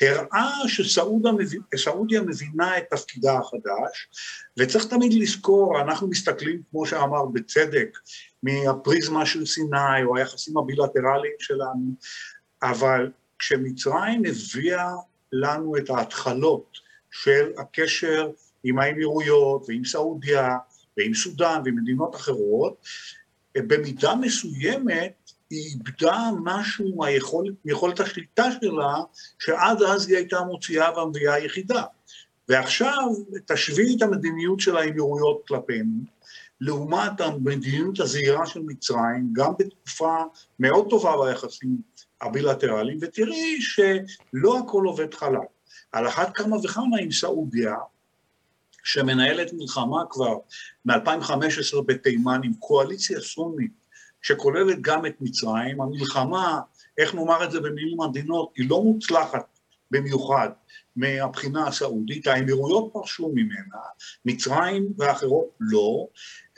הראה 0.02 0.68
שסעודיה 0.68 2.22
מבינה 2.22 2.78
את 2.78 2.84
תפקידה 2.90 3.38
החדש, 3.38 4.10
וצריך 4.58 4.86
תמיד 4.86 5.14
לזכור, 5.14 5.82
אנחנו 5.82 6.08
מסתכלים, 6.08 6.62
כמו 6.72 6.86
שאמר 6.86 7.26
בצדק, 7.26 7.98
מהפריזמה 8.44 9.26
של 9.26 9.46
סיני, 9.46 10.04
או 10.04 10.18
היחסים 10.18 10.58
הבילטרליים 10.58 11.36
שלנו, 11.40 11.96
אבל 12.64 13.12
כשמצרים 13.40 14.24
הביאה 14.26 14.92
לנו 15.32 15.78
את 15.78 15.90
ההתחלות 15.90 16.78
של 17.12 17.52
הקשר 17.58 18.30
עם 18.64 18.80
האמירויות 18.80 19.66
ועם 19.68 19.86
סעודיה, 19.86 20.58
ועם 20.98 21.14
סודאן 21.14 21.62
ועם 21.66 21.76
מדינות 21.76 22.16
אחרות, 22.16 22.86
במידה 23.58 24.16
מסוימת 24.16 25.32
היא 25.50 25.66
איבדה 25.66 26.30
משהו 26.44 26.96
מהיכולת, 26.96 27.54
מיכולת 27.66 28.00
השליטה 28.00 28.50
שלה, 28.62 28.96
שעד 29.40 29.82
אז 29.82 30.08
היא 30.08 30.18
הייתה 30.18 30.42
מוציאה 30.42 30.98
והמביאה 30.98 31.34
היחידה. 31.34 31.84
ועכשיו 32.50 33.08
תשווי 33.46 33.96
את 33.98 34.02
המדיניות 34.02 34.60
של 34.60 34.78
האמירויות 34.78 35.48
כלפינו, 35.48 36.04
לעומת 36.62 37.22
המדיניות 37.22 38.00
הזהירה 38.00 38.46
של 38.46 38.60
מצרים, 38.60 39.30
גם 39.34 39.52
בתקופה 39.60 40.16
מאוד 40.60 40.90
טובה 40.90 41.14
ביחסים 41.26 41.78
הבילטרליים, 42.22 42.98
ותראי 43.02 43.62
שלא 43.62 44.60
הכל 44.60 44.84
עובד 44.86 45.14
חלק. 45.14 45.40
על 45.92 46.08
אחת 46.08 46.36
כמה 46.36 46.58
וכמה 46.58 46.98
עם 47.02 47.12
סעודיה, 47.12 47.76
שמנהלת 48.84 49.54
מלחמה 49.54 50.04
כבר 50.10 50.38
מ-2015 50.86 51.82
בתימן 51.86 52.42
עם 52.44 52.54
קואליציה 52.54 53.20
סונית 53.20 53.72
שכוללת 54.22 54.82
גם 54.82 55.06
את 55.06 55.16
מצרים, 55.22 55.82
המלחמה, 55.82 56.60
איך 56.98 57.16
נאמר 57.16 57.44
את 57.44 57.52
זה 57.52 57.60
במילים 57.60 58.02
עדינות, 58.02 58.52
היא 58.56 58.70
לא 58.70 58.82
מוצלחת 58.82 59.60
במיוחד 59.92 60.50
מהבחינה 61.00 61.68
הסעודית, 61.68 62.28
האמירויות 62.28 62.90
פרשו 62.94 63.32
ממנה, 63.36 63.78
מצרים 64.26 64.88
ואחרות 64.98 65.50
לא, 65.60 66.08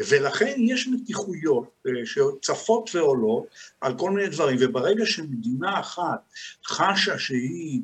ולכן 0.10 0.56
יש 0.60 0.88
מתיחויות 0.88 1.70
אה, 1.88 1.92
שצפות 2.06 2.90
ועולות 2.96 3.46
על 3.82 3.98
כל 3.98 4.12
מיני 4.12 4.30
דברים, 4.30 4.58
וברגע 4.60 5.06
שמדינה 5.06 5.80
אחת 5.80 6.30
חשה 6.66 7.20
שהיא 7.20 7.82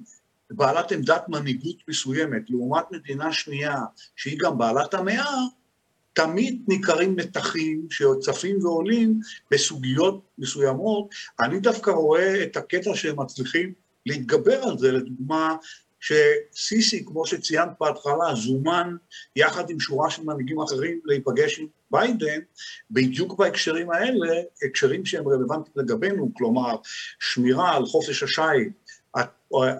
בעלת 0.51 0.91
עמדת 0.91 1.23
מנהיגות 1.27 1.75
מסוימת, 1.87 2.49
לעומת 2.49 2.83
מדינה 2.91 3.33
שנייה, 3.33 3.75
שהיא 4.15 4.39
גם 4.39 4.57
בעלת 4.57 4.93
המאה, 4.93 5.39
תמיד 6.13 6.61
ניכרים 6.67 7.15
מתחים 7.15 7.87
שצפים 7.89 8.65
ועולים 8.65 9.19
בסוגיות 9.51 10.21
מסוימות. 10.37 11.09
אני 11.39 11.59
דווקא 11.59 11.91
רואה 11.91 12.43
את 12.43 12.57
הקטע 12.57 12.95
שהם 12.95 13.19
מצליחים 13.19 13.73
להתגבר 14.05 14.63
על 14.63 14.77
זה, 14.77 14.91
לדוגמה, 14.91 15.55
שסיסי, 15.99 17.05
כמו 17.05 17.25
שציינת 17.25 17.69
בהתחלה, 17.79 18.35
זומן 18.35 18.95
יחד 19.35 19.69
עם 19.69 19.79
שורה 19.79 20.09
של 20.09 20.23
מנהיגים 20.23 20.61
אחרים 20.61 20.99
להיפגש 21.05 21.59
עם 21.59 21.67
ביידן, 21.91 22.39
בדיוק 22.91 23.39
בהקשרים 23.39 23.91
האלה, 23.91 24.41
הקשרים 24.63 25.05
שהם 25.05 25.27
רלוונטיים 25.27 25.73
לגבינו, 25.75 26.31
כלומר, 26.37 26.75
שמירה 27.19 27.75
על 27.75 27.85
חופש 27.85 28.23
השיט, 28.23 28.73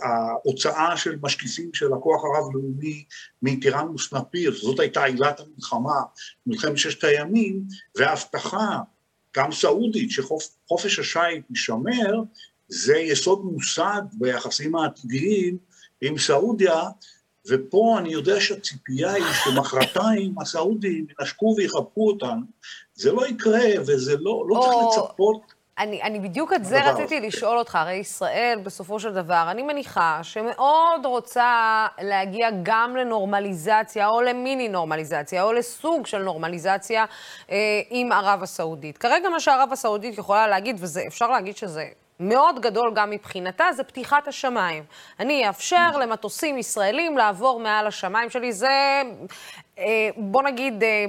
ההוצאה 0.02 0.98
של 0.98 1.18
משקיפים 1.22 1.70
של 1.74 1.94
הכוח 1.94 2.22
הרב-לאומי 2.24 3.06
מטירנוס 3.42 4.14
נפיר, 4.14 4.56
זאת 4.56 4.80
הייתה 4.80 5.04
עילת 5.04 5.40
המלחמה, 5.40 6.02
מלחמת 6.48 6.78
ששת 6.78 7.04
הימים, 7.04 7.62
והבטחה, 7.98 8.80
גם 9.36 9.52
סעודית, 9.52 10.12
שחופש 10.12 11.00
השיט 11.00 11.46
יישמר, 11.50 12.22
זה 12.68 12.98
יסוד 12.98 13.42
מוסד 13.46 14.02
ביחסים 14.14 14.76
העתידיים 14.76 15.58
עם 16.02 16.18
סעודיה, 16.18 16.84
ופה 17.50 17.96
אני 18.00 18.10
יודע 18.10 18.40
שהציפייה 18.40 19.14
היא 19.14 19.26
שמחרתיים 19.44 20.40
הסעודים 20.40 21.06
ינשקו 21.20 21.54
ויחבקו 21.58 22.08
אותנו. 22.08 22.42
זה 22.96 23.12
לא 23.12 23.28
יקרה, 23.28 23.66
וזה 23.80 24.16
לא, 24.20 24.46
לא 24.48 24.60
צריך 24.62 25.04
לצפות 25.04 25.42
אני, 25.80 26.02
אני 26.04 26.20
בדיוק 26.20 26.54
את 26.54 26.66
זה 26.66 26.90
רציתי 26.92 27.20
לשאול 27.20 27.58
אותך, 27.58 27.76
הרי 27.76 27.94
ישראל, 27.94 28.60
בסופו 28.64 29.00
של 29.00 29.14
דבר, 29.14 29.48
אני 29.52 29.64
מניחה 29.64 30.20
שמאוד 30.24 31.06
רוצה 31.06 31.88
להגיע 32.02 32.50
גם 32.64 32.96
לנורמליזציה, 32.96 34.08
או 34.08 34.22
למיני 34.22 34.68
נורמליזציה, 34.70 35.44
או 35.44 35.54
לסוג 35.54 36.06
של 36.06 36.24
נורמליזציה 36.24 37.06
אה, 37.52 37.56
עם 37.90 38.12
ערב 38.12 38.44
הסעודית. 38.44 38.98
כרגע 38.98 39.30
מה 39.30 39.40
שערב 39.40 39.70
הסעודית 39.72 40.18
יכולה 40.18 40.48
להגיד, 40.48 40.80
ואפשר 40.80 41.32
להגיד 41.32 41.58
שזה 41.58 41.86
מאוד 42.20 42.60
גדול 42.60 42.92
גם 42.96 43.10
מבחינתה, 43.10 43.66
זה 43.72 43.84
פתיחת 43.84 44.28
השמיים. 44.28 44.84
אני 45.20 45.48
אאפשר 45.48 45.98
למטוסים 45.98 46.58
ישראלים 46.58 47.18
לעבור 47.18 47.60
מעל 47.60 47.88
השמיים 47.88 48.30
שלי. 48.30 48.54
זה, 48.54 49.02
אה, 49.80 50.10
בוא 50.18 50.44
נגיד, 50.44 50.84
אה, 50.84 51.06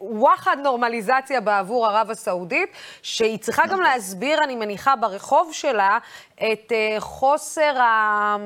וואחד 0.00 0.56
נורמליזציה 0.62 1.40
בעבור 1.40 1.86
ערב 1.86 2.10
הסעודית, 2.10 2.68
שהיא 3.02 3.38
צריכה 3.38 3.66
גם 3.66 3.80
להסביר, 3.80 4.44
אני 4.44 4.56
מניחה, 4.56 4.96
ברחוב 4.96 5.52
שלה, 5.52 5.98
את 6.34 6.72
אה, 6.72 6.96
חוסר 7.00 7.78
ה... 7.78 8.36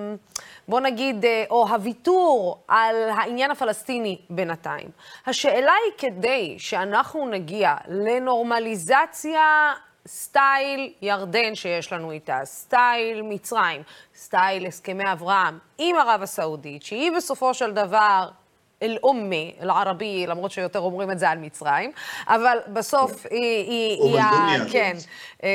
בוא 0.68 0.80
נגיד, 0.80 1.24
או 1.50 1.68
הוויתור 1.68 2.64
על 2.68 2.96
העניין 3.10 3.50
הפלסטיני 3.50 4.18
בינתיים. 4.30 4.88
השאלה 5.26 5.72
היא 5.84 6.10
כדי 6.10 6.54
שאנחנו 6.58 7.28
נגיע 7.28 7.74
לנורמליזציה 7.88 9.72
style 10.08 10.92
ירדן 11.02 11.54
שיש 11.54 11.92
לנו 11.92 12.10
איתה, 12.10 12.40
style 12.44 13.22
מצרים, 13.22 13.82
style 14.16 14.66
הסכמי 14.66 15.12
אברהם 15.12 15.58
עם 15.78 15.96
ערב 15.96 16.22
הסעודית, 16.22 16.82
שהיא 16.82 17.12
בסופו 17.16 17.54
של 17.54 17.72
דבר 17.72 18.28
אל-אומי, 18.82 19.54
אל-ערבי, 19.60 20.26
למרות 20.26 20.50
שיותר 20.50 20.78
אומרים 20.78 21.10
את 21.10 21.18
זה 21.18 21.30
על 21.30 21.38
מצרים, 21.38 21.92
אבל 22.28 22.58
בסוף 22.68 23.26
היא... 23.30 23.70
היא, 23.70 24.02
היא 24.02 24.20
ה... 24.20 24.70
כן, 24.72 24.96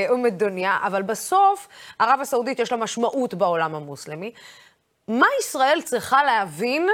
أم 0.10 0.26
الدنيا, 0.26 0.78
אבל 0.84 1.02
בסוף 1.02 1.68
ערב 2.00 2.20
הסעודית 2.22 2.60
יש 2.60 2.72
לה 2.72 2.78
משמעות 2.78 3.34
בעולם 3.34 3.76
המוסלמי. 3.76 4.32
מה 5.08 5.28
ישראל 5.40 5.82
צריכה 5.82 6.24
להבין 6.24 6.88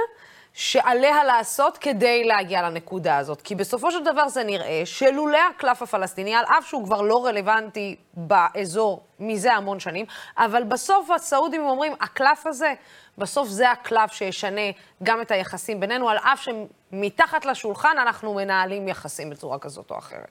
שעליה 0.54 1.24
לעשות 1.24 1.78
כדי 1.78 2.24
להגיע 2.24 2.62
לנקודה 2.62 3.18
הזאת. 3.18 3.42
כי 3.42 3.54
בסופו 3.54 3.90
של 3.90 4.04
דבר 4.04 4.28
זה 4.28 4.44
נראה 4.44 4.82
שלולא 4.84 5.38
הקלף 5.54 5.82
הפלסטיני, 5.82 6.34
על 6.34 6.44
אף 6.44 6.68
שהוא 6.68 6.84
כבר 6.84 7.02
לא 7.02 7.26
רלוונטי 7.26 7.96
באזור 8.14 9.04
מזה 9.20 9.52
המון 9.52 9.80
שנים, 9.80 10.06
אבל 10.36 10.62
בסוף 10.64 11.10
הסעודים 11.10 11.60
אומרים, 11.60 11.92
הקלף 12.00 12.46
הזה, 12.46 12.74
בסוף 13.18 13.48
זה 13.48 13.70
הקלף 13.70 14.12
שישנה 14.12 14.70
גם 15.02 15.22
את 15.22 15.30
היחסים 15.30 15.80
בינינו, 15.80 16.08
על 16.08 16.16
אף 16.16 16.46
שמתחת 16.92 17.44
לשולחן 17.44 17.96
אנחנו 18.02 18.34
מנהלים 18.34 18.88
יחסים 18.88 19.30
בצורה 19.30 19.58
כזאת 19.58 19.90
או 19.90 19.98
אחרת. 19.98 20.30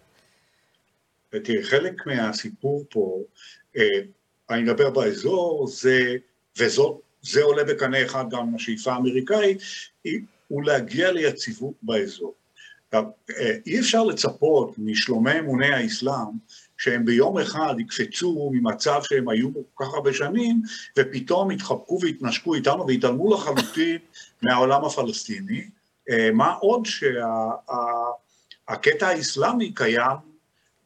תראי, 1.29 1.63
חלק 1.63 1.93
מהסיפור 2.05 2.83
פה, 2.89 3.17
אה, 3.77 3.83
אני 4.49 4.63
מדבר 4.63 4.89
באזור, 4.89 5.67
זה, 5.67 6.15
וזאת 6.57 7.01
זה 7.21 7.43
עולה 7.43 7.63
בקנה 7.63 8.05
אחד 8.05 8.25
גם 8.29 8.39
עם 8.39 8.55
השאיפה 8.55 8.93
האמריקאית, 8.93 9.57
הוא 10.47 10.63
להגיע 10.63 11.11
ליציבות 11.11 11.73
באזור. 11.81 12.33
אה, 12.93 13.01
אי 13.65 13.79
אפשר 13.79 14.03
לצפות 14.03 14.73
משלומי 14.77 15.39
אמוני 15.39 15.73
האסלאם 15.73 16.37
שהם 16.77 17.05
ביום 17.05 17.37
אחד 17.37 17.75
יקפצו 17.79 18.51
ממצב 18.53 19.01
שהם 19.03 19.29
היו 19.29 19.53
כל 19.53 19.85
כך 19.85 19.93
הרבה 19.93 20.13
שנים, 20.13 20.61
ופתאום 20.99 21.51
יתחבקו 21.51 21.99
ויתנשקו 22.01 22.55
איתנו 22.55 22.87
ויתעלמו 22.87 23.33
לחלוטין 23.33 23.97
מהעולם 24.41 24.85
הפלסטיני. 24.85 25.69
אה, 26.09 26.29
מה 26.33 26.53
עוד 26.53 26.85
שהקטע 28.65 29.07
האסלאמי 29.07 29.73
קיים 29.73 30.17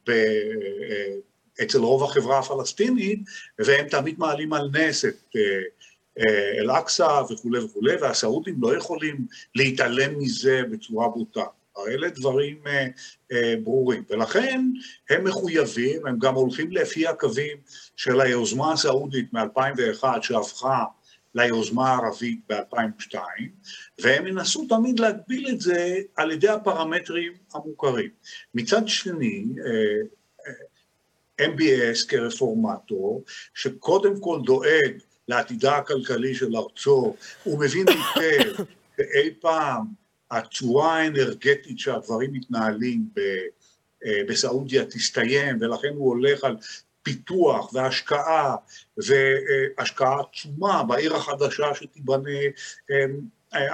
ב... 0.06 0.10
אה, 0.10 1.14
אצל 1.62 1.78
רוב 1.78 2.04
החברה 2.04 2.38
הפלסטינית, 2.38 3.20
והם 3.58 3.88
תמיד 3.88 4.18
מעלים 4.18 4.52
על 4.52 4.70
נס 4.72 5.04
את 5.04 5.36
אל-אקצא 6.58 7.22
וכולי 7.30 7.58
וכולי, 7.58 7.96
והסעודים 7.96 8.56
לא 8.60 8.76
יכולים 8.76 9.26
להתעלם 9.54 10.18
מזה 10.18 10.62
בצורה 10.70 11.08
בוטה. 11.08 11.44
הרי 11.76 11.94
אלה 11.94 12.10
דברים 12.10 12.58
אה, 12.66 12.86
אה, 13.32 13.54
ברורים, 13.62 14.04
ולכן 14.10 14.60
הם 15.10 15.24
מחויבים, 15.24 16.06
הם 16.06 16.18
גם 16.18 16.34
הולכים 16.34 16.72
לפי 16.72 17.06
הקווים 17.06 17.56
של 17.96 18.20
היוזמה 18.20 18.72
הסעודית 18.72 19.32
מ-2001 19.32 20.04
שהפכה 20.22 20.84
ליוזמה 21.34 21.90
הערבית 21.90 22.40
ב-2002, 22.48 23.16
והם 23.98 24.26
ינסו 24.26 24.66
תמיד 24.68 25.00
להגביל 25.00 25.48
את 25.48 25.60
זה 25.60 25.98
על 26.16 26.30
ידי 26.30 26.48
הפרמטרים 26.48 27.32
המוכרים. 27.54 28.10
מצד 28.54 28.88
שני, 28.88 29.44
אה, 29.66 29.72
אה, 30.46 31.46
MBS 31.46 32.08
כרפורמטור, 32.08 33.24
שקודם 33.54 34.20
כל 34.20 34.40
דואג 34.44 34.98
לעתידה 35.28 35.76
הכלכלי 35.76 36.34
של 36.34 36.56
ארצו, 36.56 37.16
הוא 37.44 37.60
מבין 37.60 37.86
היטב 37.88 38.64
שאי 38.96 39.34
פעם 39.40 39.84
הצורה 40.30 40.96
האנרגטית 40.96 41.78
שהדברים 41.78 42.32
מתנהלים 42.32 43.08
אה, 43.18 44.22
בסעודיה 44.28 44.84
תסתיים, 44.84 45.58
ולכן 45.60 45.88
הוא 45.94 46.08
הולך 46.08 46.44
על 46.44 46.56
פיתוח 47.02 47.74
והשקעה 47.74 48.56
והשקעה 48.96 50.20
עצומה 50.20 50.82
בעיר 50.82 51.16
החדשה 51.16 51.74
שתיבנה 51.74 52.30
אה, 52.90 53.06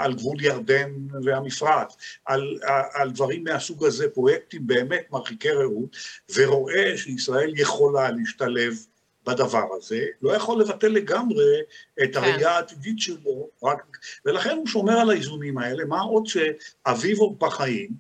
על 0.04 0.14
גבול 0.14 0.44
ירדן 0.44 0.92
והמפרץ, 1.24 1.96
על, 2.24 2.58
על 2.92 3.10
דברים 3.10 3.44
מהסוג 3.44 3.84
הזה, 3.84 4.08
פרויקטים 4.08 4.66
באמת 4.66 5.06
מרחיקי 5.10 5.50
ראות, 5.50 5.96
ורואה 6.34 6.92
שישראל 6.96 7.52
יכולה 7.56 8.10
להשתלב 8.10 8.74
בדבר 9.26 9.66
הזה, 9.76 10.06
לא 10.22 10.36
יכול 10.36 10.60
לבטל 10.60 10.88
לגמרי 10.88 11.60
את 12.02 12.14
כן. 12.14 12.18
הראייה 12.18 12.50
העתידית 12.50 13.00
שלו, 13.00 13.48
רק, 13.62 13.98
ולכן 14.24 14.56
הוא 14.56 14.66
שומר 14.66 14.98
על 14.98 15.10
האיזונים 15.10 15.58
האלה, 15.58 15.84
מה 15.84 16.00
עוד 16.00 16.26
שאביו 16.26 17.18
עוד 17.18 17.38
בחיים, 17.38 17.90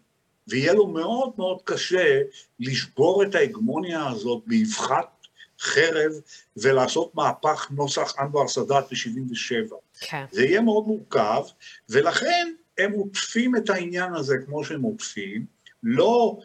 ויהיה 0.48 0.72
לו 0.72 0.86
מאוד 0.86 1.30
מאוד 1.38 1.58
קשה 1.64 2.20
לשבור 2.60 3.22
את 3.22 3.34
ההגמוניה 3.34 4.08
הזאת 4.08 4.42
באבחת 4.46 5.26
חרב 5.60 6.12
ולעשות 6.56 7.14
מהפך 7.14 7.68
נוסח 7.70 8.14
אנואר 8.20 8.48
סאדאת 8.48 8.84
ב-77. 8.84 9.74
כן. 10.00 10.24
זה 10.30 10.44
יהיה 10.44 10.60
מאוד 10.60 10.86
מורכב, 10.86 11.42
ולכן 11.88 12.52
הם 12.78 12.92
עוטפים 12.92 13.56
את 13.56 13.70
העניין 13.70 14.14
הזה 14.14 14.34
כמו 14.46 14.64
שהם 14.64 14.82
עוטפים, 14.82 15.46
לא 15.82 16.38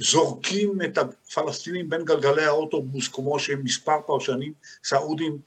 זורקים 0.00 0.82
את 0.84 0.98
הפלסטינים 0.98 1.88
בין 1.88 2.04
גלגלי 2.04 2.44
האוטובוס, 2.44 3.08
כמו 3.08 3.38
שמספר 3.38 4.00
פרשנים 4.06 4.52
סעודים 4.84 5.38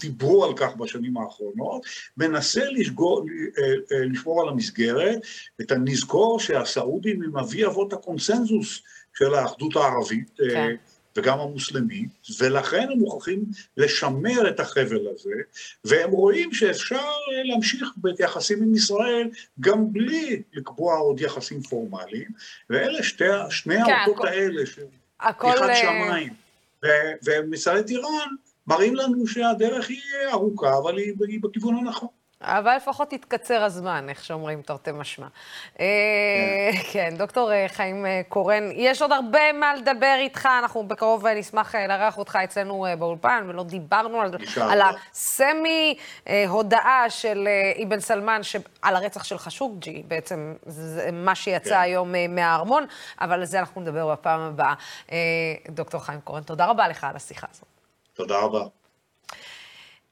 דיברו 0.00 0.44
על 0.44 0.52
כך 0.56 0.76
בשנים 0.76 1.16
האחרונות, 1.16 1.82
מנסה 2.16 2.64
לשגור, 2.70 3.26
אה, 3.58 3.64
אה, 3.96 4.04
לשמור 4.04 4.42
על 4.42 4.48
המסגרת, 4.48 5.18
ונזכור 5.58 6.40
שהסעודים 6.40 7.22
הם 7.22 7.38
אבי 7.38 7.66
אבות 7.66 7.92
הקונסנזוס 7.92 8.82
של 9.14 9.34
האחדות 9.34 9.76
הערבית, 9.76 10.40
אה, 10.40 10.50
כן. 10.50 10.74
וגם 11.16 11.40
המוסלמית, 11.40 12.10
ולכן 12.40 12.88
הם 12.90 12.98
מוכרחים 12.98 13.44
לשמר 13.76 14.48
את 14.48 14.60
החבל 14.60 15.08
הזה, 15.14 15.34
והם 15.84 16.10
רואים 16.10 16.52
שאפשר 16.52 17.10
להמשיך 17.44 17.88
ביחסים 17.96 18.62
עם 18.62 18.74
ישראל 18.74 19.28
גם 19.60 19.92
בלי 19.92 20.42
לקבוע 20.52 20.96
עוד 20.96 21.20
יחסים 21.20 21.62
פורמליים, 21.62 22.28
ואלה 22.70 23.02
שתי, 23.02 23.24
שני 23.50 23.74
כן, 23.74 23.92
האותות 23.92 24.16
הכל, 24.16 24.28
האלה 24.28 24.66
של 24.66 24.82
פתיחת 25.18 25.62
אה, 25.68 25.76
שמיים 25.76 26.32
ומסעדת 27.24 27.90
איראן, 27.90 28.28
מראים 28.66 28.94
לנו 28.94 29.26
שהדרך 29.26 29.88
היא 29.88 30.00
ארוכה, 30.32 30.78
אבל 30.78 30.98
היא, 30.98 31.12
היא 31.28 31.40
בכיוון 31.42 31.76
הנכון. 31.76 32.21
אבל 32.42 32.76
לפחות 32.76 33.12
יתקצר 33.12 33.62
הזמן, 33.62 34.08
איך 34.08 34.24
שאומרים, 34.24 34.62
תרתי 34.62 34.92
משמע. 34.92 35.26
אה, 35.80 36.70
כן, 36.92 37.14
דוקטור 37.18 37.52
אה, 37.52 37.66
חיים 37.68 38.06
אה, 38.06 38.20
קורן, 38.28 38.70
יש 38.72 39.02
עוד 39.02 39.12
הרבה 39.12 39.52
מה 39.52 39.74
לדבר 39.74 40.16
איתך, 40.18 40.48
אנחנו 40.62 40.88
בקרוב 40.88 41.26
נשמח 41.26 41.74
לארח 41.74 42.18
אותך 42.18 42.38
אצלנו 42.44 42.86
באולפן, 42.98 43.44
ולא 43.48 43.64
דיברנו 43.64 44.20
על 44.56 44.80
הסמי-הודעה 45.12 47.10
של 47.10 47.48
אבן 47.82 48.00
סלמן 48.00 48.40
על 48.82 48.96
הרצח 48.96 49.24
של 49.24 49.38
חשוקג'י, 49.38 50.02
בעצם 50.08 50.54
זה 50.66 51.10
מה 51.12 51.34
שיצא 51.34 51.70
כן. 51.70 51.80
היום 51.80 52.14
מהארמון, 52.28 52.86
אבל 53.20 53.32
על 53.32 53.44
זה 53.44 53.60
אנחנו 53.60 53.80
נדבר 53.80 54.12
בפעם 54.12 54.40
הבאה. 54.40 54.74
דוקטור 55.68 56.00
חיים 56.04 56.20
קורן, 56.20 56.42
תודה 56.42 56.66
רבה 56.66 56.88
לך 56.88 57.04
על 57.04 57.16
השיחה 57.16 57.46
הזאת. 57.50 57.66
תודה 58.14 58.38
רבה. 58.38 58.81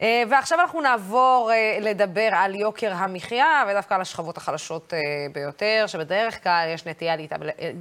אה, 0.02 0.22
ועכשיו 0.30 0.60
אנחנו 0.60 0.80
נעבור 0.80 1.50
אה, 1.52 1.78
לדבר 1.80 2.28
על 2.32 2.54
יוקר 2.54 2.92
המחיה, 2.92 3.64
ודווקא 3.70 3.94
על 3.94 4.00
השכבות 4.00 4.36
החלשות 4.36 4.94
אה, 4.94 4.98
ביותר, 5.32 5.84
שבדרך 5.86 6.42
כלל 6.42 6.70
יש 6.74 6.86
נטייה 6.86 7.14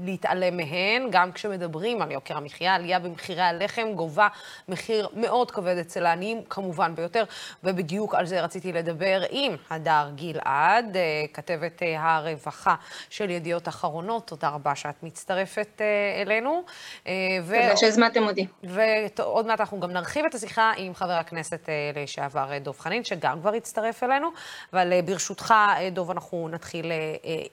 להתעלם 0.05 0.57
מהן, 0.57 1.07
גם 1.11 1.32
כשמדברים 1.32 2.01
על 2.01 2.11
יוקר 2.11 2.38
המחיה, 2.38 2.76
עלייה 2.76 2.99
במחירי 2.99 3.41
הלחם 3.41 3.93
גובה 3.95 4.28
מחיר 4.70 5.07
מאוד 5.13 5.51
כבד 5.51 5.78
אצל 5.78 6.05
העניים, 6.05 6.41
כמובן 6.49 6.95
ביותר, 6.95 7.24
ובדיוק 7.63 8.15
על 8.15 8.26
זה 8.26 8.41
רציתי 8.41 8.74
לדבר 8.74 9.22
עם 9.30 9.55
הדר 9.70 10.09
גלעד, 10.15 10.97
כתבת 11.34 11.82
הרווחה 11.97 12.76
של 13.09 13.30
ידיעות 13.30 13.67
אחרונות. 13.67 14.28
תודה 14.28 14.49
רבה 14.49 14.76
שאת 14.76 15.03
מצטרפת 15.03 15.82
אלינו. 16.22 16.63
תודה 17.03 17.78
שהזמנתם 17.78 18.24
אותי. 18.24 18.47
ועוד 18.63 19.45
מעט 19.47 19.59
אנחנו 19.59 19.80
גם 19.80 19.91
נרחיב 19.91 20.26
את 20.26 20.36
השיחה 20.36 20.72
עם 20.78 20.95
חבר 20.95 21.13
הכנסת 21.13 21.70
לשעבר 21.95 22.09
אה, 22.20 22.60
דב 22.60 22.80
חנין, 22.80 23.03
שגם 23.03 23.41
כבר 23.41 23.53
הצטרף 23.53 24.03
אלינו. 24.03 24.30
אבל 24.74 24.93
אה, 24.93 25.01
ברשותך, 25.01 25.53
אה, 25.57 25.89
דב, 25.89 26.12
אנחנו 26.12 26.49
נתחיל 26.51 26.91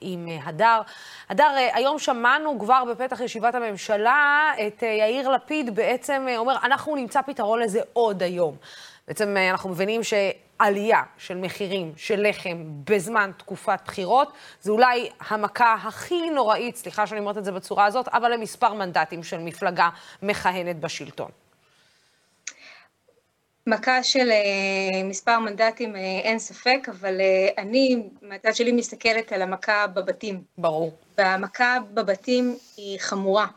עם 0.01 0.27
הדר. 0.43 0.81
הדר, 1.29 1.55
היום 1.73 1.99
שמענו 1.99 2.59
כבר 2.59 2.83
בפתח 2.91 3.19
ישיבת 3.19 3.55
הממשלה 3.55 4.51
את 4.67 4.83
יאיר 4.83 5.29
לפיד 5.29 5.75
בעצם 5.75 6.27
אומר, 6.37 6.55
אנחנו 6.63 6.95
נמצא 6.95 7.21
פתרון 7.21 7.59
לזה 7.59 7.81
עוד 7.93 8.23
היום. 8.23 8.55
בעצם 9.07 9.37
אנחנו 9.49 9.69
מבינים 9.69 10.01
שעלייה 10.03 11.03
של 11.17 11.37
מחירים 11.37 11.93
של 11.97 12.27
לחם 12.29 12.63
בזמן 12.89 13.31
תקופת 13.37 13.79
בחירות, 13.85 14.31
זה 14.61 14.71
אולי 14.71 15.09
המכה 15.29 15.73
הכי 15.73 16.29
נוראית, 16.29 16.75
סליחה 16.75 17.07
שאני 17.07 17.19
אומרת 17.19 17.37
את 17.37 17.45
זה 17.45 17.51
בצורה 17.51 17.85
הזאת, 17.85 18.07
אבל 18.07 18.33
למספר 18.33 18.73
מנדטים 18.73 19.23
של 19.23 19.37
מפלגה 19.37 19.89
מכהנת 20.21 20.79
בשלטון. 20.79 21.31
מכה 23.67 24.03
של 24.03 24.29
uh, 24.29 25.03
מספר 25.03 25.39
מנדטים 25.39 25.95
uh, 25.95 25.97
אין 25.97 26.39
ספק, 26.39 26.87
אבל 26.89 27.17
uh, 27.17 27.61
אני 27.61 28.03
מהצד 28.21 28.55
שלי 28.55 28.71
מסתכלת 28.71 29.31
על 29.31 29.41
המכה 29.41 29.87
בבתים. 29.87 30.41
ברור. 30.57 30.91
והמכה 31.17 31.77
בבתים 31.93 32.57
היא 32.77 32.99
חמורה. 32.99 33.47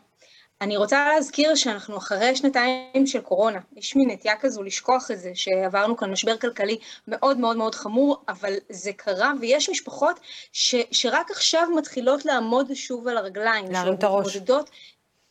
אני 0.61 0.77
רוצה 0.77 1.09
להזכיר 1.09 1.55
שאנחנו 1.55 1.97
אחרי 1.97 2.37
שנתיים 2.37 3.07
של 3.07 3.21
קורונה, 3.21 3.59
יש 3.77 3.97
מין 3.97 4.11
נטייה 4.11 4.37
כזו 4.37 4.63
לשכוח 4.63 5.11
את 5.11 5.19
זה, 5.19 5.31
שעברנו 5.35 5.97
כאן 5.97 6.11
משבר 6.11 6.37
כלכלי 6.37 6.79
מאוד 7.09 7.39
מאוד 7.39 7.57
מאוד 7.57 7.75
חמור, 7.75 8.17
אבל 8.29 8.55
זה 8.69 8.93
קרה, 8.93 9.33
ויש 9.41 9.71
משפחות 9.71 10.21
ש, 10.53 10.75
שרק 10.91 11.31
עכשיו 11.31 11.69
מתחילות 11.77 12.25
לעמוד 12.25 12.75
שוב 12.75 13.09
על 13.09 13.17
הרגליים. 13.17 13.71
להרים 13.71 13.95
את 13.95 14.05
הראש. 14.05 14.37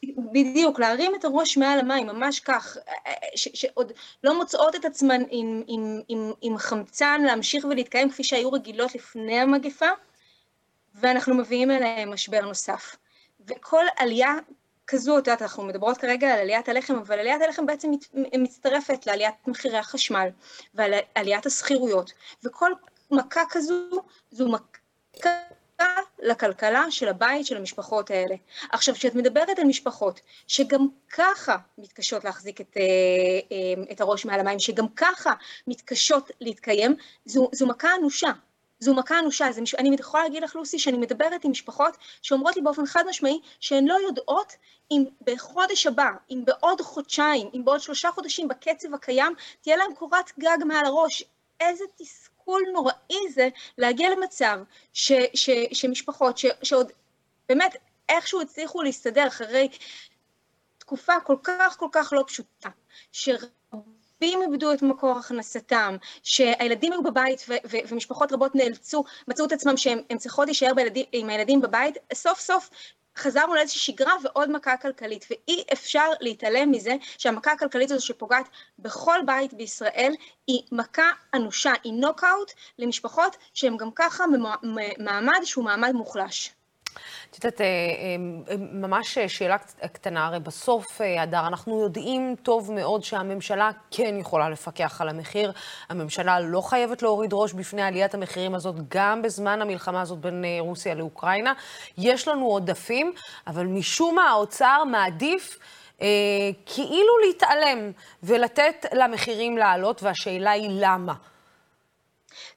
בדיוק, 0.06 0.80
להרים 0.80 1.16
את 1.16 1.26
הראש 1.26 1.58
מעל 1.58 1.80
המים, 1.80 2.08
ממש 2.08 2.40
כך, 2.40 2.78
שעוד 3.36 3.92
לא 4.24 4.38
מוצאות 4.38 4.76
את 4.76 4.86
עצמן 4.86 5.22
עם, 5.30 5.64
עם, 5.68 6.02
עם, 6.08 6.32
עם 6.42 6.58
חמצן 6.58 7.22
להמשיך 7.22 7.66
ולהתקיים 7.66 8.10
כפי 8.10 8.24
שהיו 8.24 8.52
רגילות 8.52 8.96
לפני 8.96 9.40
המגפה, 9.40 9.90
ואנחנו 10.96 11.36
מביאים 11.36 11.72
אליהם 11.72 12.14
משבר 12.14 12.42
נוסף. 12.42 12.96
וכל 13.48 13.86
עלייה 13.98 14.34
כזו, 14.88 15.18
את 15.18 15.28
יודעת, 15.28 15.42
אנחנו 15.42 15.64
מדברות 15.64 15.98
כרגע 15.98 16.34
על 16.34 16.40
עליית 16.40 16.70
הלחם, 16.70 16.96
אבל 16.96 17.20
עליית 17.20 17.42
הלחם 17.42 17.66
בעצם 17.66 17.92
מצטרפת 18.14 19.08
לעליית 19.08 19.36
מחירי 19.48 19.78
החשמל 19.78 20.30
ועל 20.74 20.94
עליית 21.16 21.46
השכירויות, 21.46 22.12
וכל 22.44 22.72
מכה 23.12 23.44
כזו, 23.50 23.74
זו 24.32 24.50
מכה 24.50 25.30
לכלכלה 26.20 26.92
של 26.92 27.08
הבית 27.08 27.46
של 27.46 27.58
המשפחות 27.58 28.12
האלה. 28.12 28.36
עכשיו, 28.72 28.96
כשאת 28.96 29.16
מדברת 29.16 29.60
על 29.60 29.66
משפחות 29.66 30.22
שגם 30.48 30.88
ככה 31.14 31.58
מתקשות 31.78 32.24
להחזיק 32.24 32.62
את, 32.62 32.78
אה, 32.78 32.84
אה, 33.52 33.92
את 33.92 34.02
הראש 34.02 34.26
מעל 34.26 34.40
המים, 34.40 34.60
שגם 34.60 34.86
ככה 34.96 35.34
מתקשות 35.68 36.32
להתקיים, 36.42 36.96
זו, 37.26 37.50
זו 37.52 37.68
מכה 37.68 37.96
אנושה. 37.96 38.32
זו 38.80 38.94
מכה 38.94 39.20
אנושה. 39.20 39.52
זה, 39.52 39.62
אני 39.78 39.96
יכולה 40.00 40.24
להגיד 40.24 40.44
לך, 40.44 40.56
לוסי, 40.56 40.80
שאני 40.80 40.98
מדברת 40.98 41.46
עם 41.46 41.52
משפחות 41.52 41.98
שאומרות 42.22 42.56
לי 42.56 42.62
באופן 42.62 42.86
חד 42.86 43.04
משמעי 43.10 43.40
שהן 43.60 43.88
לא 43.88 43.98
יודעות 44.08 44.54
אם 44.92 45.04
בחודש 45.22 45.88
הבא, 45.88 46.10
אם 46.32 46.42
בעוד 46.46 46.82
חודשיים, 46.82 47.50
אם 47.54 47.66
בעוד 47.66 47.80
שלושה 47.80 48.12
חודשים 48.12 48.48
בקצב 48.48 48.94
הקיים, 48.94 49.34
תהיה 49.62 49.78
להם 49.78 49.96
קורת 49.96 50.32
גג 50.40 50.58
מעל 50.66 50.86
הראש. 50.86 51.24
איזה 51.60 51.84
תסכול. 51.98 52.29
תסכול 52.50 52.64
נוראי 52.74 53.32
זה 53.34 53.50
להגיע 53.78 54.10
למצב 54.10 54.60
ש, 54.94 55.12
ש, 55.34 55.50
שמשפחות 55.74 56.38
ש, 56.38 56.46
שעוד 56.64 56.92
באמת 57.50 57.76
איכשהו 58.10 58.42
הצליחו 58.42 58.82
להסתדר 58.82 59.28
אחרי 59.28 59.70
תקופה 60.78 61.14
כל 61.20 61.36
כך 61.44 61.78
כל 61.80 61.88
כך 61.92 62.14
לא 62.14 62.24
פשוטה, 62.28 62.70
שרבות 63.12 63.60
רבים 64.22 64.42
איבדו 64.42 64.74
את 64.74 64.82
מקור 64.82 65.18
הכנסתם, 65.20 65.96
שהילדים 66.24 66.94
היו 66.94 67.04
בבית 67.04 67.46
ו- 67.50 67.54
ו- 67.72 67.78
ומשפחות 67.88 68.32
רבות 68.32 68.56
נאלצו, 68.56 69.04
מצאו 69.28 69.46
את 69.46 69.52
עצמם 69.52 69.78
שהן 69.78 70.18
צריכות 70.18 70.46
להישאר 70.46 70.74
בילדים, 70.74 71.06
עם 71.12 71.30
הילדים 71.30 71.62
בבית, 71.62 71.98
סוף 72.14 72.40
סוף 72.40 72.70
חזרנו 73.18 73.56
לאיזושהי 73.56 73.82
שגרה 73.82 74.14
ועוד 74.24 74.52
מכה 74.52 74.78
כלכלית, 74.78 75.26
ואי 75.30 75.64
אפשר 75.74 76.10
להתעלם 76.20 76.72
מזה 76.72 76.96
שהמכה 77.18 77.52
הכלכלית 77.52 77.92
הזו 77.92 78.06
שפוגעת 78.06 78.50
בכל 78.80 79.20
בית 79.26 79.54
בישראל 79.54 80.14
היא 80.48 80.62
מכה 80.72 81.10
אנושה, 81.34 81.72
היא 81.84 81.94
נוקאוט 81.94 82.52
למשפחות 82.80 83.36
שהן 83.54 83.78
גם 83.78 83.92
ככה 83.96 84.24
במעמד 84.98 85.40
שהוא 85.44 85.66
מעמד 85.66 85.92
מוחלש. 85.92 86.54
את 87.30 87.36
יודעת, 87.36 87.62
אה, 87.62 87.66
אה, 87.68 88.56
ממש 88.58 89.18
שאלה 89.20 89.58
קטנה, 89.94 90.28
הרי 90.28 90.40
בסוף, 90.40 91.02
אה, 91.02 91.24
אדר, 91.24 91.48
אנחנו 91.48 91.82
יודעים 91.82 92.36
טוב 92.44 92.72
מאוד 92.72 93.04
שהממשלה 93.04 93.72
כן 93.92 94.16
יכולה 94.20 94.50
לפקח 94.50 95.02
על 95.02 95.10
המחיר. 95.10 95.52
הממשלה 95.90 96.40
לא 96.40 96.62
חייבת 96.62 97.02
להוריד 97.02 97.30
ראש 97.34 97.54
בפני 97.54 97.82
עליית 97.82 98.14
המחירים 98.14 98.56
הזאת, 98.56 98.76
גם 98.88 99.22
בזמן 99.22 99.62
המלחמה 99.62 100.02
הזאת 100.02 100.20
בין 100.20 100.46
רוסיה 100.60 100.96
לאוקראינה. 100.96 101.54
יש 101.98 102.28
לנו 102.28 102.46
עודפים, 102.46 103.14
אבל 103.48 103.66
משום 103.66 104.16
מה 104.16 104.30
האוצר 104.30 104.84
מעדיף... 104.92 105.60
אה, 106.02 106.08
כאילו 106.66 107.18
להתעלם 107.28 107.92
ולתת 108.24 108.86
למחירים 108.94 109.58
לעלות, 109.58 110.04
והשאלה 110.04 110.52
היא 110.52 110.70
למה. 110.72 111.14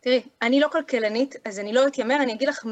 תראי, 0.01 0.23
אני 0.43 0.61
לא 0.61 0.68
כלכלנית, 0.68 1.35
אז 1.45 1.59
אני 1.59 1.73
לא 1.73 1.87
אתיימר, 1.87 2.16
אני 2.23 2.33
אגיד 2.33 2.49
לך 2.49 2.66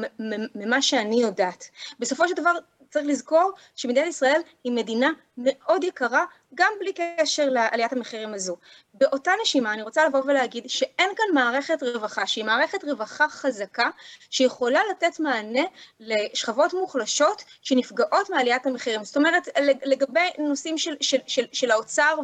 ממה 0.55 0.81
שאני 0.81 1.21
יודעת. 1.21 1.69
בסופו 1.99 2.27
של 2.27 2.33
דבר, 2.33 2.51
צריך 2.91 3.05
לזכור 3.07 3.51
שמדינת 3.75 4.07
ישראל 4.07 4.41
היא 4.63 4.71
מדינה 4.71 5.09
מאוד 5.37 5.83
יקרה, 5.83 6.25
גם 6.55 6.73
בלי 6.79 6.91
קשר 6.93 7.49
לעליית 7.49 7.93
המחירים 7.93 8.33
הזו. 8.33 8.57
באותה 8.93 9.31
נשימה 9.41 9.73
אני 9.73 9.81
רוצה 9.81 10.05
לבוא 10.05 10.21
ולהגיד 10.25 10.69
שאין 10.69 11.09
כאן 11.15 11.25
מערכת 11.33 11.83
רווחה, 11.83 12.27
שהיא 12.27 12.45
מערכת 12.45 12.83
רווחה 12.83 13.29
חזקה, 13.29 13.89
שיכולה 14.29 14.79
לתת 14.91 15.19
מענה 15.19 15.63
לשכבות 15.99 16.73
מוחלשות 16.73 17.43
שנפגעות 17.61 18.29
מעליית 18.29 18.65
המחירים. 18.65 19.03
זאת 19.03 19.17
אומרת, 19.17 19.47
לגבי 19.85 20.29
נושאים 20.37 20.77
של, 20.77 20.95
של, 21.01 21.17
של, 21.27 21.45
של 21.51 21.71
האוצר 21.71 22.15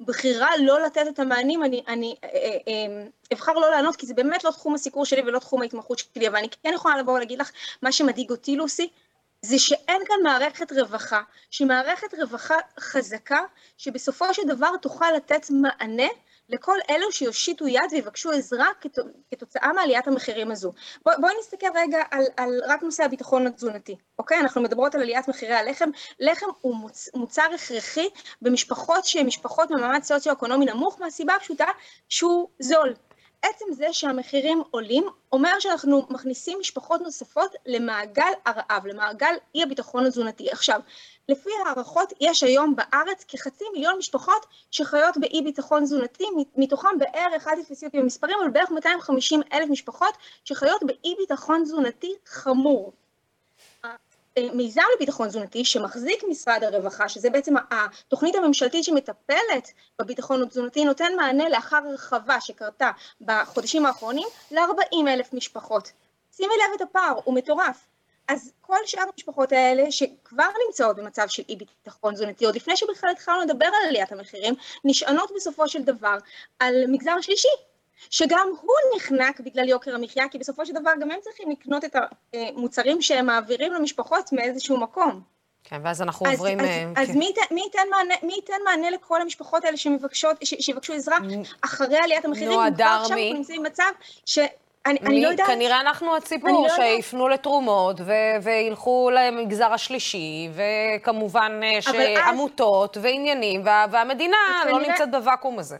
והבחירה 0.00 0.50
לא 0.58 0.80
לתת 0.80 1.04
את 1.08 1.18
המענים, 1.18 1.64
אני, 1.64 1.82
אני 1.88 2.16
אה, 2.24 2.28
אה, 2.28 2.58
אה, 2.68 3.06
אבחר 3.32 3.52
לא 3.52 3.70
לענות, 3.70 3.96
כי 3.96 4.06
זה 4.06 4.14
באמת 4.14 4.44
לא 4.44 4.50
תחום 4.50 4.74
הסיקור 4.74 5.04
שלי 5.04 5.22
ולא 5.22 5.38
תחום 5.38 5.62
ההתמחות 5.62 5.98
שלי, 5.98 6.28
אבל 6.28 6.36
אני 6.36 6.48
כן 6.62 6.72
יכולה 6.74 6.98
לבוא 6.98 7.12
ולהגיד 7.12 7.38
לך, 7.38 7.50
מה 7.82 7.92
שמדאיג 7.92 8.30
אותי, 8.30 8.56
לוסי, 8.56 8.88
זה 9.44 9.58
שאין 9.58 10.02
כאן 10.06 10.16
מערכת 10.22 10.72
רווחה, 10.72 11.20
שהיא 11.50 11.68
מערכת 11.68 12.14
רווחה 12.14 12.54
חזקה, 12.80 13.40
שבסופו 13.78 14.34
של 14.34 14.42
דבר 14.46 14.76
תוכל 14.82 15.10
לתת 15.16 15.46
מענה 15.50 16.08
לכל 16.48 16.76
אלו 16.90 17.12
שיושיטו 17.12 17.68
יד 17.68 17.82
ויבקשו 17.90 18.30
עזרה 18.30 18.68
כתוצאה 19.30 19.72
מעליית 19.72 20.08
המחירים 20.08 20.50
הזו. 20.50 20.72
בואי 21.04 21.16
בוא 21.20 21.28
נסתכל 21.40 21.66
רגע 21.74 22.02
על, 22.10 22.24
על 22.36 22.60
רק 22.66 22.82
נושא 22.82 23.04
הביטחון 23.04 23.46
התזונתי, 23.46 23.96
אוקיי? 24.18 24.40
אנחנו 24.40 24.62
מדברות 24.62 24.94
על 24.94 25.00
עליית 25.00 25.28
מחירי 25.28 25.54
הלחם. 25.54 25.90
לחם 26.20 26.46
הוא 26.60 26.76
מוצ, 26.76 27.08
מוצר 27.14 27.46
הכרחי 27.54 28.08
במשפחות 28.42 29.04
שהן 29.04 29.26
משפחות 29.26 29.70
במעמד 29.70 30.02
סוציו-אקונומי 30.02 30.64
נמוך, 30.64 31.00
מהסיבה 31.00 31.34
הפשוטה 31.34 31.66
שהוא 32.08 32.48
זול. 32.58 32.94
עצם 33.44 33.64
זה 33.72 33.92
שהמחירים 33.92 34.62
עולים, 34.70 35.04
אומר 35.32 35.58
שאנחנו 35.58 36.02
מכניסים 36.10 36.58
משפחות 36.60 37.00
נוספות 37.00 37.50
למעגל 37.66 38.32
הרעב, 38.46 38.86
למעגל 38.86 39.34
אי 39.54 39.62
הביטחון 39.62 40.06
התזונתי. 40.06 40.50
עכשיו, 40.50 40.80
לפי 41.28 41.50
הערכות, 41.66 42.12
יש 42.20 42.42
היום 42.42 42.76
בארץ 42.76 43.24
כחצי 43.28 43.64
מיליון 43.72 43.98
משפחות 43.98 44.46
שחיות 44.70 45.16
באי 45.16 45.42
ביטחון 45.42 45.84
תזונתי, 45.84 46.24
מתוכם 46.56 46.98
בערך, 46.98 47.48
אל 47.48 47.62
תתפסי 47.62 47.86
אותי 47.86 47.98
במספרים, 48.00 48.36
אבל 48.42 48.50
בערך 48.50 48.70
250 48.70 49.40
אלף 49.52 49.68
משפחות 49.70 50.14
שחיות 50.44 50.82
באי 50.82 51.14
ביטחון 51.18 51.62
תזונתי 51.62 52.14
חמור. 52.26 52.92
מיזם 54.38 54.82
לביטחון 54.96 55.28
תזונתי 55.28 55.64
שמחזיק 55.64 56.24
משרד 56.30 56.64
הרווחה, 56.64 57.08
שזה 57.08 57.30
בעצם 57.30 57.54
התוכנית 57.70 58.34
הממשלתית 58.34 58.84
שמטפלת 58.84 59.72
בביטחון 59.98 60.42
התזונתי, 60.42 60.84
נותן 60.84 61.12
מענה 61.16 61.48
לאחר 61.48 61.76
הרחבה 61.76 62.40
שקרתה 62.40 62.90
בחודשים 63.20 63.86
האחרונים 63.86 64.28
ל-40 64.50 65.08
אלף 65.08 65.32
משפחות. 65.32 65.92
שימי 66.36 66.54
לב 66.54 66.74
את 66.76 66.80
הפער, 66.80 67.14
הוא 67.24 67.34
מטורף. 67.34 67.86
אז 68.28 68.52
כל 68.60 68.76
שאר 68.86 69.04
המשפחות 69.12 69.52
האלה 69.52 69.90
שכבר 69.90 70.48
נמצאות 70.66 70.96
במצב 70.96 71.28
של 71.28 71.42
אי 71.48 71.56
ביטחון 71.56 72.14
תזונתי, 72.14 72.44
עוד 72.44 72.56
לפני 72.56 72.76
שבכלל 72.76 73.10
התחלנו 73.10 73.40
לדבר 73.40 73.66
על 73.66 73.88
עליית 73.88 74.12
המחירים, 74.12 74.54
נשענות 74.84 75.30
בסופו 75.36 75.68
של 75.68 75.82
דבר 75.82 76.16
על 76.58 76.74
מגזר 76.88 77.20
שלישי, 77.20 77.48
שגם 78.10 78.48
הוא 78.60 78.74
נחנק 78.96 79.40
בגלל 79.40 79.68
יוקר 79.68 79.94
המחיה, 79.94 80.28
כי 80.28 80.38
בסופו 80.38 80.66
של 80.66 80.72
דבר 80.72 80.90
גם 81.00 81.10
הם 81.10 81.18
צריכים 81.20 81.50
לקנות 81.50 81.84
את 81.84 81.96
המוצרים 82.34 83.02
שהם 83.02 83.26
מעבירים 83.26 83.72
למשפחות 83.72 84.32
מאיזשהו 84.32 84.76
מקום. 84.76 85.34
כן, 85.64 85.80
ואז 85.84 86.02
אנחנו 86.02 86.26
אז, 86.26 86.32
עוברים... 86.32 86.60
אז, 86.60 86.66
אה, 86.66 86.84
אז 86.96 87.08
כן. 87.08 87.18
מי, 87.18 87.24
ייתן, 87.24 87.54
מי, 87.54 87.60
ייתן 87.60 87.78
מענה, 87.90 88.14
מי 88.22 88.34
ייתן 88.34 88.54
מענה 88.64 88.90
לכל 88.90 89.22
המשפחות 89.22 89.64
האלה 89.64 89.76
שמבקשות, 89.76 90.36
ש, 90.44 90.54
שיבקשו 90.60 90.92
עזרה 90.92 91.18
אחרי 91.64 91.98
עליית 91.98 92.24
המחירים? 92.24 92.52
נו, 92.52 92.62
הדר, 92.62 92.84
מי? 92.84 93.02
עכשיו 93.02 93.18
אנחנו 93.18 93.34
נמצאים 93.34 93.62
במצב 93.62 93.90
ש... 94.26 94.38
אני, 94.86 94.98
מי, 95.02 95.08
אני 95.08 95.22
לא 95.22 95.28
יודעת. 95.28 95.46
כנראה 95.46 95.80
אנחנו 95.80 96.16
הציבור, 96.16 96.66
לא 96.68 96.74
שיפנו. 96.76 97.28
לתרומות 97.28 98.00
ו- 98.00 98.42
וילכו 98.42 99.10
למגזר 99.14 99.72
השלישי, 99.72 100.48
וכמובן 100.54 101.60
אה, 101.62 101.82
שעמותות 101.82 102.96
אז... 102.96 103.04
ועניינים, 103.04 103.60
וה- 103.64 103.86
והמדינה 103.90 104.36
לא 104.66 104.72
כנראה... 104.72 104.88
נמצאת 104.88 105.10
בוואקום 105.10 105.58
הזה. 105.58 105.76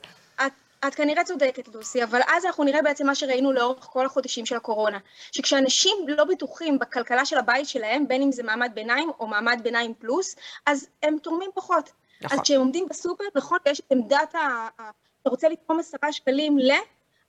את 0.89 0.95
כנראה 0.95 1.24
צודקת, 1.24 1.68
לוסי, 1.74 2.05
אבל 2.05 2.20
אז 2.26 2.45
אנחנו 2.45 2.64
נראה 2.64 2.82
בעצם 2.82 3.07
מה 3.07 3.14
שראינו 3.14 3.53
לאורך 3.53 3.85
כל 3.85 4.07
החודשים 4.07 4.47
של 4.47 4.57
הקורונה, 4.57 4.99
שכשאנשים 5.32 5.97
לא 6.09 6.24
בטוחים 6.24 6.78
בכלכלה 6.78 7.24
של 7.24 7.39
הבית 7.39 7.68
שלהם, 7.68 8.09
בין 8.09 8.22
אם 8.22 8.32
זה 8.32 8.43
מעמד 8.43 8.70
ביניים 8.74 9.11
או 9.20 9.26
מעמד 9.26 9.61
ביניים 9.62 9.95
פלוס, 9.95 10.37
אז 10.66 10.87
הם 11.03 11.18
תורמים 11.22 11.51
פחות. 11.55 11.93
נכון. 12.20 12.39
אז 12.39 12.43
כשהם 12.45 12.61
עומדים 12.61 12.87
בסופר, 12.91 13.24
נכון, 13.35 13.59
ויש 13.66 13.80
את 13.80 13.93
עמדת 13.93 14.35
ה... 14.35 14.68
אתה 15.22 15.30
רוצה 15.30 15.49
לתרום 15.49 15.80
עשרה 15.80 16.12
שקלים 16.12 16.59
ל... 16.59 16.72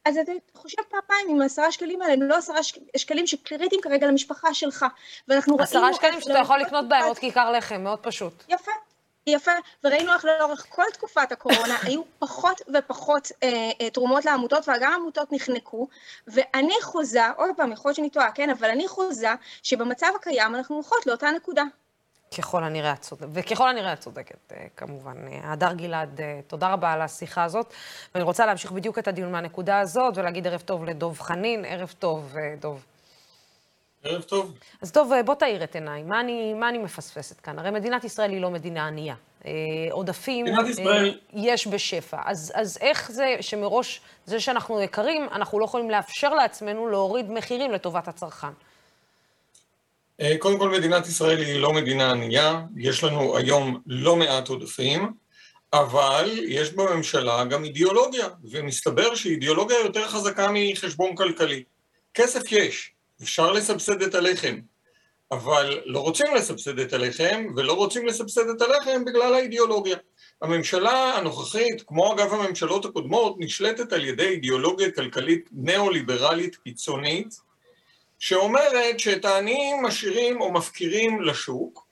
אז 0.06 0.18
אתה 0.18 0.32
חושב 0.54 0.82
פעמיים 0.90 1.30
אם 1.30 1.42
העשרה 1.42 1.72
שקלים 1.72 2.02
האלה 2.02 2.14
הם 2.14 2.22
לא 2.22 2.36
עשרה 2.36 2.64
שקלים 2.98 3.28
שקריטיים 3.28 3.82
כרגע 3.82 4.08
למשפחה 4.08 4.54
שלך. 4.54 4.86
ואנחנו 5.28 5.56
ראינו... 5.56 5.64
עשרה 5.64 5.94
שקלים 5.94 6.22
שאתה 6.22 6.40
יכול 6.40 6.60
לקנות 6.60 6.90
בהם 6.90 7.06
עוד 7.06 7.20
כיכר 7.20 7.52
לחם, 7.52 7.82
מאוד 7.82 8.00
פשוט. 8.00 8.44
יפה, 8.50 8.72
יפה, 9.28 9.52
וראינו 9.84 10.14
איך 10.14 10.26
לאורך 10.26 10.66
כל 10.70 10.84
תקופת 10.94 11.32
הקורונה 11.32 11.78
היו 11.84 12.02
פחות 12.20 12.62
ופחות 12.74 13.32
אה, 13.44 13.72
אה, 13.82 13.90
תרומות 13.90 14.26
לעמותות, 14.26 14.70
וגם 14.70 14.92
העמותות 14.92 15.32
נחנקו, 15.32 15.88
ואני 16.28 16.74
חוזה, 16.82 17.30
עוד 17.30 17.50
פעם, 17.58 17.72
יכול 17.72 17.90
להיות 17.90 17.96
שאני 17.96 18.10
טועה, 18.10 18.32
כן, 18.32 18.50
אבל 18.50 18.70
אני 18.70 18.88
חוזה 18.88 19.34
שבמצב 19.64 20.08
הקיים 20.16 20.56
אנחנו 20.56 20.76
הולכות 20.76 21.08
לאותה 21.08 21.32
נקודה. 21.32 21.64
ככל 22.38 22.64
הנראה 22.64 22.94
את 22.94 23.02
צודקת, 23.02 23.28
וככל 23.34 23.70
הנראה 23.70 23.94
את 23.94 24.00
צודקת, 24.00 24.52
אה, 24.52 24.66
כמובן. 24.78 25.18
הדר 25.44 25.74
גלעד, 25.74 26.22
אה, 26.22 26.40
תודה 26.48 26.74
רבה 26.74 26.94
על 26.94 27.02
השיחה 27.02 27.44
הזאת, 27.44 27.74
ואני 28.14 28.24
רוצה 28.24 28.46
להמשיך 28.46 28.72
בדיוק 28.72 29.00
את 29.00 29.08
הדיון 29.08 29.32
מהנקודה 29.32 29.80
הזאת, 29.80 30.18
ולהגיד 30.18 30.48
ערב 30.48 30.62
טוב 30.62 30.86
לדוב 30.86 31.20
חנין, 31.20 31.66
ערב 31.66 31.94
טוב, 32.00 32.36
דוב. 32.60 32.86
ערב 34.06 34.22
טוב. 34.22 34.54
אז 34.82 34.92
טוב, 34.92 35.12
בוא 35.26 35.36
תאיר 35.36 35.64
את 35.64 35.76
עיניי, 35.76 36.04
מה 36.04 36.20
אני, 36.20 36.54
מה 36.54 36.70
אני 36.70 36.78
מפספסת 36.78 37.40
כאן? 37.40 37.60
הרי 37.60 37.72
מדינת 37.72 38.04
ישראל 38.04 38.32
היא 38.32 38.42
לא 38.42 38.52
מדינה 38.52 38.88
ענייה. 38.88 39.16
אה, 39.46 39.52
עודפים 39.92 40.48
אה, 40.48 40.70
ישראל... 40.70 41.20
יש 41.34 41.68
בשפע. 41.68 42.22
אז, 42.26 42.52
אז 42.56 42.78
איך 42.82 43.12
זה 43.12 43.36
שמראש, 43.42 44.02
זה 44.26 44.40
שאנחנו 44.40 44.82
יקרים, 44.82 45.28
אנחנו 45.32 45.60
לא 45.60 45.66
יכולים 45.66 45.90
לאפשר 45.90 46.34
לעצמנו 46.34 46.88
להוריד 46.88 47.32
מחירים 47.32 47.72
לטובת 47.72 48.08
הצרכן? 48.08 48.48
אה, 50.22 50.36
קודם 50.40 50.60
כל, 50.60 50.70
מדינת 50.70 51.08
ישראל 51.08 51.38
היא 51.38 51.60
לא 51.60 51.74
מדינה 51.74 52.12
ענייה, 52.12 52.62
יש 52.78 53.04
לנו 53.04 53.38
היום 53.38 53.82
לא 53.88 54.16
מעט 54.16 54.48
עודפים, 54.48 55.14
אבל 55.74 56.30
יש 56.48 56.74
בממשלה 56.74 57.46
גם 57.46 57.64
אידיאולוגיה, 57.64 58.28
ומסתבר 58.44 59.16
שאידיאולוגיה 59.16 59.80
יותר 59.80 60.08
חזקה 60.08 60.48
מחשבון 60.54 61.16
כלכלי. 61.16 61.64
כסף 62.14 62.52
יש, 62.52 62.92
אפשר 63.24 63.52
לסבסד 63.52 64.02
את 64.02 64.16
הלחם, 64.16 64.60
אבל 65.32 65.80
לא 65.86 66.00
רוצים 66.00 66.36
לסבסד 66.36 66.80
את 66.80 66.94
הלחם, 66.94 67.46
ולא 67.56 67.74
רוצים 67.74 68.06
לסבסד 68.06 68.50
את 68.50 68.62
הלחם 68.62 69.06
בגלל 69.06 69.34
האידיאולוגיה. 69.34 69.98
הממשלה 70.42 71.18
הנוכחית, 71.18 71.84
כמו 71.88 72.14
אגב 72.14 72.34
הממשלות 72.34 72.86
הקודמות, 72.86 73.36
נשלטת 73.40 73.94
על 73.94 74.06
ידי 74.06 74.28
אידיאולוגיה 74.28 74.92
כלכלית 74.92 75.50
ניאו-ליברלית 75.52 76.56
קיצונית, 76.56 77.36
שאומרת 78.20 79.00
שאת 79.00 79.26
העניים 79.26 79.84
משאירים 79.84 80.42
או 80.42 80.52
מפקירים 80.52 81.22
לשוק, 81.22 81.86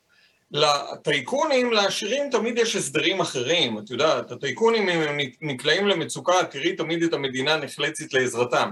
לטייקונים, 0.52 1.74
לעשירים 1.74 2.30
תמיד 2.30 2.58
יש 2.58 2.76
הסדרים 2.76 3.22
אחרים, 3.22 3.78
את 3.80 3.90
יודעת, 3.90 4.32
הטייקונים 4.32 4.90
אם 4.90 5.02
הם 5.02 5.18
נקלעים 5.42 5.88
למצוקה, 5.88 6.44
תראי 6.52 6.76
תמיד 6.76 7.04
את 7.04 7.14
המדינה 7.14 7.58
נחלצת 7.58 8.14
לעזרתם. 8.14 8.70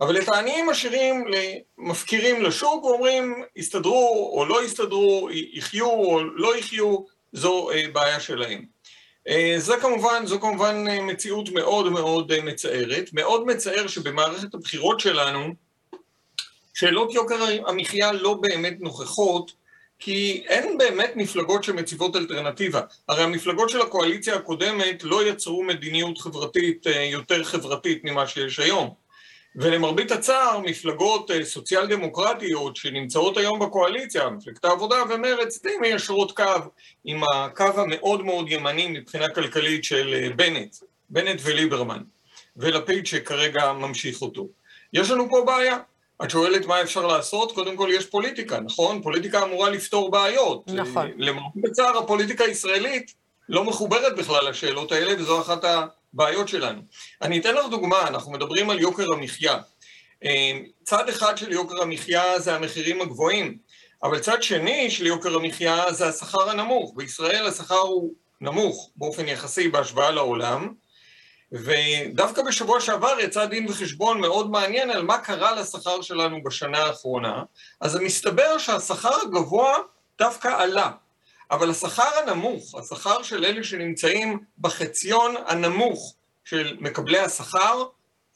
אבל 0.00 0.18
את 0.18 0.28
העניים 0.28 0.70
משאירים, 0.70 1.24
מפקירים 1.78 2.42
לשוק 2.42 2.84
ואומרים, 2.84 3.44
יסתדרו 3.56 4.32
או 4.36 4.44
לא 4.44 4.64
יסתדרו, 4.64 5.28
יחיו 5.32 5.86
או 5.86 6.24
לא 6.24 6.56
יחיו, 6.56 6.98
זו 7.32 7.70
אה, 7.70 7.84
בעיה 7.92 8.20
שלהם. 8.20 8.64
אה, 9.28 9.54
זה 9.58 9.74
כמובן, 9.80 10.26
זו 10.26 10.40
כמובן 10.40 10.84
אה, 10.88 11.00
מציאות 11.00 11.48
מאוד 11.48 11.92
מאוד 11.92 12.40
מצערת. 12.40 13.10
מאוד 13.12 13.46
מצער 13.46 13.86
שבמערכת 13.86 14.54
הבחירות 14.54 15.00
שלנו, 15.00 15.54
שאלות 16.74 17.14
יוקר 17.14 17.36
המחיה 17.66 18.12
לא 18.12 18.34
באמת 18.34 18.76
נוכחות, 18.80 19.52
כי 19.98 20.44
אין 20.48 20.78
באמת 20.78 21.12
מפלגות 21.16 21.64
שמציבות 21.64 22.16
אלטרנטיבה. 22.16 22.80
הרי 23.08 23.22
המפלגות 23.22 23.70
של 23.70 23.80
הקואליציה 23.80 24.34
הקודמת 24.34 25.04
לא 25.04 25.28
יצרו 25.28 25.62
מדיניות 25.62 26.18
חברתית 26.18 26.86
יותר 27.12 27.44
חברתית 27.44 28.04
ממה 28.04 28.26
שיש 28.26 28.58
היום. 28.58 29.03
ולמרבית 29.56 30.10
הצער, 30.10 30.58
מפלגות 30.58 31.30
סוציאל 31.42 31.86
דמוקרטיות 31.86 32.76
שנמצאות 32.76 33.36
היום 33.36 33.58
בקואליציה, 33.58 34.28
מפלגת 34.28 34.64
העבודה 34.64 34.96
ומרצ, 35.10 35.62
די 35.62 35.76
מיישרות 35.80 36.32
קו 36.32 36.44
עם 37.04 37.20
הקו 37.34 37.80
המאוד 37.80 38.24
מאוד 38.24 38.48
ימני 38.48 38.86
מבחינה 38.86 39.28
כלכלית 39.28 39.84
של 39.84 40.32
בנט, 40.36 40.76
בנט 41.10 41.40
וליברמן, 41.44 42.02
ולפיד 42.56 43.06
שכרגע 43.06 43.72
ממשיך 43.72 44.22
אותו. 44.22 44.48
יש 44.92 45.10
לנו 45.10 45.30
פה 45.30 45.42
בעיה. 45.46 45.78
את 46.24 46.30
שואלת 46.30 46.66
מה 46.66 46.82
אפשר 46.82 47.06
לעשות? 47.06 47.52
קודם 47.52 47.76
כל 47.76 47.88
יש 47.92 48.06
פוליטיקה, 48.06 48.60
נכון? 48.60 49.02
פוליטיקה 49.02 49.42
אמורה 49.42 49.70
לפתור 49.70 50.10
בעיות. 50.10 50.62
נכון. 50.66 51.10
למרבית 51.16 51.64
הצער, 51.64 51.98
הפוליטיקה 51.98 52.44
הישראלית 52.44 53.14
לא 53.48 53.64
מחוברת 53.64 54.16
בכלל 54.16 54.48
לשאלות 54.48 54.92
האלה, 54.92 55.14
וזו 55.18 55.40
אחת 55.40 55.64
הבעיות 56.14 56.48
שלנו. 56.48 56.80
אני 57.22 57.38
אתן 57.38 57.54
לך 57.54 57.66
דוגמה, 57.70 58.08
אנחנו 58.08 58.32
מדברים 58.32 58.70
על 58.70 58.80
יוקר 58.80 59.12
המחיה. 59.12 59.58
צד 60.84 61.08
אחד 61.08 61.38
של 61.38 61.52
יוקר 61.52 61.82
המחיה 61.82 62.38
זה 62.38 62.54
המחירים 62.54 63.00
הגבוהים, 63.00 63.58
אבל 64.02 64.18
צד 64.18 64.42
שני 64.42 64.90
של 64.90 65.06
יוקר 65.06 65.34
המחיה 65.34 65.92
זה 65.92 66.08
השכר 66.08 66.50
הנמוך. 66.50 66.92
בישראל 66.96 67.46
השכר 67.46 67.78
הוא 67.78 68.12
נמוך 68.40 68.90
באופן 68.96 69.28
יחסי 69.28 69.68
בהשוואה 69.68 70.10
לעולם, 70.10 70.74
ודווקא 71.52 72.42
בשבוע 72.42 72.80
שעבר 72.80 73.20
יצא 73.20 73.46
דין 73.46 73.66
וחשבון 73.68 74.20
מאוד 74.20 74.50
מעניין 74.50 74.90
על 74.90 75.02
מה 75.02 75.18
קרה 75.18 75.54
לשכר 75.54 76.02
שלנו 76.02 76.42
בשנה 76.42 76.78
האחרונה, 76.78 77.42
אז 77.80 77.96
מסתבר 77.96 78.58
שהשכר 78.58 79.14
הגבוה 79.22 79.74
דווקא 80.18 80.48
עלה. 80.48 80.90
אבל 81.50 81.70
השכר 81.70 82.10
הנמוך, 82.22 82.74
השכר 82.74 83.22
של 83.22 83.44
אלה 83.44 83.64
שנמצאים 83.64 84.38
בחציון 84.58 85.34
הנמוך 85.46 86.14
של 86.44 86.76
מקבלי 86.80 87.18
השכר, 87.18 87.84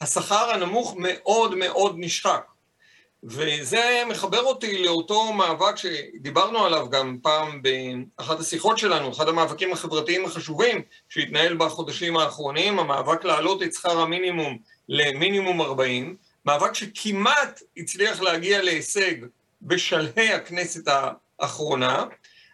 השכר 0.01 0.51
הנמוך 0.51 0.95
מאוד 0.97 1.55
מאוד 1.55 1.95
נשחק. 1.97 2.43
וזה 3.23 4.03
מחבר 4.09 4.41
אותי 4.41 4.83
לאותו 4.83 5.33
מאבק 5.33 5.75
שדיברנו 5.75 6.65
עליו 6.65 6.89
גם 6.89 7.17
פעם 7.21 7.61
באחת 7.61 8.39
השיחות 8.39 8.77
שלנו, 8.77 9.11
אחד 9.11 9.27
המאבקים 9.27 9.73
החברתיים 9.73 10.25
החשובים 10.25 10.81
שהתנהל 11.09 11.57
בחודשים 11.57 12.17
האחרונים, 12.17 12.79
המאבק 12.79 13.23
להעלות 13.23 13.63
את 13.63 13.73
שכר 13.73 13.99
המינימום 13.99 14.57
למינימום 14.89 15.61
40, 15.61 16.15
מאבק 16.45 16.73
שכמעט 16.73 17.61
הצליח 17.77 18.21
להגיע 18.21 18.61
להישג 18.61 19.13
בשלהי 19.61 20.33
הכנסת 20.33 20.83
האחרונה, 21.39 22.05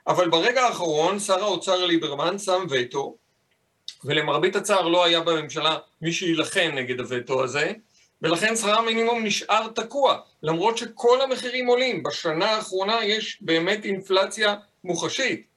אבל 0.07 0.29
ברגע 0.29 0.61
האחרון 0.61 1.19
שר 1.19 1.43
האוצר 1.43 1.85
ליברמן 1.85 2.39
שם 2.39 2.65
וטו, 2.69 3.15
ולמרבית 4.03 4.55
הצער 4.55 4.87
לא 4.87 5.05
היה 5.05 5.19
בממשלה 5.19 5.77
מי 6.01 6.13
שיילחם 6.13 6.71
נגד 6.73 6.99
הווטו 6.99 7.43
הזה, 7.43 7.71
ולכן 8.21 8.55
שכר 8.55 8.75
המינימום 8.75 9.23
נשאר 9.23 9.67
תקוע, 9.67 10.17
למרות 10.43 10.77
שכל 10.77 11.21
המחירים 11.21 11.67
עולים. 11.67 12.03
בשנה 12.03 12.45
האחרונה 12.45 13.05
יש 13.05 13.37
באמת 13.41 13.85
אינפלציה 13.85 14.55
מוחשית. 14.83 15.47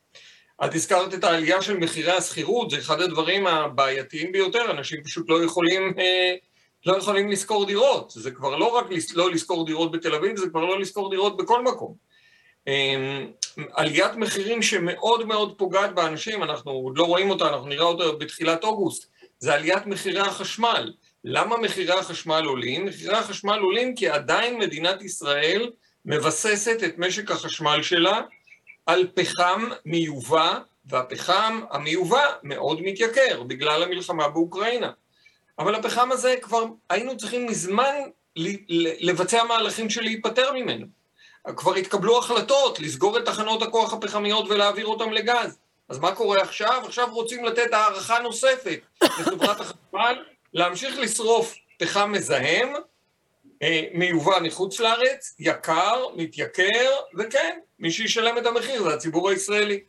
את 0.65 0.75
הזכרת 0.75 1.15
את 1.15 1.25
העלייה 1.25 1.63
של 1.63 1.77
מחירי 1.77 2.13
השכירות, 2.13 2.71
זה 2.71 2.79
אחד 2.79 3.01
הדברים 3.01 3.47
הבעייתיים 3.47 4.33
ביותר, 4.33 4.71
אנשים 4.71 5.03
פשוט 5.05 5.31
לא 5.31 5.45
יכולים, 5.45 5.95
אה, 5.99 6.35
לא 6.87 6.97
יכולים 6.97 7.31
לשכור 7.31 7.67
דירות. 7.67 8.13
זה 8.17 8.31
כבר 8.31 8.57
לא 8.57 8.67
רק 8.67 8.87
לא 9.15 9.31
לשכור 9.31 9.67
דירות 9.67 9.93
בתל 9.93 10.15
אביב, 10.15 10.37
זה 10.37 10.49
כבר 10.49 10.65
לא 10.65 10.81
לשכור 10.81 11.11
דירות 11.11 11.37
בכל 11.37 11.65
מקום. 11.65 11.95
אה, 12.69 13.25
עליית 13.73 14.15
מחירים 14.17 14.63
שמאוד 14.63 15.27
מאוד 15.27 15.59
פוגעת 15.59 15.95
באנשים, 15.95 16.43
אנחנו 16.43 16.71
עוד 16.71 16.99
לא 16.99 17.05
רואים 17.05 17.31
אותה, 17.31 17.49
אנחנו 17.49 17.67
נראה 17.67 17.85
אותה 17.85 18.13
בתחילת 18.13 18.65
אוגוסט, 18.65 19.11
זה 19.39 19.55
עליית 19.55 19.87
מחירי 19.87 20.21
החשמל. 20.21 20.93
למה 21.25 21.57
מחירי 21.57 21.99
החשמל 21.99 22.45
עולים? 22.45 22.87
מחירי 22.87 23.17
החשמל 23.17 23.59
עולים 23.59 23.95
כי 23.95 24.09
עדיין 24.09 24.59
מדינת 24.59 25.03
ישראל 25.03 25.71
מבססת 26.05 26.85
את 26.85 26.99
משק 26.99 27.31
החשמל 27.31 27.83
שלה 27.83 28.21
על 28.87 29.07
פחם 29.15 29.65
מיובא, 29.85 30.59
והפחם 30.85 31.61
המיובא 31.71 32.25
מאוד 32.43 32.81
מתייקר 32.83 33.43
בגלל 33.43 33.83
המלחמה 33.83 34.29
באוקראינה. 34.29 34.91
אבל 35.59 35.75
הפחם 35.75 36.13
הזה 36.13 36.35
כבר 36.43 36.65
היינו 36.91 37.17
צריכים 37.17 37.47
מזמן 37.47 37.95
לבצע 39.01 39.45
מהלכים 39.45 39.91
של 39.91 40.03
להיפטר 40.03 40.53
ממנו. 40.53 40.98
כבר 41.57 41.75
התקבלו 41.75 42.19
החלטות 42.19 42.81
לסגור 42.81 43.19
את 43.19 43.25
תחנות 43.25 43.63
הכוח 43.63 43.93
הפחמיות 43.93 44.47
ולהעביר 44.49 44.87
אותם 44.87 45.13
לגז. 45.13 45.59
אז 45.89 45.99
מה 45.99 46.15
קורה 46.15 46.43
עכשיו? 46.43 46.83
עכשיו 46.85 47.09
רוצים 47.13 47.45
לתת 47.45 47.73
הערכה 47.73 48.19
נוספת 48.19 48.81
לחברת 49.03 49.61
החשמל 49.61 50.25
להמשיך 50.55 50.99
לשרוף 50.99 51.55
פחם 51.79 52.13
מזהם, 52.13 52.73
אה, 53.63 53.83
מיובא 53.95 54.39
מחוץ 54.43 54.81
לארץ, 54.81 55.35
יקר, 55.39 56.07
מתייקר, 56.17 56.91
וכן, 57.19 57.59
מי 57.79 57.91
שישלם 57.91 58.39
את 58.39 58.47
המחיר 58.47 58.83
זה 58.83 58.95
הציבור 58.95 59.31
הישראלי. 59.31 59.81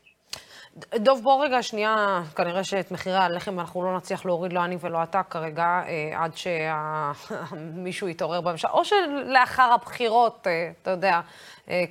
דוב, 0.96 1.24
בוא 1.24 1.46
רגע 1.46 1.64
שנייה, 1.64 2.22
כנראה 2.36 2.64
שאת 2.64 2.92
מחירי 2.92 3.18
הלחם 3.18 3.60
אנחנו 3.60 3.84
לא 3.84 3.98
נצליח 3.98 4.26
להוריד, 4.26 4.54
לא 4.54 4.66
אני 4.66 4.78
ולא 4.82 5.04
אתה 5.04 5.22
כרגע, 5.30 5.64
אה, 5.64 6.24
עד 6.24 6.32
שמישהו 6.36 8.08
יתעורר 8.12 8.42
בממשלה, 8.42 8.72
או 8.72 8.86
שלאחר 8.86 9.72
הבחירות, 9.74 10.48
אה, 10.48 10.72
אתה 10.82 10.92
יודע, 10.92 11.22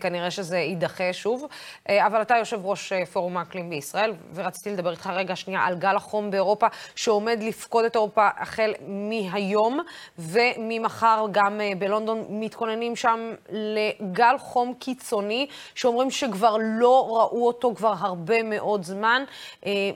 כנראה 0.01 0.31
שזה 0.31 0.59
יידחה 0.59 1.13
שוב. 1.13 1.47
אה, 1.89 2.07
אבל 2.07 2.23
אתה 2.23 2.37
יושב 2.37 2.67
ראש 2.67 2.93
אה, 2.93 3.07
פורום 3.07 3.37
האקלים 3.37 3.71
בישראל, 3.71 4.15
ורציתי 4.35 4.71
לדבר 4.71 4.91
איתך 4.91 5.11
רגע 5.15 5.37
שנייה 5.37 5.61
על 5.61 5.79
גל 5.79 5.97
החום 5.97 6.31
באירופה, 6.31 6.67
שעומד 6.95 7.39
לפקוד 7.43 7.85
את 7.85 7.97
אירופה 7.97 8.29
החל 8.37 8.73
מהיום, 8.87 9.81
וממחר 10.19 11.27
גם 11.33 11.61
בלונדון 11.79 12.25
מתכוננים 12.31 12.97
שם 12.97 13.35
לגל 13.51 14.39
חום 14.39 14.75
קיצוני, 14.75 15.47
שאומרים 15.75 16.11
שכבר 16.11 16.57
לא 16.61 17.07
ראו 17.09 17.47
אותו 17.47 17.75
כבר 17.75 17.95
הרבה 17.99 18.43
מאוד 18.43 18.83
זמן. 18.83 19.25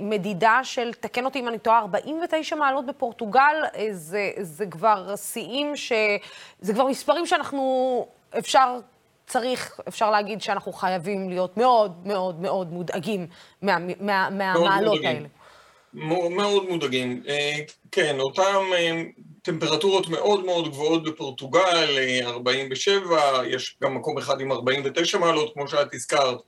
מדידה 0.01 0.61
של, 0.62 0.93
תקן 0.93 1.24
אותי 1.24 1.41
אם 1.41 1.49
אני 1.49 1.59
טועה, 1.59 1.78
49 1.78 2.57
מעלות 2.57 2.87
בפורטוגל, 2.87 3.57
זה, 3.91 4.30
זה 4.41 4.66
כבר 4.66 5.16
שיאים 5.16 5.76
ש... 5.76 5.93
זה 6.61 6.74
כבר 6.74 6.85
מספרים 6.85 7.26
שאנחנו, 7.26 8.07
אפשר 8.39 8.78
צריך, 9.27 9.81
אפשר 9.89 10.11
להגיד 10.11 10.41
שאנחנו 10.41 10.73
חייבים 10.73 11.29
להיות 11.29 11.57
מאוד 11.57 12.07
מאוד 12.07 12.41
מאוד 12.41 12.73
מודאגים 12.73 13.27
מה, 13.62 13.79
מה, 14.01 14.31
מהמעלות 14.31 15.05
האלה. 15.05 15.29
מאוד 15.95 16.68
מודאגים. 16.68 17.23
אה, 17.29 17.59
כן, 17.93 18.20
אותן 18.20 18.57
אה, 18.75 19.03
טמפרטורות 19.43 20.09
מאוד 20.09 20.45
מאוד 20.45 20.68
גבוהות 20.68 21.05
בפורטוגל, 21.05 21.99
47, 22.23 23.18
אה, 23.18 23.47
יש 23.47 23.77
גם 23.83 23.95
מקום 23.95 24.18
אחד 24.18 24.41
עם 24.41 24.53
49 24.53 25.18
מעלות, 25.18 25.55
כמו 25.55 25.68
שאת 25.68 25.95
הזכרת, 25.95 26.39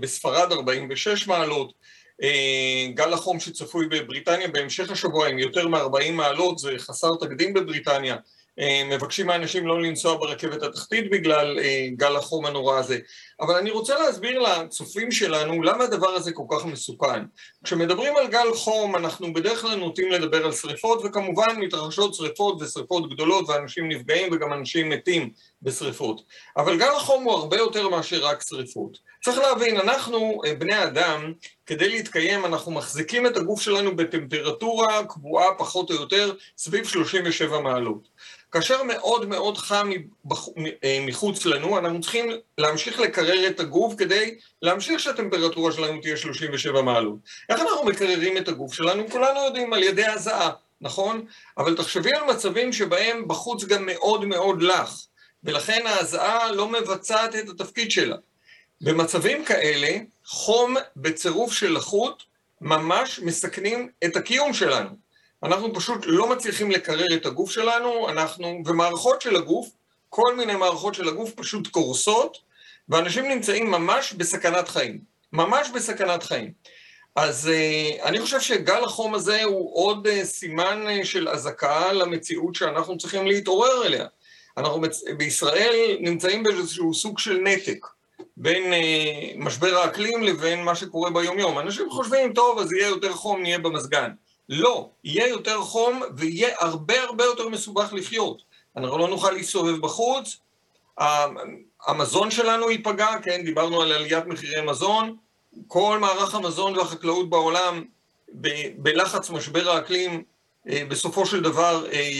בספרד 0.00 0.52
46 0.52 1.26
מעלות. 1.26 1.72
גל 2.94 3.12
החום 3.12 3.40
שצפוי 3.40 3.88
בבריטניה 3.88 4.48
בהמשך 4.48 4.90
השבוע 4.90 5.28
עם 5.28 5.38
יותר 5.38 5.68
מ-40 5.68 6.12
מעלות, 6.12 6.58
זה 6.58 6.72
חסר 6.78 7.10
תקדים 7.20 7.54
בבריטניה. 7.54 8.16
אה, 8.60 8.82
מבקשים 8.90 9.26
מהאנשים 9.26 9.66
לא 9.66 9.82
לנסוע 9.82 10.16
ברכבת 10.16 10.62
התחתית 10.62 11.10
בגלל 11.10 11.58
אה, 11.58 11.86
גל 11.96 12.16
החום 12.16 12.46
הנורא 12.46 12.78
הזה. 12.78 12.98
אבל 13.40 13.54
אני 13.54 13.70
רוצה 13.70 13.98
להסביר 13.98 14.38
לצופים 14.40 15.10
שלנו 15.10 15.62
למה 15.62 15.84
הדבר 15.84 16.08
הזה 16.08 16.32
כל 16.32 16.42
כך 16.50 16.66
מסוכן. 16.66 17.24
כשמדברים 17.64 18.16
על 18.16 18.26
גל 18.26 18.54
חום 18.54 18.96
אנחנו 18.96 19.32
בדרך 19.32 19.60
כלל 19.60 19.74
נוטים 19.74 20.10
לדבר 20.10 20.44
על 20.44 20.52
שריפות 20.52 21.00
וכמובן 21.04 21.56
מתרחשות 21.56 22.14
שריפות 22.14 22.62
ושריפות 22.62 23.10
גדולות 23.10 23.48
ואנשים 23.48 23.88
נפגעים 23.88 24.32
וגם 24.32 24.52
אנשים 24.52 24.88
מתים 24.88 25.30
בשריפות. 25.62 26.22
אבל 26.56 26.78
גל 26.78 26.92
החום 26.96 27.24
הוא 27.24 27.32
הרבה 27.32 27.56
יותר 27.56 27.88
מאשר 27.88 28.24
רק 28.24 28.42
שריפות. 28.42 28.98
צריך 29.24 29.38
להבין, 29.38 29.80
אנחנו 29.80 30.40
אה, 30.46 30.54
בני 30.54 30.84
אדם, 30.84 31.32
כדי 31.66 31.88
להתקיים 31.88 32.44
אנחנו 32.44 32.72
מחזיקים 32.72 33.26
את 33.26 33.36
הגוף 33.36 33.60
שלנו 33.60 33.96
בטמפרטורה 33.96 35.04
קבועה 35.04 35.54
פחות 35.58 35.90
או 35.90 35.94
יותר 35.94 36.32
סביב 36.58 36.86
37 36.86 37.60
מעלות. 37.60 38.08
כאשר 38.56 38.82
מאוד 38.82 39.28
מאוד 39.28 39.58
חם 39.58 39.90
מחוץ 41.00 41.46
לנו, 41.46 41.78
אנחנו 41.78 42.00
צריכים 42.00 42.30
להמשיך 42.58 43.00
לקרר 43.00 43.46
את 43.46 43.60
הגוף 43.60 43.94
כדי 43.98 44.38
להמשיך 44.62 45.00
שהטמפרטורה 45.00 45.72
שלנו 45.72 46.00
תהיה 46.00 46.16
37 46.16 46.82
מעלות. 46.82 47.16
איך 47.48 47.60
אנחנו 47.60 47.84
מקררים 47.84 48.36
את 48.36 48.48
הגוף 48.48 48.74
שלנו? 48.74 49.10
כולנו 49.10 49.44
יודעים 49.44 49.72
על 49.72 49.82
ידי 49.82 50.06
הזעה, 50.06 50.50
נכון? 50.80 51.26
אבל 51.58 51.76
תחשבי 51.76 52.10
על 52.14 52.24
מצבים 52.24 52.72
שבהם 52.72 53.28
בחוץ 53.28 53.64
גם 53.64 53.86
מאוד 53.86 54.24
מאוד 54.24 54.62
לח, 54.62 55.06
ולכן 55.44 55.86
ההזעה 55.86 56.52
לא 56.52 56.68
מבצעת 56.68 57.36
את 57.36 57.48
התפקיד 57.48 57.90
שלה. 57.90 58.16
במצבים 58.80 59.44
כאלה, 59.44 59.98
חום 60.24 60.76
בצירוף 60.96 61.52
של 61.52 61.72
לחות 61.72 62.22
ממש 62.60 63.20
מסכנים 63.20 63.88
את 64.04 64.16
הקיום 64.16 64.52
שלנו. 64.52 65.05
אנחנו 65.42 65.74
פשוט 65.74 65.98
לא 66.06 66.28
מצליחים 66.28 66.70
לקרר 66.70 67.14
את 67.14 67.26
הגוף 67.26 67.50
שלנו, 67.50 68.08
אנחנו, 68.08 68.62
ומערכות 68.66 69.22
של 69.22 69.36
הגוף, 69.36 69.68
כל 70.08 70.36
מיני 70.36 70.56
מערכות 70.56 70.94
של 70.94 71.08
הגוף 71.08 71.30
פשוט 71.34 71.66
קורסות, 71.66 72.38
ואנשים 72.88 73.28
נמצאים 73.28 73.70
ממש 73.70 74.12
בסכנת 74.12 74.68
חיים. 74.68 75.00
ממש 75.32 75.68
בסכנת 75.74 76.22
חיים. 76.22 76.52
אז 77.16 77.50
uh, 77.50 78.02
אני 78.02 78.20
חושב 78.20 78.40
שגל 78.40 78.84
החום 78.84 79.14
הזה 79.14 79.44
הוא 79.44 79.70
עוד 79.74 80.06
uh, 80.06 80.24
סימן 80.24 80.84
uh, 80.86 81.04
של 81.04 81.28
אזעקה 81.28 81.92
למציאות 81.92 82.54
שאנחנו 82.54 82.98
צריכים 82.98 83.26
להתעורר 83.26 83.86
אליה. 83.86 84.06
אנחנו. 84.56 84.82
בישראל 85.16 85.96
נמצאים 86.00 86.42
באיזשהו 86.42 86.94
סוג 86.94 87.18
של 87.18 87.38
נתק 87.38 87.86
בין 88.36 88.72
משבר 89.36 89.76
האקלים 89.78 90.22
לבין 90.22 90.62
מה 90.62 90.74
שקורה 90.74 91.10
ביומיום. 91.10 91.58
אנשים 91.58 91.90
חושבים, 91.90 92.32
טוב, 92.32 92.58
אז 92.58 92.72
יהיה 92.72 92.88
יותר 92.88 93.12
חום, 93.12 93.42
נהיה 93.42 93.58
במזגן. 93.58 94.10
לא, 94.48 94.90
יהיה 95.04 95.28
יותר 95.28 95.60
חום 95.60 96.02
ויהיה 96.16 96.54
הרבה 96.58 97.02
הרבה 97.02 97.24
יותר 97.24 97.48
מסובך 97.48 97.92
לחיות. 97.92 98.42
אנחנו 98.76 98.98
לא 98.98 99.08
נוכל 99.08 99.30
להסתובב 99.30 99.80
בחוץ, 99.80 100.36
המזון 101.86 102.30
שלנו 102.30 102.70
ייפגע, 102.70 103.08
כן, 103.22 103.44
דיברנו 103.44 103.82
על 103.82 103.92
עליית 103.92 104.26
מחירי 104.26 104.66
מזון, 104.66 105.16
כל 105.66 105.98
מערך 106.00 106.34
המזון 106.34 106.76
והחקלאות 106.76 107.30
בעולם 107.30 107.84
ב- 108.40 108.82
בלחץ 108.82 109.30
משבר 109.30 109.70
האקלים 109.70 110.24
אה, 110.68 110.82
בסופו 110.88 111.26
של 111.26 111.42
דבר 111.42 111.86
אה, 111.92 112.10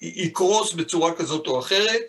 יקרוס 0.00 0.72
בצורה 0.72 1.14
כזאת 1.14 1.46
או 1.46 1.58
אחרת, 1.58 2.02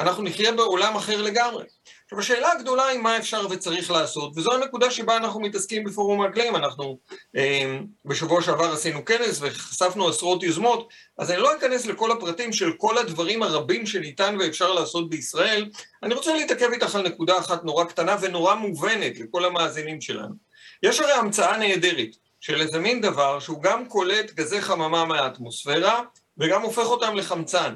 אנחנו 0.00 0.22
נחיה 0.22 0.52
בעולם 0.52 0.96
אחר 0.96 1.22
לגמרי. 1.22 1.64
עכשיו 2.04 2.18
השאלה 2.18 2.52
הגדולה 2.52 2.86
היא 2.86 2.98
מה 2.98 3.16
אפשר 3.18 3.46
וצריך 3.50 3.90
לעשות, 3.90 4.32
וזו 4.36 4.52
הנקודה 4.52 4.90
שבה 4.90 5.16
אנחנו 5.16 5.40
מתעסקים 5.40 5.84
בפורום 5.84 6.20
האקלים, 6.20 6.56
אנחנו 6.56 6.98
אה, 7.36 7.78
בשבוע 8.04 8.42
שעבר 8.42 8.72
עשינו 8.72 9.04
כנס 9.04 9.38
וחשפנו 9.40 10.08
עשרות 10.08 10.42
יוזמות, 10.42 10.88
אז 11.18 11.30
אני 11.30 11.38
לא 11.40 11.56
אכנס 11.56 11.86
לכל 11.86 12.12
הפרטים 12.12 12.52
של 12.52 12.72
כל 12.72 12.98
הדברים 12.98 13.42
הרבים 13.42 13.86
שניתן 13.86 14.36
ואפשר 14.40 14.72
לעשות 14.72 15.10
בישראל, 15.10 15.70
אני 16.02 16.14
רוצה 16.14 16.34
להתעכב 16.34 16.70
איתך 16.72 16.94
על 16.94 17.02
נקודה 17.02 17.38
אחת 17.38 17.64
נורא 17.64 17.84
קטנה 17.84 18.16
ונורא 18.20 18.54
מובנת 18.54 19.18
לכל 19.18 19.44
המאזינים 19.44 20.00
שלנו. 20.00 20.34
יש 20.82 21.00
הרי 21.00 21.12
המצאה 21.12 21.56
נהדרת 21.56 22.16
של 22.40 22.60
איזה 22.60 22.78
מין 22.78 23.00
דבר 23.00 23.40
שהוא 23.40 23.62
גם 23.62 23.88
קולט 23.88 24.30
גזי 24.30 24.60
חממה 24.60 25.04
מהאטמוספירה 25.04 26.00
וגם 26.38 26.62
הופך 26.62 26.86
אותם 26.86 27.16
לחמצן. 27.16 27.74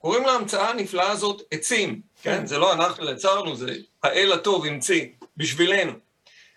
קוראים 0.00 0.26
להמצאה 0.26 0.70
הנפלאה 0.70 1.10
הזאת 1.10 1.42
עצים, 1.50 2.00
כן? 2.22 2.46
זה 2.46 2.58
לא 2.58 2.72
אנחנו 2.72 3.10
יצרנו, 3.10 3.56
זה 3.56 3.74
האל 4.02 4.32
הטוב 4.32 4.66
המציא 4.66 5.06
בשבילנו. 5.36 5.92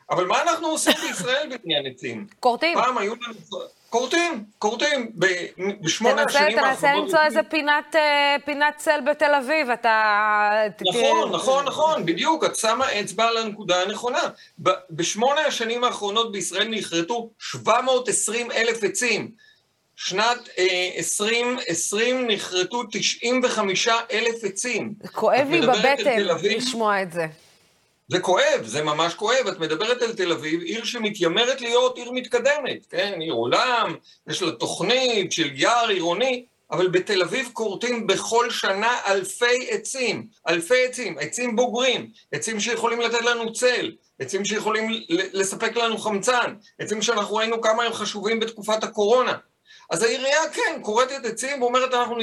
אבל 0.09 0.25
מה 0.25 0.41
אנחנו 0.41 0.67
עושים 0.67 0.93
בישראל 1.07 1.49
בעניין 1.49 1.85
עצים? 1.85 2.27
כורתים. 2.39 2.77
פעם 2.77 2.97
היו 2.97 3.13
לנו... 3.15 3.59
כורתים, 3.89 4.43
כורתים. 4.59 5.11
בשמונה 5.81 6.21
השנים 6.21 6.59
האחרונות... 6.59 6.75
תנסה 6.75 6.95
למצוא 6.95 7.19
איזה 7.25 7.43
פינת, 7.43 7.95
אה, 7.95 8.35
פינת 8.45 8.77
צל 8.77 8.99
בתל 9.11 9.35
אביב, 9.35 9.69
אתה... 9.69 10.51
נכון, 10.89 11.31
נכון, 11.31 11.65
נכון, 11.65 12.05
בדיוק, 12.05 12.43
את 12.43 12.55
שמה 12.55 12.99
אצבע 12.99 13.27
על 13.27 13.37
הנקודה 13.37 13.81
הנכונה. 13.81 14.21
בשמונה 14.89 15.41
השנים 15.41 15.83
האחרונות 15.83 16.31
בישראל 16.31 16.67
נכרתו 16.67 17.29
720 17.39 18.51
אלף 18.51 18.83
עצים. 18.83 19.31
שנת 20.01 20.49
אה, 20.57 20.91
2020 20.97 22.27
נכרתו 22.27 22.83
95 22.91 23.87
אלף 24.11 24.43
עצים. 24.43 24.93
כואב 25.11 25.47
לי 25.51 25.61
בבטן 25.61 26.19
לשמוע 26.43 27.01
את 27.01 27.11
זה. 27.11 27.25
זה 28.07 28.19
כואב, 28.19 28.61
זה 28.63 28.83
ממש 28.83 29.13
כואב. 29.13 29.47
את 29.47 29.59
מדברת 29.59 30.01
על 30.01 30.13
תל 30.13 30.31
אביב, 30.31 30.61
עיר 30.61 30.83
שמתיימרת 30.83 31.61
להיות 31.61 31.97
עיר 31.97 32.11
מתקדמת, 32.11 32.85
כן? 32.89 33.17
עיר 33.19 33.33
עולם, 33.33 33.95
יש 34.29 34.41
לה 34.41 34.51
תוכנית 34.51 35.31
של 35.31 35.49
יער 35.53 35.87
עירוני, 35.89 36.45
אבל 36.71 36.87
בתל 36.87 37.21
אביב 37.21 37.49
כורתים 37.53 38.07
בכל 38.07 38.49
שנה 38.49 38.97
אלפי 39.07 39.67
עצים, 39.69 40.27
אלפי 40.49 40.85
עצים, 40.85 41.17
עצים 41.19 41.55
בוגרים, 41.55 42.09
עצים 42.31 42.59
שיכולים 42.59 43.01
לתת 43.01 43.21
לנו 43.21 43.53
צל, 43.53 43.91
עצים 44.19 44.45
שיכולים 44.45 44.89
לספק 45.09 45.75
לנו 45.75 45.97
חמצן, 45.97 46.53
עצים 46.79 47.01
שאנחנו 47.01 47.35
ראינו 47.35 47.61
כמה 47.61 47.83
הם 47.83 47.93
חשובים 47.93 48.39
בתקופת 48.39 48.83
הקורונה. 48.83 49.33
אז 49.89 50.03
העירייה 50.03 50.49
כן, 50.53 50.79
כורתת 50.81 51.25
עצים 51.25 51.61
ואומרת 51.61 51.93
אנחנו 51.93 52.17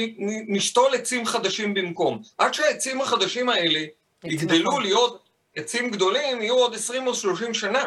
נשתול 0.47 0.95
עצים 0.95 1.25
חדשים 1.25 1.73
במקום. 1.73 2.21
עד 2.37 2.53
שהעצים 2.53 3.01
החדשים 3.01 3.49
האלה 3.49 3.79
יגדלו 4.23 4.79
להיות 4.79 5.29
עצים 5.55 5.91
גדולים, 5.91 6.41
יהיו 6.41 6.55
עוד 6.55 6.75
20 6.75 7.07
או 7.07 7.15
30 7.15 7.53
שנה. 7.53 7.83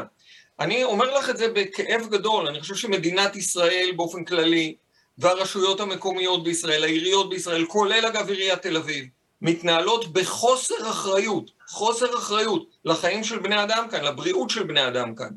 אני 0.61 0.85
אומר 0.85 1.18
לך 1.18 1.31
את 1.31 1.37
זה 1.37 1.49
בכאב 1.49 2.07
גדול, 2.11 2.47
אני 2.47 2.61
חושב 2.61 2.74
שמדינת 2.74 3.37
ישראל 3.37 3.93
באופן 3.97 4.24
כללי, 4.24 4.74
והרשויות 5.18 5.81
המקומיות 5.81 6.45
בישראל, 6.45 6.85
העיריות 6.85 7.31
בישראל, 7.31 7.66
כולל 7.66 8.07
אגב 8.07 8.28
עיריית 8.28 8.62
תל 8.62 8.76
אביב, 8.76 9.05
מתנהלות 9.43 10.12
בחוסר 10.12 10.91
אחריות, 10.91 11.51
חוסר 11.68 12.18
אחריות 12.18 12.66
לחיים 12.85 13.24
של 13.24 13.39
בני 13.39 13.62
אדם 13.62 13.87
כאן, 13.91 14.05
לבריאות 14.05 14.51
של 14.51 14.62
בני 14.62 14.89
אדם 14.89 15.14
כאן. 15.14 15.31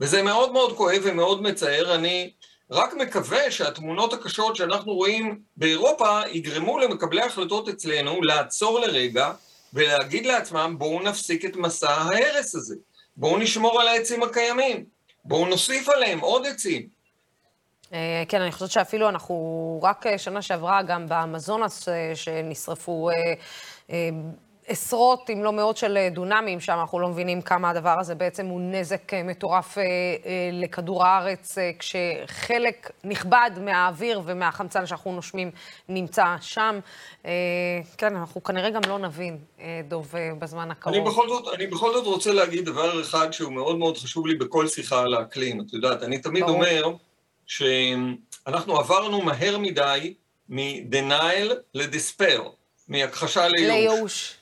וזה 0.00 0.22
מאוד 0.22 0.52
מאוד 0.52 0.76
כואב 0.76 1.00
ומאוד 1.02 1.42
מצער, 1.42 1.94
אני 1.94 2.30
רק 2.70 2.94
מקווה 2.94 3.50
שהתמונות 3.50 4.12
הקשות 4.12 4.56
שאנחנו 4.56 4.94
רואים 4.94 5.40
באירופה 5.56 6.20
יגרמו 6.32 6.78
למקבלי 6.78 7.22
ההחלטות 7.22 7.68
אצלנו 7.68 8.22
לעצור 8.22 8.80
לרגע 8.80 9.32
ולהגיד 9.74 10.26
לעצמם 10.26 10.74
בואו 10.78 11.02
נפסיק 11.02 11.44
את 11.44 11.56
מסע 11.56 11.90
ההרס 11.90 12.54
הזה, 12.54 12.74
בואו 13.16 13.38
נשמור 13.38 13.80
על 13.80 13.88
העצים 13.88 14.22
הקיימים, 14.22 14.84
בואו 15.24 15.46
נוסיף 15.46 15.88
עליהם 15.88 16.20
עוד 16.20 16.46
עצים. 16.46 16.88
אה, 17.92 18.22
כן, 18.28 18.40
אני 18.40 18.52
חושבת 18.52 18.70
שאפילו 18.70 19.08
אנחנו, 19.08 19.80
רק 19.82 20.04
שנה 20.16 20.42
שעברה, 20.42 20.82
גם 20.82 21.08
באמזונס 21.08 21.88
אה, 21.88 22.12
שנשרפו 22.14 23.10
אה, 23.10 24.10
עשרות, 24.68 25.30
אם 25.30 25.44
לא 25.44 25.52
מאות 25.52 25.76
של 25.76 25.96
אה, 25.96 26.08
דונמים, 26.10 26.60
שם 26.60 26.72
אנחנו 26.72 27.00
לא 27.00 27.08
מבינים 27.08 27.42
כמה 27.42 27.70
הדבר 27.70 28.00
הזה 28.00 28.14
בעצם 28.14 28.46
הוא 28.46 28.60
נזק 28.60 29.14
אה, 29.14 29.22
מטורף 29.22 29.78
אה, 29.78 29.84
לכדור 30.52 31.04
הארץ, 31.04 31.58
כשחלק 31.78 32.90
נכבד 33.04 33.50
מהאוויר 33.60 34.20
ומהחמצן 34.24 34.86
שאנחנו 34.86 35.12
נושמים 35.12 35.50
נמצא 35.88 36.24
שם. 36.40 36.80
כן, 37.98 38.16
אנחנו 38.16 38.42
כנראה 38.42 38.70
גם 38.70 38.80
לא 38.88 38.98
נבין, 38.98 39.38
דוב, 39.88 40.14
בזמן 40.38 40.70
הקרוב. 40.70 40.96
אני 40.96 41.04
בכל 41.04 41.28
זאת, 41.28 41.54
אני 41.54 41.66
בכל 41.66 41.92
זאת 41.92 42.06
רוצה 42.06 42.32
להגיד 42.32 42.64
דבר 42.64 43.00
אחד 43.00 43.32
שהוא 43.32 43.52
מאוד 43.52 43.78
מאוד 43.78 43.98
חשוב 43.98 44.26
לי 44.26 44.34
בכל 44.34 44.68
שיחה 44.68 45.02
על 45.02 45.14
האקלים. 45.14 45.60
את 45.60 45.72
יודעת, 45.72 46.02
אני 46.02 46.18
תמיד 46.18 46.44
ברור. 46.44 46.54
אומר 46.54 46.82
שאנחנו 47.46 48.78
עברנו 48.78 49.22
מהר 49.22 49.58
מדי 49.58 50.14
מ-denial 50.48 51.52
ל-despair, 51.74 52.42
מהכחשה 52.88 53.48
לייאוש. 53.48 53.70
לייאוש. 53.70 54.37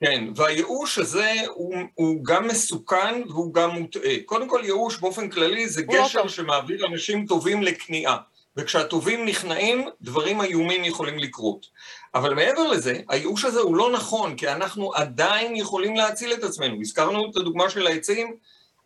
כן, 0.00 0.24
והייאוש 0.36 0.98
הזה 0.98 1.32
הוא, 1.54 1.74
הוא 1.94 2.24
גם 2.24 2.48
מסוכן 2.48 3.22
והוא 3.28 3.54
גם 3.54 3.70
מוטעה. 3.70 4.14
קודם 4.26 4.48
כל 4.48 4.60
ייאוש 4.64 4.98
באופן 4.98 5.28
כללי 5.28 5.68
זה 5.68 5.82
לא 5.88 6.04
גשר 6.04 6.22
לא 6.22 6.28
שמעביר 6.28 6.86
אנשים 6.86 7.26
טובים 7.26 7.62
לכניעה. 7.62 8.16
וכשהטובים 8.56 9.26
נכנעים, 9.26 9.88
דברים 10.00 10.40
איומים 10.40 10.84
יכולים 10.84 11.18
לקרות. 11.18 11.66
אבל 12.14 12.34
מעבר 12.34 12.68
לזה, 12.68 13.00
הייאוש 13.08 13.44
הזה 13.44 13.60
הוא 13.60 13.76
לא 13.76 13.92
נכון, 13.92 14.36
כי 14.36 14.48
אנחנו 14.48 14.94
עדיין 14.94 15.56
יכולים 15.56 15.96
להציל 15.96 16.32
את 16.32 16.44
עצמנו. 16.44 16.80
הזכרנו 16.80 17.30
את 17.30 17.36
הדוגמה 17.36 17.70
של 17.70 17.86
העצים, 17.86 18.36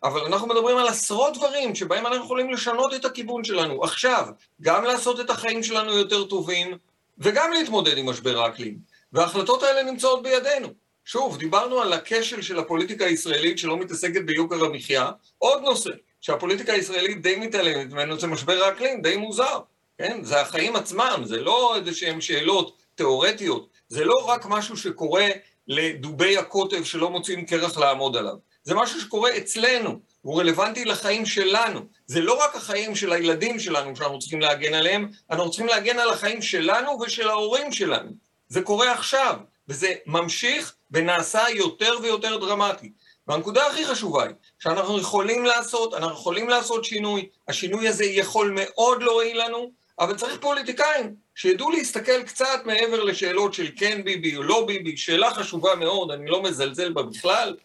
אבל 0.03 0.21
אנחנו 0.21 0.47
מדברים 0.47 0.77
על 0.77 0.87
עשרות 0.87 1.37
דברים 1.37 1.75
שבהם 1.75 2.07
אנחנו 2.07 2.25
יכולים 2.25 2.49
לשנות 2.49 2.93
את 2.93 3.05
הכיוון 3.05 3.43
שלנו. 3.43 3.83
עכשיו, 3.83 4.27
גם 4.61 4.83
לעשות 4.83 5.19
את 5.19 5.29
החיים 5.29 5.63
שלנו 5.63 5.97
יותר 5.97 6.23
טובים, 6.23 6.77
וגם 7.17 7.51
להתמודד 7.53 7.97
עם 7.97 8.09
משבר 8.09 8.41
האקלים. 8.41 8.77
וההחלטות 9.13 9.63
האלה 9.63 9.83
נמצאות 9.83 10.23
בידינו. 10.23 10.67
שוב, 11.05 11.37
דיברנו 11.37 11.81
על 11.81 11.93
הכשל 11.93 12.41
של 12.41 12.59
הפוליטיקה 12.59 13.05
הישראלית 13.05 13.57
שלא 13.57 13.77
מתעסקת 13.77 14.21
ביוקר 14.25 14.65
המחיה. 14.65 15.11
עוד 15.37 15.61
נושא, 15.61 15.89
שהפוליטיקה 16.21 16.73
הישראלית 16.73 17.21
די 17.21 17.35
מתעלמת 17.35 17.93
ממנו, 17.93 18.19
זה 18.19 18.27
משבר 18.27 18.63
האקלים, 18.63 19.01
די 19.01 19.17
מוזר. 19.17 19.59
כן? 19.97 20.23
זה 20.23 20.41
החיים 20.41 20.75
עצמם, 20.75 21.21
זה 21.25 21.41
לא 21.41 21.75
איזה 21.75 21.93
שהן 21.93 22.21
שאלות 22.21 22.77
תיאורטיות, 22.95 23.69
זה 23.87 24.05
לא 24.05 24.25
רק 24.27 24.45
משהו 24.45 24.77
שקורה 24.77 25.27
לדובי 25.67 26.37
הקוטב 26.37 26.83
שלא 26.83 27.09
מוצאים 27.09 27.45
קרח 27.45 27.77
לעמוד 27.77 28.17
עליו. 28.17 28.35
זה 28.63 28.75
משהו 28.75 29.01
שקורה 29.01 29.37
אצלנו, 29.37 29.99
הוא 30.21 30.39
רלוונטי 30.39 30.85
לחיים 30.85 31.25
שלנו. 31.25 31.79
זה 32.05 32.21
לא 32.21 32.43
רק 32.43 32.55
החיים 32.55 32.95
של 32.95 33.11
הילדים 33.11 33.59
שלנו 33.59 33.95
שאנחנו 33.95 34.19
צריכים 34.19 34.41
להגן 34.41 34.73
עליהם, 34.73 35.09
אנחנו 35.31 35.49
צריכים 35.49 35.67
להגן 35.67 35.99
על 35.99 36.09
החיים 36.09 36.41
שלנו 36.41 36.99
ושל 37.01 37.29
ההורים 37.29 37.71
שלנו. 37.71 38.11
זה 38.47 38.61
קורה 38.61 38.91
עכשיו. 38.91 39.37
וזה 39.67 39.93
ממשיך 40.05 40.75
ונעשה 40.91 41.49
יותר 41.49 41.93
ויותר 42.01 42.37
דרמטי. 42.37 42.91
והנקודה 43.27 43.67
הכי 43.67 43.85
חשובה 43.85 44.23
היא 44.23 44.35
שאנחנו 44.59 44.99
יכולים 44.99 45.45
לעשות, 45.45 45.93
אנחנו 45.93 46.13
יכולים 46.13 46.49
לעשות 46.49 46.85
שינוי, 46.85 47.29
השינוי 47.47 47.87
הזה 47.87 48.05
יכול 48.05 48.51
מאוד 48.55 49.03
להועיל 49.03 49.45
לנו, 49.45 49.71
אבל 49.99 50.15
צריך 50.15 50.37
פוליטיקאים 50.41 51.15
שידעו 51.35 51.71
להסתכל 51.71 52.23
קצת 52.23 52.61
מעבר 52.65 53.03
לשאלות 53.03 53.53
של 53.53 53.67
כן 53.75 54.03
ביבי 54.03 54.37
או 54.37 54.43
לא 54.43 54.65
ביבי, 54.67 54.97
שאלה 54.97 55.33
חשובה 55.33 55.75
מאוד, 55.75 56.11
אני 56.11 56.29
לא 56.29 56.43
מזלזל 56.43 56.93
בה 56.93 57.03
בכלל, 57.03 57.55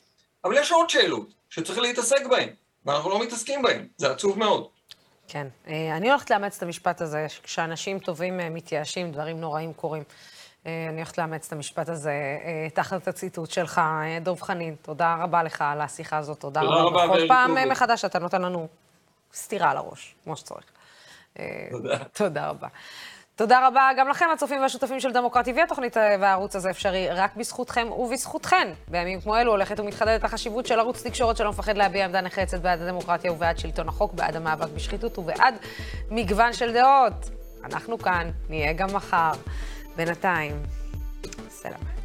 אבל 0.44 0.56
יש 0.58 0.72
עוד 0.72 0.90
שאלות 0.90 1.28
שצריך 1.50 1.78
להתעסק 1.78 2.26
בהן, 2.30 2.48
ואנחנו 2.86 3.10
לא 3.10 3.22
מתעסקים 3.22 3.62
בהם, 3.62 3.86
זה 3.96 4.10
עצוב 4.10 4.38
מאוד. 4.38 4.66
כן, 5.28 5.46
אה, 5.68 5.96
אני 5.96 6.10
הולכת 6.10 6.30
לאמץ 6.30 6.56
את 6.56 6.62
המשפט 6.62 7.00
הזה, 7.00 7.26
שכשאנשים 7.28 7.98
טובים 7.98 8.40
אה, 8.40 8.48
מתייאשים, 8.48 9.12
דברים 9.12 9.40
נוראים 9.40 9.72
קורים. 9.72 10.02
אה, 10.66 10.86
אני 10.88 10.96
הולכת 10.96 11.18
לאמץ 11.18 11.46
את 11.46 11.52
המשפט 11.52 11.88
הזה 11.88 12.12
תחת 12.74 13.08
הציטוט 13.08 13.50
שלך, 13.50 13.80
דב 14.22 14.40
חנין. 14.40 14.74
תודה 14.82 15.16
רבה 15.20 15.42
לך 15.42 15.62
על 15.62 15.80
השיחה 15.80 16.16
הזאת, 16.18 16.40
תודה 16.40 16.60
תודה 16.60 16.74
רבה. 16.74 17.04
רבה. 17.04 17.14
בכל 17.14 17.28
פעם 17.28 17.68
מחדש 17.68 18.04
אתה 18.04 18.18
נותן 18.18 18.42
לנו 18.42 18.68
סטירה 19.32 19.70
על 19.70 19.76
הראש, 19.76 20.14
כמו 20.24 20.36
שצריך. 20.36 20.64
תודה. 21.70 21.98
תודה 22.12 22.48
רבה. 22.48 22.68
תודה 23.36 23.66
רבה 23.66 23.90
גם 23.96 24.08
לכם, 24.08 24.26
הצופים 24.32 24.60
והשותפים 24.60 25.00
של 25.00 25.12
דמוקרטי 25.12 25.52
TV. 25.52 25.62
התוכנית 25.62 25.96
והערוץ 25.96 26.56
הזה 26.56 26.70
אפשרי 26.70 27.08
רק 27.08 27.36
בזכותכם 27.36 27.92
ובזכותכן. 27.92 28.72
בימים 28.88 29.20
כמו 29.20 29.36
אלו 29.36 29.50
הולכת 29.50 29.80
ומתחדדת 29.80 30.24
החשיבות 30.24 30.66
של 30.66 30.78
ערוץ 30.78 31.06
תקשורת 31.06 31.36
שלא 31.36 31.50
מפחד 31.50 31.76
להביע 31.76 32.04
עמדה 32.04 32.20
נחרצת 32.20 32.60
בעד 32.60 32.82
הדמוקרטיה 32.82 33.32
ובעד 33.32 33.58
שלטון 33.58 33.88
החוק, 33.88 34.12
בעד 34.12 34.36
המאבק 34.36 34.68
בשחיתות 34.68 35.18
ובעד 35.18 35.54
מגוון 36.10 36.52
של 36.52 36.72
דעות. 36.72 37.30
אנחנו 37.64 37.98
כאן, 37.98 38.30
נהיה 38.48 38.72
גם 38.72 38.94
מחר. 38.94 39.32
בינתיים, 39.96 40.62
סלאם. 41.48 41.95